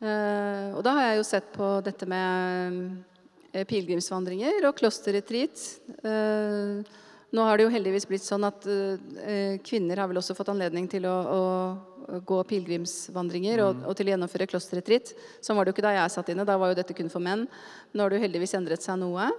Eh, 0.02 0.74
og 0.76 0.82
da 0.84 0.92
har 0.96 1.02
jeg 1.10 1.16
jo 1.18 1.22
sett 1.28 1.52
på 1.52 1.82
dette 1.84 2.06
med 2.08 2.72
eh, 2.72 3.09
pilegrimsvandringer 3.52 4.66
og 4.68 4.76
klosterretreat. 4.78 5.62
Eh, 6.04 6.98
nå 7.30 7.46
har 7.46 7.58
det 7.58 7.66
jo 7.66 7.72
heldigvis 7.74 8.08
blitt 8.10 8.26
sånn 8.26 8.46
at 8.46 8.66
eh, 8.66 9.58
kvinner 9.66 10.02
har 10.02 10.10
vel 10.10 10.18
også 10.18 10.34
fått 10.38 10.50
anledning 10.52 10.88
til 10.90 11.06
å, 11.06 11.16
å 11.30 12.20
gå 12.26 12.40
pilegrimsvandringer 12.50 13.62
og, 13.62 13.84
og 13.86 13.98
til 13.98 14.10
å 14.10 14.14
gjennomføre 14.14 14.48
klosterretreat. 14.50 15.12
Sånn 15.42 15.58
var 15.58 15.66
det 15.66 15.72
jo 15.72 15.78
ikke 15.78 15.86
da 15.86 15.94
jeg 15.98 16.14
satt 16.16 16.32
inne. 16.32 16.46
Da 16.48 16.58
var 16.58 16.72
jo 16.72 16.80
dette 16.80 16.96
kun 16.96 17.12
for 17.12 17.22
menn. 17.22 17.46
Nå 17.94 18.02
har 18.02 18.10
det 18.10 18.18
jo 18.20 18.26
heldigvis 18.26 18.56
endret 18.58 18.86
seg 18.86 18.98
noe. 19.02 19.30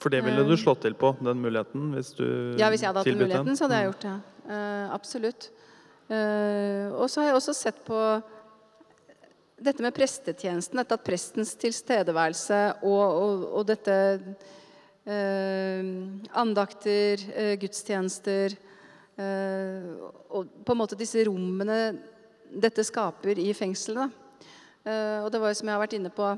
For 0.00 0.12
det 0.12 0.22
ville 0.24 0.46
du 0.48 0.54
slått 0.56 0.80
til 0.86 0.96
på, 0.96 1.12
den 1.20 1.42
muligheten? 1.44 1.90
Hvis 1.92 2.14
du 2.16 2.24
Ja, 2.56 2.70
hvis 2.72 2.80
jeg 2.80 2.88
hadde 2.88 3.02
hatt 3.02 3.10
den 3.10 3.20
muligheten, 3.20 3.56
så 3.56 3.66
hadde 3.66 3.80
jeg 3.82 3.90
gjort 3.90 4.06
det. 4.06 4.14
Eh, 4.48 4.86
absolutt. 4.96 5.50
Eh, 6.08 6.86
og 6.96 7.04
så 7.12 7.20
har 7.20 7.30
jeg 7.30 7.36
også 7.36 7.54
sett 7.54 7.84
på 7.84 7.98
dette 9.60 9.84
med 9.84 9.94
prestetjenesten. 9.96 10.80
Dette 10.80 10.96
at 10.96 11.04
prestens 11.04 11.52
tilstedeværelse 11.60 12.60
og, 12.80 13.04
og, 13.04 13.44
og 13.60 13.66
dette 13.68 13.96
eh, 15.04 15.90
Andakter, 16.40 17.24
eh, 17.34 17.54
gudstjenester 17.60 18.54
eh, 18.54 19.90
Og 20.30 20.48
på 20.64 20.74
en 20.74 20.80
måte 20.80 20.98
disse 20.98 21.24
rommene 21.28 21.80
dette 22.50 22.82
skaper 22.82 23.38
i 23.38 23.52
fengselet. 23.54 24.10
Eh, 24.82 25.18
og 25.22 25.28
det 25.30 25.42
var 25.42 25.52
jo 25.52 25.60
som 25.60 25.68
jeg 25.70 25.76
har 25.76 25.84
vært 25.84 25.98
inne 26.00 26.12
på 26.14 26.30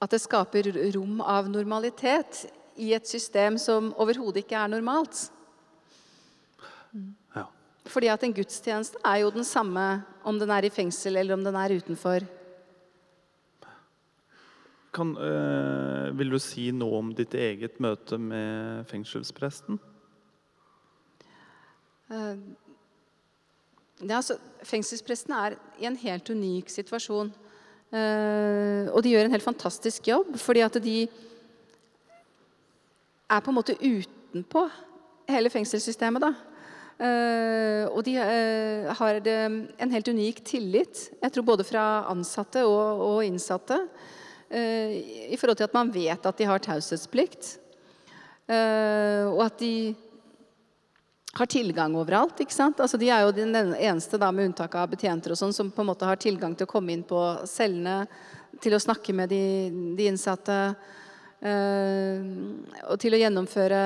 at 0.00 0.12
det 0.12 0.20
skaper 0.20 0.68
rom 0.96 1.20
av 1.20 1.48
normalitet 1.52 2.46
i 2.80 2.92
et 2.96 3.08
system 3.08 3.58
som 3.60 3.92
overhodet 4.00 4.44
ikke 4.44 4.58
er 4.58 4.72
normalt. 4.72 5.28
Ja. 6.96 7.19
Fordi 7.90 8.10
at 8.12 8.22
en 8.22 8.34
gudstjeneste 8.34 9.00
er 9.04 9.22
jo 9.24 9.32
den 9.34 9.46
samme 9.46 10.02
om 10.24 10.38
den 10.38 10.50
er 10.54 10.66
i 10.66 10.72
fengsel 10.72 11.18
eller 11.18 11.34
om 11.34 11.44
den 11.44 11.56
er 11.58 11.74
utenfor. 11.80 12.26
Kan, 14.94 15.14
øh, 15.18 16.18
vil 16.18 16.30
du 16.30 16.38
si 16.42 16.70
noe 16.74 16.98
om 16.98 17.12
ditt 17.14 17.34
eget 17.34 17.78
møte 17.82 18.18
med 18.18 18.86
fengselspresten? 18.90 19.78
Uh, 22.10 22.34
ja, 24.02 24.08
er 24.08 24.16
altså, 24.16 24.34
fengselspresten 24.66 25.34
er 25.36 25.54
i 25.78 25.86
en 25.86 25.96
helt 25.96 26.30
unik 26.30 26.72
situasjon. 26.74 27.30
Uh, 27.90 28.90
og 28.90 29.02
de 29.02 29.14
gjør 29.14 29.28
en 29.28 29.34
helt 29.34 29.46
fantastisk 29.46 30.08
jobb, 30.10 30.34
fordi 30.38 30.60
at 30.66 30.78
de 30.82 30.96
er 33.30 33.40
på 33.40 33.50
en 33.50 33.58
måte 33.60 33.78
utenpå 33.78 34.66
hele 35.30 35.50
fengselssystemet. 35.50 36.22
da. 36.22 36.34
Eh, 37.00 37.86
og 37.88 38.02
de 38.04 38.18
eh, 38.20 38.90
har 38.98 39.20
en 39.24 39.94
helt 39.94 40.10
unik 40.12 40.42
tillit, 40.44 41.06
jeg 41.16 41.32
tror 41.32 41.46
både 41.48 41.64
fra 41.64 41.84
ansatte 42.10 42.66
og, 42.68 43.22
innsatte, 43.24 43.78
eh, 44.52 44.98
i 45.32 45.38
forhold 45.40 45.62
til 45.62 45.70
at 45.70 45.78
man 45.78 45.92
vet 45.94 46.28
at 46.28 46.36
de 46.36 46.48
har 46.50 46.60
taushetsplikt. 46.60 47.54
Eh, 48.50 49.24
og 49.30 49.40
at 49.46 49.56
de 49.62 49.74
har 51.38 51.46
tilgang 51.46 51.96
overalt. 51.96 52.40
ikke 52.42 52.52
sant? 52.52 52.80
Altså, 52.82 52.98
de 53.00 53.08
er 53.08 53.24
jo 53.24 53.32
den 53.32 53.54
eneste, 53.54 54.18
da, 54.18 54.28
med 54.34 54.50
unntak 54.50 54.74
av 54.76 54.90
betjenter, 54.92 55.32
og 55.32 55.40
sånn, 55.40 55.56
som 55.56 55.70
på 55.72 55.80
en 55.80 55.92
måte 55.92 56.08
har 56.08 56.20
tilgang 56.20 56.56
til 56.58 56.68
å 56.68 56.72
komme 56.74 56.92
inn 56.92 57.06
på 57.06 57.20
cellene, 57.48 58.02
til 58.60 58.74
å 58.76 58.82
snakke 58.82 59.14
med 59.16 59.30
de, 59.30 59.44
de 59.96 60.08
innsatte, 60.10 60.56
eh, 61.40 62.32
og 62.90 62.98
til 63.00 63.14
å 63.16 63.22
gjennomføre 63.22 63.84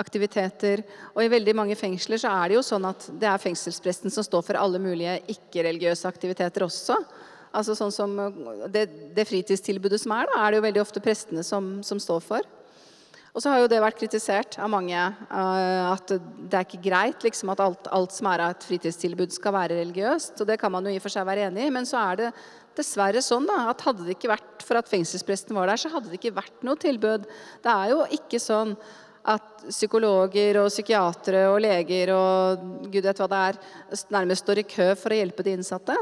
aktiviteter. 0.00 0.82
Og 1.12 1.24
i 1.24 1.32
veldig 1.32 1.54
mange 1.56 1.76
fengsler 1.78 2.20
så 2.20 2.32
er 2.32 2.50
det 2.50 2.58
jo 2.58 2.64
sånn 2.66 2.86
at 2.88 3.08
det 3.20 3.28
er 3.28 3.42
fengselspresten 3.42 4.12
som 4.12 4.24
står 4.26 4.46
for 4.46 4.60
alle 4.60 4.80
mulige 4.82 5.18
ikke-religiøse 5.34 6.08
aktiviteter 6.08 6.64
også. 6.66 6.96
Altså 7.52 7.76
sånn 7.76 7.92
som 7.92 8.16
det, 8.72 8.86
det 9.12 9.28
fritidstilbudet 9.28 10.00
som 10.00 10.14
er, 10.16 10.30
da, 10.30 10.40
er 10.40 10.52
det 10.52 10.60
jo 10.60 10.66
veldig 10.70 10.82
ofte 10.86 11.04
prestene 11.04 11.44
som, 11.44 11.74
som 11.84 12.00
står 12.00 12.24
for. 12.24 12.48
Og 13.32 13.40
så 13.40 13.48
har 13.48 13.62
jo 13.62 13.68
det 13.72 13.80
vært 13.80 13.96
kritisert 13.96 14.58
av 14.60 14.68
mange 14.72 14.96
eh, 14.96 15.84
at 15.88 16.10
det 16.12 16.56
er 16.56 16.66
ikke 16.66 16.82
greit 16.84 17.22
liksom, 17.24 17.52
at 17.52 17.62
alt, 17.64 17.88
alt 17.88 18.12
som 18.12 18.28
er 18.28 18.42
av 18.44 18.52
et 18.52 18.66
fritidstilbud 18.68 19.32
skal 19.32 19.54
være 19.56 19.78
religiøst. 19.78 20.42
Og 20.42 20.50
det 20.50 20.58
kan 20.60 20.72
man 20.72 20.84
jo 20.84 20.92
i 20.92 20.98
og 21.00 21.04
for 21.04 21.14
seg 21.14 21.24
være 21.28 21.46
enig 21.48 21.64
i, 21.64 21.70
men 21.72 21.88
så 21.88 22.00
er 22.10 22.20
det 22.20 22.32
dessverre 22.76 23.22
sånn 23.24 23.48
da, 23.48 23.70
at 23.72 23.84
hadde 23.86 24.04
det 24.04 24.18
ikke 24.18 24.32
vært 24.34 24.64
for 24.64 24.80
at 24.80 24.88
fengselspresten 24.88 25.56
var 25.56 25.72
der, 25.72 25.80
så 25.80 25.92
hadde 25.92 26.12
det 26.12 26.20
ikke 26.20 26.36
vært 26.36 26.60
noe 26.64 26.80
tilbud. 26.80 27.24
Det 27.64 27.72
er 27.72 27.94
jo 27.94 28.04
ikke 28.20 28.40
sånn 28.40 28.76
at 29.28 29.64
psykologer 29.68 30.58
og 30.62 30.70
psykiatere 30.72 31.44
og 31.52 31.60
leger 31.62 32.10
og 32.16 32.66
gud 32.90 33.04
vet 33.04 33.22
hva 33.22 33.28
det 33.30 33.40
er, 33.48 33.60
nærmest 34.10 34.42
står 34.42 34.62
i 34.62 34.66
kø 34.66 34.88
for 34.98 35.14
å 35.14 35.18
hjelpe 35.20 35.46
de 35.46 35.54
innsatte. 35.56 35.96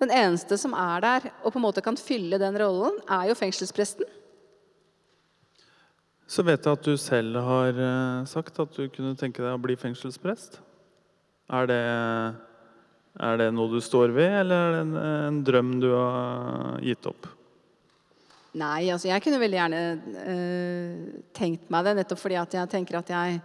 Den 0.00 0.10
eneste 0.10 0.58
som 0.58 0.74
er 0.74 1.04
der 1.04 1.28
og 1.44 1.52
på 1.52 1.60
en 1.60 1.66
måte 1.68 1.84
kan 1.84 1.98
fylle 1.98 2.40
den 2.42 2.58
rollen, 2.58 2.98
er 3.06 3.30
jo 3.30 3.38
fengselspresten. 3.38 4.08
Så 6.26 6.42
vet 6.42 6.64
jeg 6.64 6.78
at 6.80 6.86
du 6.88 6.96
selv 6.98 7.36
har 7.46 7.78
eh, 7.78 8.26
sagt 8.26 8.58
at 8.58 8.74
du 8.74 8.88
kunne 8.90 9.14
tenke 9.20 9.44
deg 9.44 9.54
å 9.54 9.60
bli 9.60 9.76
fengselsprest. 9.78 10.58
Er 11.52 11.68
det, 11.68 11.82
er 13.20 13.38
det 13.38 13.50
noe 13.54 13.70
du 13.70 13.78
står 13.84 14.14
ved, 14.16 14.40
eller 14.40 14.56
er 14.56 14.74
det 14.74 14.84
en, 14.86 14.94
en 15.28 15.40
drøm 15.46 15.74
du 15.84 15.90
har 15.92 16.80
gitt 16.82 17.06
opp? 17.12 17.28
Nei, 18.54 18.86
altså 18.94 19.08
jeg 19.10 19.22
kunne 19.24 19.40
veldig 19.42 19.58
gjerne 19.58 19.78
eh, 20.22 20.98
tenkt 21.34 21.70
meg 21.74 21.88
det, 21.88 21.96
nettopp 21.98 22.20
fordi 22.20 22.36
at 22.38 22.52
jeg 22.54 22.70
tenker 22.70 23.00
at 23.00 23.08
jeg 23.10 23.40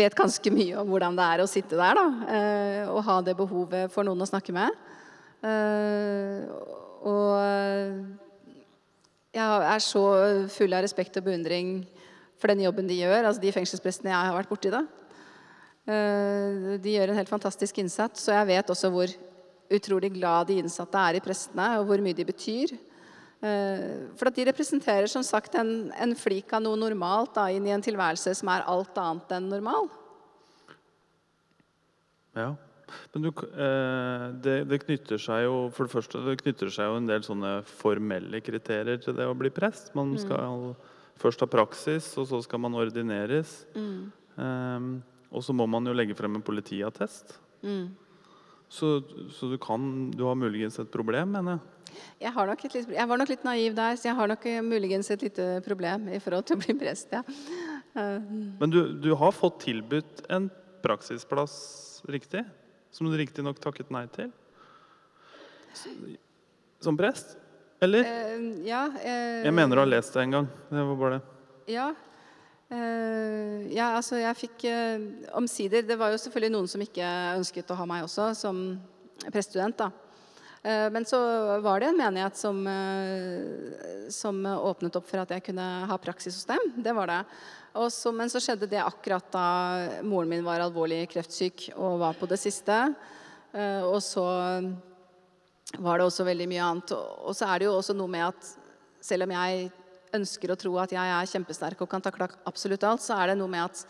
vet 0.00 0.16
ganske 0.16 0.52
mye 0.52 0.78
om 0.80 0.88
hvordan 0.88 1.18
det 1.18 1.26
er 1.26 1.42
å 1.44 1.48
sitte 1.50 1.76
der, 1.76 1.98
da. 1.98 2.06
eh, 2.32 2.84
og 2.88 3.02
ha 3.04 3.18
det 3.24 3.36
behovet 3.36 3.92
for 3.92 4.08
noen 4.08 4.24
å 4.24 4.28
snakke 4.28 4.54
med. 4.56 4.72
Uh, 5.38 6.50
og 7.06 7.36
jeg 9.30 9.68
er 9.70 9.84
så 9.84 10.02
full 10.50 10.74
av 10.74 10.82
respekt 10.82 11.20
og 11.20 11.28
beundring 11.28 11.84
for 12.40 12.50
den 12.50 12.64
jobben 12.64 12.88
de 12.88 12.96
gjør, 12.98 13.28
altså 13.28 13.44
de 13.44 13.52
fengselsprestene 13.54 14.10
jeg 14.10 14.18
har 14.18 14.34
vært 14.34 14.50
borti. 14.50 14.72
da. 14.72 14.82
De 15.86 16.96
gjør 16.96 17.12
en 17.12 17.20
helt 17.20 17.30
fantastisk 17.30 17.78
innsats, 17.78 18.26
og 18.26 18.34
jeg 18.34 18.50
vet 18.50 18.74
også 18.74 18.90
hvor 18.90 19.14
utrolig 19.78 20.10
glad 20.16 20.50
de 20.50 20.58
innsatte 20.58 21.06
er 21.06 21.20
i 21.20 21.22
prestene, 21.22 21.76
og 21.78 21.86
hvor 21.86 22.02
mye 22.02 22.18
de 22.18 22.26
betyr. 22.26 22.74
Eh, 23.38 24.08
For 24.18 24.30
at 24.30 24.34
de 24.34 24.46
representerer 24.48 25.06
som 25.10 25.22
sagt 25.22 25.54
en, 25.58 25.90
en 25.94 26.14
flik 26.18 26.50
av 26.56 26.64
noe 26.64 26.78
normalt 26.78 27.36
da, 27.36 27.46
inn 27.54 27.66
i 27.68 27.74
en 27.74 27.84
tilværelse 27.84 28.34
som 28.34 28.50
er 28.50 28.66
alt 28.66 28.98
annet 28.98 29.36
enn 29.36 29.50
normal. 29.52 29.86
Ja. 32.38 32.54
Men 33.12 33.26
du, 33.26 33.28
eh, 33.30 34.24
det, 34.42 34.56
det 34.70 34.80
knytter 34.86 35.20
seg 35.20 35.44
jo 35.44 35.56
for 35.76 35.86
det 35.86 35.92
første, 35.92 36.22
det 36.24 36.38
knytter 36.40 36.72
seg 36.72 36.88
jo 36.88 36.98
en 36.98 37.08
del 37.10 37.22
sånne 37.26 37.58
formelle 37.68 38.40
kriterier 38.42 38.98
til 39.04 39.16
det 39.18 39.28
å 39.28 39.36
bli 39.38 39.52
prest. 39.54 39.92
Man 39.98 40.16
skal 40.18 40.72
først 41.18 41.44
ha 41.44 41.50
praksis, 41.50 42.10
og 42.18 42.28
så 42.30 42.40
skal 42.42 42.62
man 42.64 42.78
ordineres. 42.78 43.60
Eh, 43.76 44.90
og 45.28 45.44
så 45.44 45.54
må 45.54 45.68
man 45.68 45.86
jo 45.86 45.94
legge 45.94 46.16
frem 46.16 46.38
en 46.38 46.44
politiattest. 46.44 47.36
Så, 48.68 49.00
så 49.32 49.48
du 49.48 49.56
kan 49.60 50.10
Du 50.12 50.26
har 50.28 50.36
muligens 50.36 50.78
et 50.78 50.90
problem, 50.92 51.32
mener 51.32 51.56
jeg. 51.56 51.74
Jeg, 52.20 52.32
har 52.34 52.46
nok 52.50 52.64
et 52.66 52.74
jeg 52.92 53.08
var 53.08 53.18
nok 53.18 53.30
litt 53.32 53.44
naiv 53.46 53.74
der, 53.74 53.96
så 53.96 54.10
jeg 54.10 54.16
har 54.18 54.28
nok 54.28 54.44
eh, 54.46 54.60
muligens 54.62 55.08
et 55.10 55.22
lite 55.24 55.46
problem 55.64 56.08
i 56.12 56.20
forhold 56.20 56.44
til 56.46 56.58
å 56.58 56.60
bli 56.60 56.76
prest. 56.78 57.14
ja. 57.16 57.22
Eh, 57.96 58.28
Men 58.60 58.70
du, 58.74 58.80
du 59.00 59.14
har 59.16 59.32
fått 59.32 59.62
tilbudt 59.64 60.26
en 60.28 60.50
praksisplass, 60.84 62.02
riktig? 62.08 62.44
Som 62.94 63.08
du 63.10 63.16
riktignok 63.18 63.58
takket 63.60 63.90
nei 63.94 64.04
til? 64.12 64.30
Som 66.82 66.96
prest? 66.98 67.36
Eller? 67.82 68.04
Uh, 68.04 68.66
ja, 68.66 68.84
uh, 68.90 69.44
Jeg 69.44 69.54
mener 69.54 69.78
du 69.78 69.82
har 69.84 69.90
lest 69.90 70.14
det 70.14 70.24
en 70.24 70.38
gang. 70.38 70.48
Det 70.70 70.84
var 70.90 70.96
bare 70.98 71.18
det. 71.18 71.74
Ja. 71.74 71.92
Uh, 72.68 73.64
ja, 73.72 73.94
altså 73.96 74.18
jeg 74.20 74.36
fikk 74.36 74.66
uh, 74.68 75.04
Omsider 75.38 75.86
Det 75.88 75.94
var 75.96 76.12
jo 76.12 76.18
selvfølgelig 76.20 76.52
noen 76.52 76.66
som 76.68 76.82
ikke 76.84 77.06
ønsket 77.38 77.70
å 77.72 77.78
ha 77.78 77.86
meg 77.88 78.04
også 78.04 78.26
som 78.36 78.58
prestestudent. 79.32 79.78
da. 79.78 79.88
Uh, 80.60 80.88
men 80.92 81.06
så 81.08 81.18
var 81.64 81.80
det 81.80 81.88
en 81.88 82.00
menighet 82.02 82.36
som, 82.36 82.60
som, 84.12 84.42
åpnet 84.44 85.00
opp 85.00 85.08
for 85.08 85.22
at 85.22 85.32
jeg 85.32 85.46
kunne 85.48 85.68
ha 85.88 85.98
praksis 86.02 86.36
hos 86.36 86.50
dem. 86.50 86.74
Det 86.84 86.92
var 86.92 87.08
det. 87.08 87.22
Så, 87.94 88.12
men 88.12 88.28
så 88.28 88.40
skjedde 88.42 88.68
det 88.68 88.82
akkurat 88.82 89.32
da 89.32 89.46
moren 90.02 90.28
min 90.32 90.44
var 90.44 90.60
alvorlig 90.64 91.06
kreftsyk 91.12 91.70
og 91.76 92.00
var 92.02 92.16
på 92.18 92.26
det 92.26 92.40
siste. 92.42 92.74
og 93.86 94.00
så 94.02 94.24
var 95.78 95.98
det 96.00 96.08
også 96.08 96.26
veldig 96.26 96.48
mye 96.50 96.64
annet. 96.64 96.94
Og 96.96 97.36
så 97.38 97.46
er 97.46 97.60
det 97.60 97.68
jo 97.68 97.76
også 97.76 97.94
noe 97.94 98.10
med 98.10 98.26
at 98.26 98.50
selv 99.04 99.28
om 99.28 99.36
jeg 99.36 99.70
ønsker 100.16 100.52
å 100.52 100.58
tro 100.58 100.74
at 100.80 100.92
jeg 100.94 101.14
er 101.14 101.30
kjempesterk 101.32 101.82
og 101.84 101.90
kan 101.90 102.04
takle 102.04 102.28
absolutt 102.48 102.86
alt, 102.86 103.04
så 103.04 103.18
er 103.18 103.32
det 103.32 103.38
noe 103.40 103.50
med 103.52 103.66
at 103.66 103.84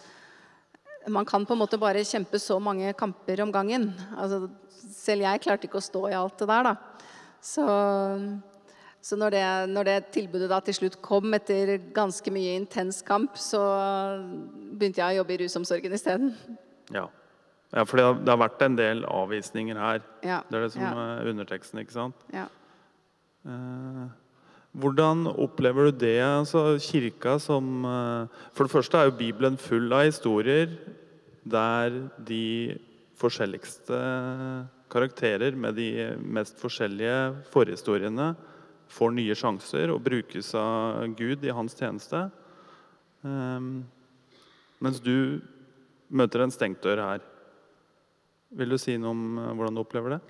man 1.08 1.26
kan 1.28 1.46
på 1.46 1.54
en 1.54 1.62
måte 1.62 1.78
bare 1.80 2.04
kjempe 2.04 2.40
så 2.42 2.58
mange 2.60 2.92
kamper 2.98 3.42
om 3.44 3.52
gangen. 3.54 3.90
Altså, 4.18 4.48
selv 4.92 5.24
jeg 5.24 5.42
klarte 5.44 5.68
ikke 5.68 5.80
å 5.80 5.84
stå 5.84 6.04
i 6.10 6.16
alt 6.18 6.38
det 6.40 6.48
der, 6.50 6.68
da. 6.68 7.04
Så, 7.44 7.64
så 9.00 9.18
når, 9.20 9.36
det, 9.36 9.44
når, 9.72 9.88
det, 9.88 9.98
tilbudet 10.16 10.50
da 10.50 10.58
til 10.64 10.76
slutt 10.80 10.98
kom 11.04 11.32
etter 11.38 11.76
ganske 11.94 12.32
mye 12.34 12.56
intens 12.58 13.00
kamp, 13.06 13.38
så 13.40 13.62
begynte 14.74 15.00
jeg 15.00 15.16
å 15.16 15.22
jobbe 15.22 15.36
i 15.36 15.40
rusomsorgen 15.44 15.96
isteden. 15.96 16.34
Ja. 16.94 17.06
Ja, 17.68 17.82
for 17.84 18.00
det 18.00 18.04
har, 18.06 18.14
det 18.24 18.32
har, 18.32 18.40
vært 18.40 18.62
en 18.64 18.76
del 18.78 19.02
avvisninger 19.04 19.76
her. 19.76 19.98
Ja, 20.24 20.38
det 20.48 20.56
er 20.56 20.62
det 20.64 20.70
som 20.72 20.84
ja. 20.86 20.92
er 21.18 21.28
underteksten, 21.34 21.82
ikke 21.82 21.92
sant? 21.92 22.22
Ja. 22.32 22.46
Eh, 23.44 24.06
hvordan 24.76 25.26
opplever 25.32 25.88
du 25.88 26.00
det? 26.04 26.20
Altså, 26.22 26.76
kirka 26.82 27.38
som 27.40 27.84
eh, 27.88 28.40
For 28.52 28.66
det 28.66 28.74
første 28.74 28.98
er 28.98 29.08
jo 29.08 29.18
Bibelen 29.18 29.56
full 29.56 29.92
av 29.92 30.08
historier 30.08 30.76
der 31.48 31.94
de 32.20 32.76
forskjelligste 33.18 33.98
karakterer 34.92 35.56
med 35.56 35.78
de 35.80 35.88
mest 36.20 36.60
forskjellige 36.60 37.46
forhistoriene 37.52 38.34
får 38.92 39.14
nye 39.16 39.36
sjanser 39.36 39.92
og 39.92 40.02
brukes 40.04 40.52
av 40.56 41.08
Gud 41.16 41.44
i 41.44 41.52
hans 41.52 41.76
tjeneste. 41.76 42.26
Eh, 43.24 43.68
mens 44.84 45.00
du 45.00 45.40
møter 46.08 46.44
en 46.44 46.52
stengt 46.54 46.84
dør 46.84 47.02
her. 47.04 47.24
Vil 48.56 48.72
du 48.72 48.78
si 48.80 48.96
noe 49.00 49.12
om 49.16 49.40
eh, 49.40 49.54
hvordan 49.56 49.76
du 49.76 49.82
opplever 49.84 50.16
det? 50.16 50.22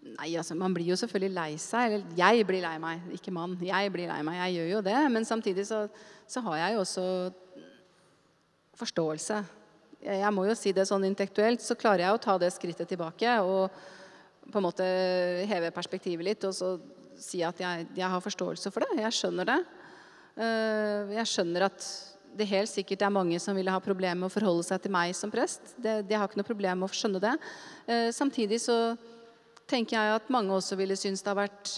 Nei, 0.00 0.30
altså 0.40 0.56
Man 0.56 0.72
blir 0.72 0.88
jo 0.88 0.96
selvfølgelig 0.96 1.36
lei 1.36 1.50
seg. 1.60 1.98
Eller 1.98 2.18
jeg 2.18 2.46
blir 2.48 2.64
lei 2.64 2.76
meg, 2.82 3.06
ikke 3.16 3.34
mann. 3.34 3.58
Jeg 3.64 3.92
blir 3.92 4.08
lei 4.10 4.20
meg, 4.26 4.40
jeg 4.44 4.58
gjør 4.58 4.70
jo 4.74 4.82
det. 4.88 4.98
Men 5.12 5.28
samtidig 5.28 5.66
så, 5.68 5.84
så 6.28 6.42
har 6.48 6.60
jeg 6.62 6.76
jo 6.76 6.84
også 6.84 7.06
forståelse. 8.80 9.40
Jeg, 10.00 10.32
må 10.32 10.46
jo 10.48 10.56
si 10.56 10.72
det 10.72 10.86
sånn 10.88 11.04
intellektuelt, 11.04 11.60
så 11.60 11.76
klarer 11.76 12.06
jeg 12.06 12.16
å 12.16 12.22
ta 12.24 12.38
det 12.40 12.48
skrittet 12.54 12.88
tilbake 12.88 13.34
og 13.44 13.68
på 14.50 14.58
en 14.58 14.64
måte 14.64 14.86
heve 15.46 15.68
perspektivet 15.74 16.24
litt 16.24 16.46
og 16.48 16.54
så 16.56 16.70
si 17.20 17.42
at 17.44 17.60
jeg, 17.60 17.84
jeg 17.94 18.08
har 18.08 18.24
forståelse 18.24 18.72
for 18.72 18.86
det. 18.86 19.02
Jeg 19.02 19.18
skjønner 19.18 19.50
det. 19.50 19.58
Eh, 20.40 21.12
jeg 21.18 21.28
skjønner 21.28 21.66
at 21.68 21.84
det 22.40 22.46
helt 22.48 22.70
sikkert 22.70 23.04
er 23.04 23.12
mange 23.12 23.38
som 23.42 23.56
ville 23.58 23.72
ha 23.74 23.82
problemer 23.82 24.22
med 24.22 24.30
å 24.30 24.32
forholde 24.32 24.64
seg 24.64 24.80
til 24.80 24.94
meg 24.94 25.12
som 25.18 25.32
prest. 25.32 25.74
De 25.76 26.16
har 26.16 26.24
ikke 26.24 26.40
noe 26.40 26.48
problem 26.48 26.80
med 26.80 26.88
å 26.88 26.96
skjønne 26.96 27.20
det. 27.22 27.34
Eh, 27.90 28.08
samtidig 28.14 28.62
så 28.64 28.78
tenker 29.70 29.96
jeg 29.96 30.18
at 30.18 30.32
mange 30.32 30.54
også 30.56 30.78
ville 30.78 30.98
synes 30.98 31.22
det 31.22 31.30
har 31.32 31.38
vært 31.38 31.76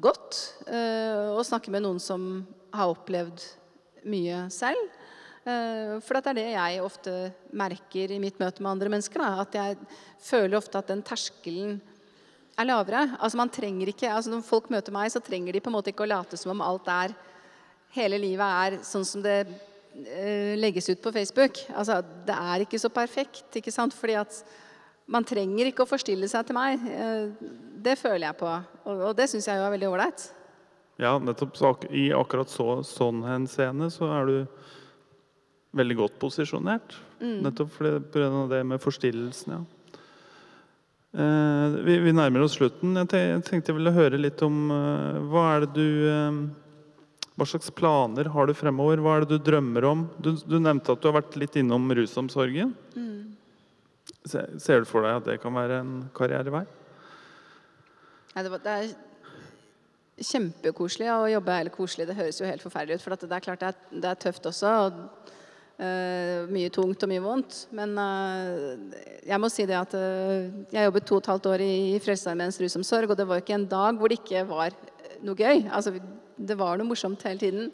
godt 0.00 0.38
eh, 0.70 1.30
å 1.34 1.42
snakke 1.46 1.72
med 1.74 1.84
noen 1.84 1.98
som 2.02 2.44
har 2.74 2.92
opplevd 2.92 3.42
mye 4.10 4.44
selv. 4.54 4.98
Eh, 5.44 5.96
for 6.04 6.16
det 6.16 6.32
er 6.32 6.38
det 6.38 6.48
jeg 6.52 6.84
ofte 6.84 7.14
merker 7.56 8.14
i 8.14 8.20
mitt 8.22 8.38
møte 8.40 8.62
med 8.62 8.74
andre 8.76 8.92
mennesker. 8.94 9.22
Da, 9.22 9.46
at 9.46 9.58
jeg 9.58 9.80
føler 10.22 10.60
ofte 10.60 10.78
at 10.78 10.92
den 10.92 11.02
terskelen 11.06 11.80
er 12.60 12.68
lavere. 12.68 13.08
Altså 13.18 13.40
man 13.40 13.50
trenger 13.52 13.90
ikke, 13.90 14.12
altså 14.12 14.30
Når 14.30 14.46
folk 14.46 14.70
møter 14.70 14.94
meg, 14.94 15.10
så 15.10 15.22
trenger 15.24 15.52
de 15.52 15.64
på 15.64 15.72
en 15.72 15.78
måte 15.78 15.92
ikke 15.92 16.06
å 16.06 16.12
late 16.12 16.38
som 16.38 16.54
om 16.54 16.64
alt 16.64 16.88
er 16.92 17.16
hele 17.94 18.20
livet 18.22 18.46
er 18.46 18.78
sånn 18.86 19.06
som 19.06 19.22
det 19.24 19.38
uh, 19.48 20.54
legges 20.58 20.90
ut 20.92 21.02
på 21.02 21.12
Facebook. 21.14 21.58
Altså, 21.74 22.00
det 22.26 22.36
er 22.36 22.64
ikke 22.64 22.80
så 22.80 22.90
perfekt, 22.92 23.48
ikke 23.58 23.74
sant? 23.74 23.96
Fordi 23.96 24.18
at 24.20 24.42
man 25.10 25.26
trenger 25.26 25.70
ikke 25.70 25.84
å 25.84 25.90
forstille 25.90 26.28
seg 26.30 26.46
til 26.48 26.58
meg. 26.58 26.84
Uh, 26.86 27.50
det 27.80 27.96
føler 28.00 28.28
jeg 28.28 28.38
på, 28.40 28.50
og, 28.84 29.06
og 29.10 29.16
det 29.18 29.30
syns 29.32 29.48
jeg 29.48 29.58
jo 29.58 29.66
er 29.66 29.74
veldig 29.74 29.90
ålreit. 29.90 30.28
Ja, 31.00 31.14
nettopp. 31.18 31.56
Så, 31.56 31.72
I 31.96 32.10
akkurat 32.12 32.50
så, 32.52 32.80
sånn 32.84 33.22
henseende 33.24 33.88
så 33.92 34.10
er 34.12 34.28
du 34.28 34.36
veldig 35.76 35.96
godt 36.02 36.18
posisjonert. 36.20 36.96
Mm. 37.20 37.38
Nettopp 37.46 37.76
pga. 37.78 38.30
det 38.50 38.64
med 38.68 38.82
forstillelsen, 38.82 39.54
ja. 39.54 39.62
Eh, 41.10 41.76
vi, 41.82 41.96
vi, 42.04 42.12
nærmer 42.14 42.44
oss 42.44 42.58
slutten. 42.58 42.94
Jeg 43.00 43.42
tenkte 43.46 43.72
jeg 43.72 43.78
ville 43.78 43.94
høre 43.94 44.20
litt 44.20 44.42
om 44.46 44.68
eh, 44.74 45.22
hva 45.30 45.46
er 45.56 45.64
det 45.64 45.72
du 45.74 46.10
eh, 46.10 46.42
hva 47.40 47.46
slags 47.48 47.72
planer 47.72 48.28
har 48.34 48.46
du 48.46 48.54
fremover? 48.54 49.00
Hva 49.00 49.16
er 49.16 49.24
det 49.24 49.38
du 49.38 49.46
drømmer 49.50 49.86
om? 49.88 50.04
Du, 50.20 50.34
du 50.36 50.58
nevnte 50.60 50.92
at 50.92 51.00
du 51.00 51.08
har 51.08 51.16
vært 51.22 51.38
litt 51.40 51.56
innom 51.56 51.88
rusomsorgen. 51.96 52.74
Mm. 52.92 53.19
Ser, 54.28 54.82
du 54.82 54.88
for 54.88 55.06
deg 55.06 55.16
at 55.16 55.28
det 55.30 55.38
kan 55.40 55.54
være 55.56 55.80
en 55.80 55.94
karrierevei? 56.16 56.66
Ja, 58.34 58.42
det, 58.44 58.50
var, 58.52 58.60
det, 58.64 58.74
er 58.74 60.26
kjempekoselig 60.30 61.08
å 61.14 61.28
jobbe. 61.32 61.56
Eller 61.56 61.74
koselig, 61.74 62.08
det 62.10 62.18
høres 62.18 62.40
jo 62.40 62.48
helt 62.48 62.64
forferdelig 62.64 63.00
ut. 63.00 63.04
For 63.04 63.16
det 63.16 63.30
er 63.32 63.46
klart 63.46 63.62
det 63.64 63.70
er, 63.72 63.78
det 64.04 64.10
er 64.10 64.20
tøft 64.20 64.48
også. 64.50 64.74
Og, 64.84 65.38
uh, 65.80 66.50
mye 66.52 66.72
tungt 66.74 67.06
og 67.06 67.10
mye 67.10 67.24
vondt. 67.24 67.62
Men 67.76 67.96
uh, 67.96 69.00
jeg 69.26 69.40
må 69.40 69.50
si 69.52 69.66
det 69.68 69.78
at 69.78 69.96
uh, 69.96 70.50
jeg 70.72 70.90
jobbet 70.90 71.08
to 71.08 71.16
og 71.18 71.24
et 71.24 71.32
halvt 71.32 71.50
år 71.54 71.64
i, 71.64 71.72
i 71.94 72.02
Frelsesarmeens 72.04 72.60
rusomsorg, 72.62 73.10
og 73.10 73.18
det 73.18 73.28
var 73.30 73.42
ikke 73.42 73.56
en 73.56 73.68
dag 73.70 73.98
hvor 73.98 74.12
det 74.12 74.20
ikke 74.20 74.44
var 74.50 74.76
noe 75.24 75.36
gøy. 75.36 75.66
Altså, 75.72 75.96
det 76.36 76.60
var 76.60 76.78
noe 76.78 76.92
morsomt 76.92 77.24
hele 77.28 77.40
tiden. 77.40 77.72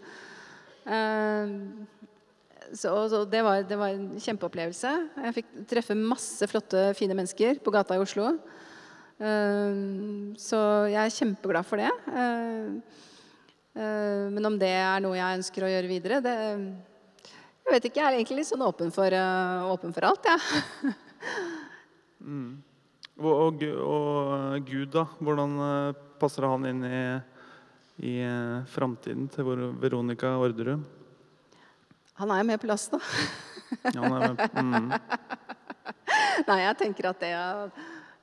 Uh, 0.86 1.86
så, 2.74 2.92
så 3.10 3.22
det, 3.28 3.42
var, 3.44 3.62
det, 3.68 3.76
var, 3.78 3.94
en 3.94 4.20
kjempeopplevelse. 4.22 4.92
Jeg 5.26 5.36
fikk 5.38 5.52
treffe 5.70 5.96
masse 5.98 6.48
flotte, 6.50 6.88
fine 6.98 7.16
mennesker 7.18 7.60
på 7.62 7.74
gata 7.74 7.96
i 7.96 8.02
Oslo. 8.02 8.32
Uh, 9.16 10.32
så 10.40 10.58
jeg 10.92 11.00
er 11.02 11.14
kjempeglad 11.14 11.68
for 11.68 11.80
det. 11.80 11.92
Uh, 12.10 12.80
men 14.32 14.48
om 14.48 14.54
det 14.56 14.72
er 14.72 15.02
noe 15.04 15.18
jeg 15.18 15.38
ønsker 15.42 15.66
å 15.66 15.68
gjøre 15.68 15.90
videre, 15.90 16.20
det 16.24 16.36
Jeg 17.66 17.74
vet 17.74 17.86
ikke. 17.88 18.00
Jeg 18.00 18.06
er 18.06 18.16
egentlig 18.16 18.38
litt 18.38 18.48
sånn 18.48 18.64
åpen 18.64 18.92
for, 18.94 19.12
åpen 19.74 19.92
for 19.92 20.06
alt, 20.08 20.28
jeg. 20.30 20.40
Ja. 20.86 20.92
mm. 22.30 22.52
og, 23.20 23.64
og, 23.82 24.60
Gud, 24.64 24.92
da? 24.94 25.04
Hvordan 25.18 25.58
passer 26.22 26.46
han 26.46 26.64
inn 26.70 26.84
i 26.86 27.00
i 27.96 28.18
eh, 28.20 28.64
framtiden 28.68 29.28
til 29.32 29.48
Veronica 29.80 30.36
Orderud? 30.36 30.84
Han 32.16 32.32
er 32.32 32.40
jo 32.40 32.48
med 32.48 32.60
på 32.60 32.68
lasset, 32.70 32.96
da. 32.96 33.00
ja, 33.92 34.08
med. 34.08 34.40
Mm. 34.56 34.92
Nei, 36.48 36.60
jeg 36.62 36.76
tenker 36.80 37.10
at 37.10 37.20
det, 37.20 37.32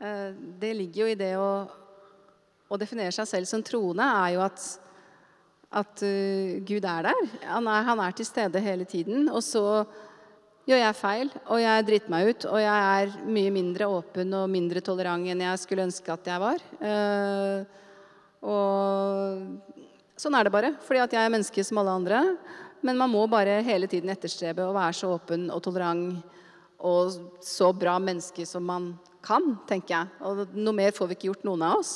eh, 0.01 0.29
det 0.61 0.71
ligger 0.77 1.03
jo 1.03 1.09
i 1.11 1.19
det 1.19 1.33
å, 1.37 1.51
å 2.69 2.79
definere 2.81 3.13
seg 3.13 3.29
selv 3.29 3.49
som 3.49 3.61
troende, 3.65 4.05
er 4.05 4.33
jo 4.37 4.41
at, 4.45 4.63
at 5.83 6.05
uh, 6.05 6.55
Gud 6.65 6.87
er 6.89 7.09
der. 7.09 7.29
Han 7.51 7.69
er, 7.69 7.85
han 7.91 8.01
er, 8.01 8.17
til 8.17 8.29
stede 8.29 8.63
hele 8.63 8.87
tiden. 8.89 9.27
Og 9.29 9.43
så 9.45 9.83
gjør 10.69 10.81
jeg 10.81 10.97
feil, 10.97 11.31
og 11.45 11.61
jeg 11.61 11.87
driter 11.89 12.13
meg 12.13 12.31
ut. 12.31 12.49
Og 12.49 12.59
jeg 12.63 12.89
er 13.03 13.15
mye 13.37 13.53
mindre 13.53 13.91
åpen 13.99 14.33
og 14.39 14.49
mindre 14.53 14.81
tolerant 14.85 15.29
enn 15.29 15.45
jeg 15.45 15.61
skulle 15.61 15.85
ønske 15.89 16.17
at 16.17 16.33
jeg 16.33 16.45
var. 16.47 16.65
Uh, 16.81 17.81
og 18.43 20.19
sånn 20.19 20.35
er 20.37 20.47
det 20.47 20.55
bare. 20.55 20.75
Fordi 20.85 21.05
at 21.05 21.13
jeg 21.13 21.25
er 21.25 21.33
menneske 21.37 21.65
som 21.67 21.81
alle 21.83 21.97
andre. 22.01 22.25
Men 22.83 22.99
man 22.99 23.11
må 23.11 23.23
bare 23.31 23.61
hele 23.63 23.87
tiden 23.87 24.11
etterstrebe 24.11 24.65
å 24.67 24.75
være 24.75 24.95
så 24.97 25.13
åpen 25.15 25.47
og 25.53 25.61
tolerant 25.63 26.19
og 26.83 27.13
så 27.43 27.69
bra 27.71 27.95
menneske 28.03 28.43
som 28.47 28.65
man 28.67 28.89
kan, 29.23 29.53
tenker 29.69 29.95
jeg. 29.95 30.09
Og 30.27 30.57
noe 30.57 30.75
mer 30.75 30.91
får 30.95 31.09
vi 31.09 31.17
ikke 31.17 31.29
gjort, 31.29 31.45
noen 31.47 31.63
av 31.63 31.79
oss. 31.79 31.93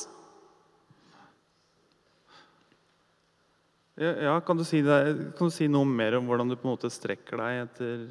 Ja, 3.97 4.35
kan, 4.45 4.59
du 4.59 4.63
si 4.63 4.83
det, 4.85 4.97
kan 5.35 5.49
du 5.49 5.53
si 5.53 5.67
noe 5.67 5.87
mer 5.89 6.19
om 6.19 6.27
hvordan 6.29 6.51
du 6.51 6.55
på 6.55 6.67
en 6.67 6.75
måte 6.75 6.91
strekker 6.93 7.41
deg 7.41 7.63
etter 7.63 8.03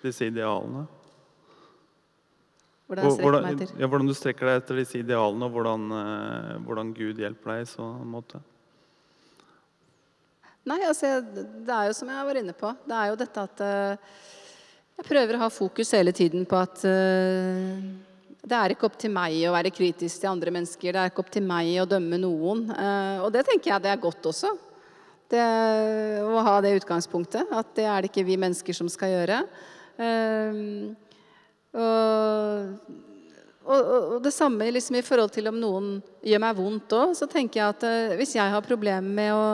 disse 0.00 0.30
idealene? 0.30 0.86
Hvordan 2.88 3.06
jeg 3.06 3.16
strekker 3.18 3.44
meg 3.44 3.58
etter? 3.58 3.74
Ja, 3.82 3.90
hvordan 3.92 4.08
du 4.08 4.14
strekker 4.16 4.48
deg 4.48 4.62
etter 4.62 4.80
disse 4.80 4.98
idealene, 5.02 5.46
og 5.46 5.58
hvordan, 5.58 5.86
eh, 6.00 6.50
hvordan 6.64 6.94
Gud 6.96 7.20
hjelper 7.20 7.52
deg 7.52 7.66
i 7.66 7.70
så 7.70 7.90
måte? 8.08 8.40
Nei, 10.64 10.80
altså, 10.88 11.18
det 11.24 11.74
er 11.74 11.90
jo 11.90 11.96
som 11.96 12.08
jeg 12.08 12.28
var 12.28 12.40
inne 12.40 12.54
på. 12.56 12.70
Det 12.88 12.96
er 12.96 13.10
jo 13.10 13.20
dette 13.20 13.44
at 13.44 13.62
uh, 13.64 14.16
jeg 14.96 15.08
prøver 15.10 15.36
å 15.36 15.42
ha 15.44 15.50
fokus 15.52 15.92
hele 15.96 16.14
tiden 16.16 16.46
på 16.48 16.56
at 16.56 16.84
uh, 16.88 17.84
det 18.44 18.56
er 18.58 18.72
ikke 18.72 18.88
opp 18.88 18.96
til 19.00 19.12
meg 19.12 19.36
å 19.48 19.52
være 19.54 19.72
kritisk 19.74 20.22
til 20.22 20.32
andre 20.32 20.54
mennesker. 20.56 20.92
Det 20.92 21.02
er 21.02 21.12
ikke 21.12 21.24
opp 21.24 21.32
til 21.34 21.44
meg 21.44 21.68
å 21.82 21.88
dømme 21.88 22.20
noen. 22.22 22.64
Uh, 22.72 23.26
og 23.26 23.30
det 23.36 23.44
tenker 23.48 23.74
jeg 23.74 23.84
det 23.84 23.92
er 23.92 24.02
godt 24.02 24.30
også. 24.32 24.54
Det, 25.34 25.44
å 26.20 26.42
ha 26.46 26.58
det 26.64 26.74
utgangspunktet. 26.80 27.52
At 27.52 27.72
det 27.76 27.88
er 27.88 28.04
det 28.04 28.12
ikke 28.12 28.26
vi 28.28 28.40
mennesker 28.40 28.76
som 28.76 28.90
skal 28.92 29.14
gjøre. 29.14 29.40
Eh, 29.94 30.58
og, 31.74 32.92
og, 33.62 33.80
og, 33.80 34.18
det 34.24 34.34
samme 34.34 34.70
liksom 34.74 34.98
i 34.98 35.06
forhold 35.06 35.32
til 35.34 35.50
om 35.50 35.58
noen 35.58 35.88
gjør 36.26 36.42
meg 36.42 36.58
vondt 36.58 36.94
òg, 36.98 37.14
så 37.18 37.28
tenker 37.30 37.60
jeg 37.60 37.74
at 37.76 37.86
eh, 37.88 38.16
hvis 38.18 38.36
jeg 38.36 38.54
har 38.54 38.66
problemer 38.66 39.14
med 39.20 39.34
å, 39.34 39.44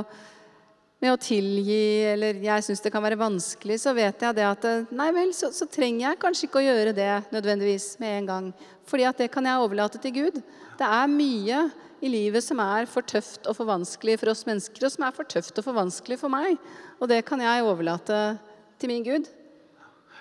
med 1.01 1.14
å 1.14 1.20
tilgi, 1.20 2.05
eller 2.12 2.40
jeg 2.44 2.64
syns 2.66 2.82
det 2.84 2.92
kan 2.92 3.05
være 3.05 3.18
vanskelig, 3.20 3.78
så 3.80 3.94
vet 3.96 4.20
jeg 4.20 4.36
det 4.36 4.44
at 4.44 4.66
eh, 4.68 4.90
nei 4.92 5.09
vel, 5.16 5.32
så, 5.36 5.48
så, 5.57 5.64
trenger 5.70 6.11
jeg 6.11 6.20
kanskje 6.20 6.46
ikke 6.48 6.61
å 6.61 6.66
gjøre 6.66 6.92
det 6.96 7.12
nødvendigvis 7.32 7.94
med 8.03 8.18
en 8.18 8.28
gang. 8.28 8.51
Fordi 8.90 9.07
at 9.09 9.22
det 9.22 9.30
kan 9.32 9.48
jeg 9.48 9.64
overlate 9.64 10.01
til 10.03 10.14
Gud. 10.18 10.38
Det 10.76 10.90
er 11.01 11.11
mye 11.12 11.64
i 12.05 12.12
livet 12.12 12.44
som 12.44 12.61
er 12.64 12.88
for 12.88 13.05
tøft 13.05 13.48
og 13.48 13.57
for 13.57 13.68
vanskelig 13.68 14.18
for 14.20 14.32
oss 14.32 14.44
mennesker, 14.48 14.84
og 14.84 14.92
som 14.92 15.09
er 15.09 15.16
for 15.16 15.28
tøft 15.28 15.57
og 15.57 15.66
for 15.66 15.80
vanskelig 15.80 16.20
for 16.20 16.32
meg. 16.32 16.61
Og 17.01 17.09
det 17.09 17.22
kan 17.28 17.40
jeg 17.44 17.64
overlate 17.64 18.22
til 18.80 18.92
min 18.92 19.05
Gud. 19.07 19.28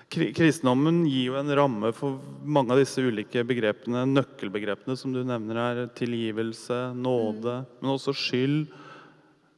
Kristendommen 0.10 1.04
gir 1.06 1.28
jo 1.28 1.38
en 1.38 1.52
ramme 1.54 1.92
for 1.94 2.18
mange 2.42 2.74
av 2.74 2.80
disse 2.82 3.04
ulike 3.04 3.44
begrepene, 3.46 4.08
nøkkelbegrepene 4.10 4.96
som 4.98 5.12
du 5.14 5.22
nevner 5.28 5.60
her. 5.60 5.82
Tilgivelse, 5.94 6.80
nåde, 6.98 7.60
mm. 7.68 7.76
men 7.82 7.92
også 7.94 8.16
skyld. 8.18 8.64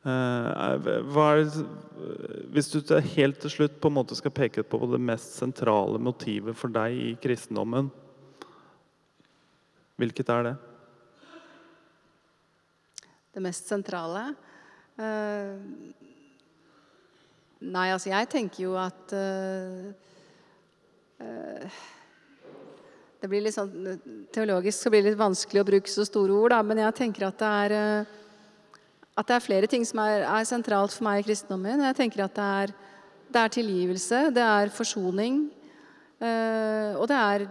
Eh, 0.02 0.50
er, 0.66 1.52
hvis 2.50 2.72
du 2.74 2.82
helt 3.16 3.38
til 3.44 3.54
slutt 3.54 3.78
på 3.82 3.92
en 3.92 3.98
måte 4.00 4.18
skal 4.18 4.34
peke 4.34 4.64
på 4.66 4.80
det 4.90 5.02
mest 5.02 5.36
sentrale 5.38 6.02
motivet 6.02 6.58
for 6.58 6.74
deg 6.74 6.98
i 6.98 7.12
kristendommen, 7.22 7.92
hvilket 10.02 10.30
er 10.34 10.48
det? 10.50 10.58
det 13.32 13.44
mest 13.46 13.70
sentrale? 13.70 14.32
Uh, 15.00 15.56
nei, 17.64 17.88
altså 17.94 18.12
jeg 18.12 18.28
tenker 18.30 18.66
jo 18.66 18.74
at 18.78 19.14
uh, 19.16 19.88
Det 23.22 23.30
blir 23.32 23.46
litt 23.46 23.56
sånn 23.56 24.02
Teologisk 24.36 24.84
så 24.84 24.92
blir 24.92 25.02
det 25.02 25.14
litt 25.14 25.22
vanskelig 25.22 25.62
å 25.64 25.70
bruke 25.70 25.90
så 25.90 26.04
store 26.06 26.36
ord, 26.36 26.52
da, 26.54 26.60
men 26.66 26.82
jeg 26.84 26.98
tenker 26.98 27.30
at 27.30 27.40
det 27.40 27.54
er 27.62 28.12
at 29.18 29.28
det 29.28 29.36
er 29.36 29.44
flere 29.44 29.70
ting 29.70 29.84
som 29.88 30.00
er, 30.04 30.24
er, 30.24 30.46
sentralt 30.48 30.94
for 30.96 31.06
meg 31.08 31.22
i 31.22 31.26
kristendommen. 31.28 31.84
Jeg 31.90 31.98
tenker 31.98 32.26
at 32.26 32.38
det 32.38 32.46
er, 32.64 32.74
det 33.32 33.42
er 33.42 33.56
tilgivelse, 33.58 34.22
det 34.36 34.46
er 34.46 34.72
forsoning, 34.74 35.44
og 36.22 37.06
det 37.10 37.18
er 37.18 37.46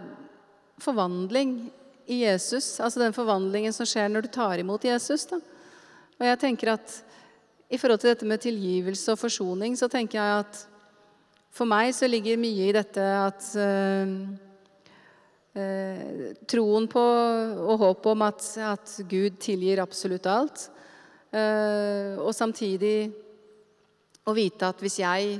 forvandling 0.81 1.55
i 2.07 2.23
Jesus. 2.23 2.79
Altså 2.79 3.01
den 3.03 3.15
forvandlingen 3.15 3.73
som 3.75 3.87
skjer 3.87 4.09
når 4.11 4.25
du 4.25 4.31
tar 4.33 4.61
imot 4.61 4.85
Jesus. 4.87 5.25
da. 5.29 5.39
Og 6.19 6.27
jeg 6.27 6.39
tenker 6.41 6.75
at 6.75 6.97
i 7.71 7.79
forhold 7.79 8.01
til 8.03 8.11
dette 8.11 8.27
med 8.27 8.41
tilgivelse 8.43 9.13
og 9.13 9.19
forsoning, 9.21 9.77
så 9.79 9.87
tenker 9.91 10.19
jeg 10.19 10.43
at 10.43 10.65
for 11.51 11.67
meg 11.67 11.91
så 11.95 12.07
ligger 12.07 12.39
mye 12.39 12.67
i 12.69 12.75
dette 12.75 13.03
at 13.03 13.47
eh, 13.59 14.11
eh, 15.59 16.27
Troen 16.51 16.87
på 16.91 17.01
og 17.01 17.81
håpet 17.81 18.11
om 18.11 18.23
at, 18.27 18.45
at, 18.63 18.93
Gud 19.07 19.39
tilgir 19.43 19.81
absolutt 19.83 20.27
alt. 20.31 20.67
Uh, 21.31 22.19
og 22.19 22.33
samtidig 22.35 23.11
å 24.27 24.33
vite 24.35 24.67
at 24.67 24.81
hvis 24.83 24.99
jeg 24.99 25.37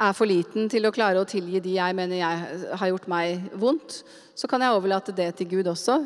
er 0.00 0.14
for 0.16 0.24
liten 0.24 0.70
til 0.72 0.88
å 0.88 0.92
klare 0.94 1.20
å 1.20 1.28
tilgi 1.28 1.60
de 1.60 1.74
jeg 1.76 1.96
mener 1.96 2.22
jeg 2.22 2.70
har 2.80 2.88
gjort 2.88 3.10
meg 3.12 3.50
vondt, 3.60 4.00
så 4.32 4.48
kan 4.48 4.64
jeg 4.64 4.72
overlate 4.72 5.12
det 5.12 5.28
til 5.36 5.50
Gud 5.52 5.68
også. 5.68 6.00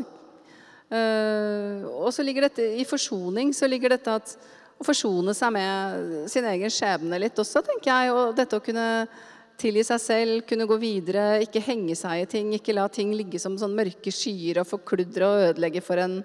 Uh, 0.90 1.86
og 2.02 2.10
så 2.14 2.26
ligger 2.26 2.48
dette 2.48 2.66
i 2.80 2.84
forsoning 2.86 3.54
så 3.56 3.70
ligger 3.70 3.94
dette 3.94 4.18
at 4.18 4.34
å 4.74 4.86
forsone 4.86 5.34
seg 5.36 5.54
med 5.54 6.26
sin 6.30 6.46
egen 6.50 6.72
skjebne 6.72 7.20
litt 7.22 7.38
også, 7.38 7.62
tenker 7.64 7.90
jeg. 7.90 8.12
Og 8.14 8.34
dette 8.36 8.58
å 8.58 8.64
kunne 8.64 9.06
tilgi 9.60 9.84
seg 9.86 10.02
selv, 10.02 10.40
kunne 10.48 10.66
gå 10.66 10.78
videre, 10.82 11.42
ikke 11.44 11.62
henge 11.62 11.96
seg 11.98 12.24
i 12.24 12.28
ting. 12.30 12.50
Ikke 12.56 12.74
la 12.74 12.88
ting 12.92 13.14
ligge 13.14 13.40
som 13.42 13.56
sånn 13.60 13.76
mørke 13.76 14.12
skyer 14.14 14.62
og 14.62 14.68
forkludre 14.68 15.30
og 15.30 15.46
ødelegge 15.50 15.84
for, 15.84 16.02
en, 16.02 16.18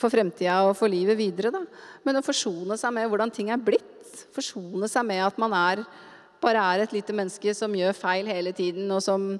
for 0.00 0.12
fremtida 0.12 0.60
og 0.66 0.76
for 0.78 0.90
livet 0.90 1.18
videre. 1.18 1.52
Da. 1.54 1.62
Men 2.06 2.18
å 2.18 2.24
forsone 2.24 2.78
seg 2.80 2.94
med 2.96 3.08
hvordan 3.10 3.32
ting 3.34 3.50
er 3.52 3.60
blitt. 3.60 3.88
Forsone 4.34 4.88
seg 4.90 5.06
med 5.08 5.22
at 5.24 5.40
man 5.40 5.54
er, 5.56 5.82
bare 6.42 6.62
er 6.72 6.84
et 6.84 6.94
lite 6.94 7.14
menneske 7.16 7.54
som 7.56 7.74
gjør 7.76 7.96
feil 7.96 8.30
hele 8.30 8.54
tiden, 8.56 8.88
og 8.92 9.02
som 9.04 9.34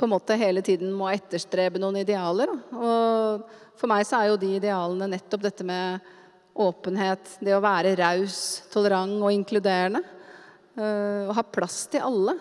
på 0.00 0.06
en 0.08 0.14
måte 0.14 0.38
hele 0.40 0.62
tiden 0.64 0.94
må 0.96 1.10
etterstrebe 1.12 1.80
noen 1.82 2.00
idealer. 2.00 2.52
Og 2.72 3.42
for 3.76 3.90
meg 3.90 4.06
så 4.08 4.20
er 4.20 4.30
jo 4.30 4.40
de 4.40 4.54
idealene 4.56 5.10
nettopp 5.12 5.44
dette 5.44 5.66
med 5.66 6.00
åpenhet, 6.60 7.36
det 7.44 7.52
å 7.54 7.62
være 7.62 7.92
raus, 8.00 8.38
tolerant 8.72 9.20
og 9.20 9.34
inkluderende. 9.34 10.02
Uh, 10.78 11.28
og 11.28 11.34
ha 11.36 11.44
plass 11.44 11.82
til 11.92 12.04
alle. 12.06 12.36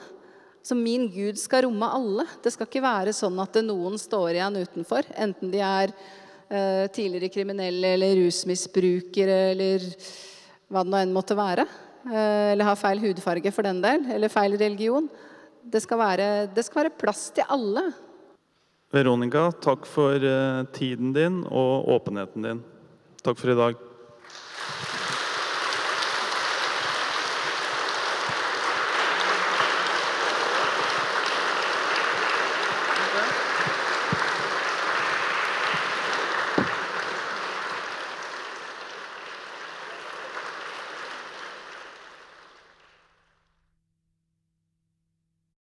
Så 0.64 0.76
min 0.78 1.08
Gud 1.12 1.40
skal 1.40 1.66
romme 1.66 1.88
alle. 1.92 2.26
Det 2.44 2.54
skal 2.54 2.68
ikke 2.70 2.84
være 2.84 3.14
sånn 3.16 3.40
at 3.42 3.58
noen 3.66 3.98
står 4.00 4.38
igjen 4.38 4.60
utenfor. 4.60 5.08
Enten 5.20 5.52
de 5.54 5.64
er 5.66 5.94
tidligere 6.50 7.30
kriminelle 7.30 7.94
eller 7.94 8.16
rusmisbrukere 8.24 9.38
eller 9.52 9.86
hva 10.70 10.84
det 10.86 10.94
nå 10.94 11.00
enn 11.02 11.14
måtte 11.14 11.38
være. 11.38 11.66
Uh, 12.10 12.54
eller 12.54 12.66
har 12.66 12.80
feil 12.80 13.02
hudfarge 13.04 13.52
for 13.54 13.68
den 13.68 13.82
del. 13.84 14.06
Eller 14.16 14.32
feil 14.34 14.58
religion. 14.58 15.10
Det 15.70 15.82
skal, 15.84 16.00
være, 16.02 16.30
det 16.54 16.64
skal 16.66 16.84
være 16.84 16.96
plass 16.98 17.28
til 17.36 17.46
alle. 17.52 17.90
Veronica, 18.90 19.52
takk 19.62 19.86
for 19.86 20.18
eh, 20.18 20.64
tiden 20.74 21.12
din 21.14 21.44
og 21.46 21.92
åpenheten 21.94 22.48
din. 22.48 22.62
Takk 23.22 23.38
for 23.38 23.52
i 23.54 23.58
dag. 23.60 23.89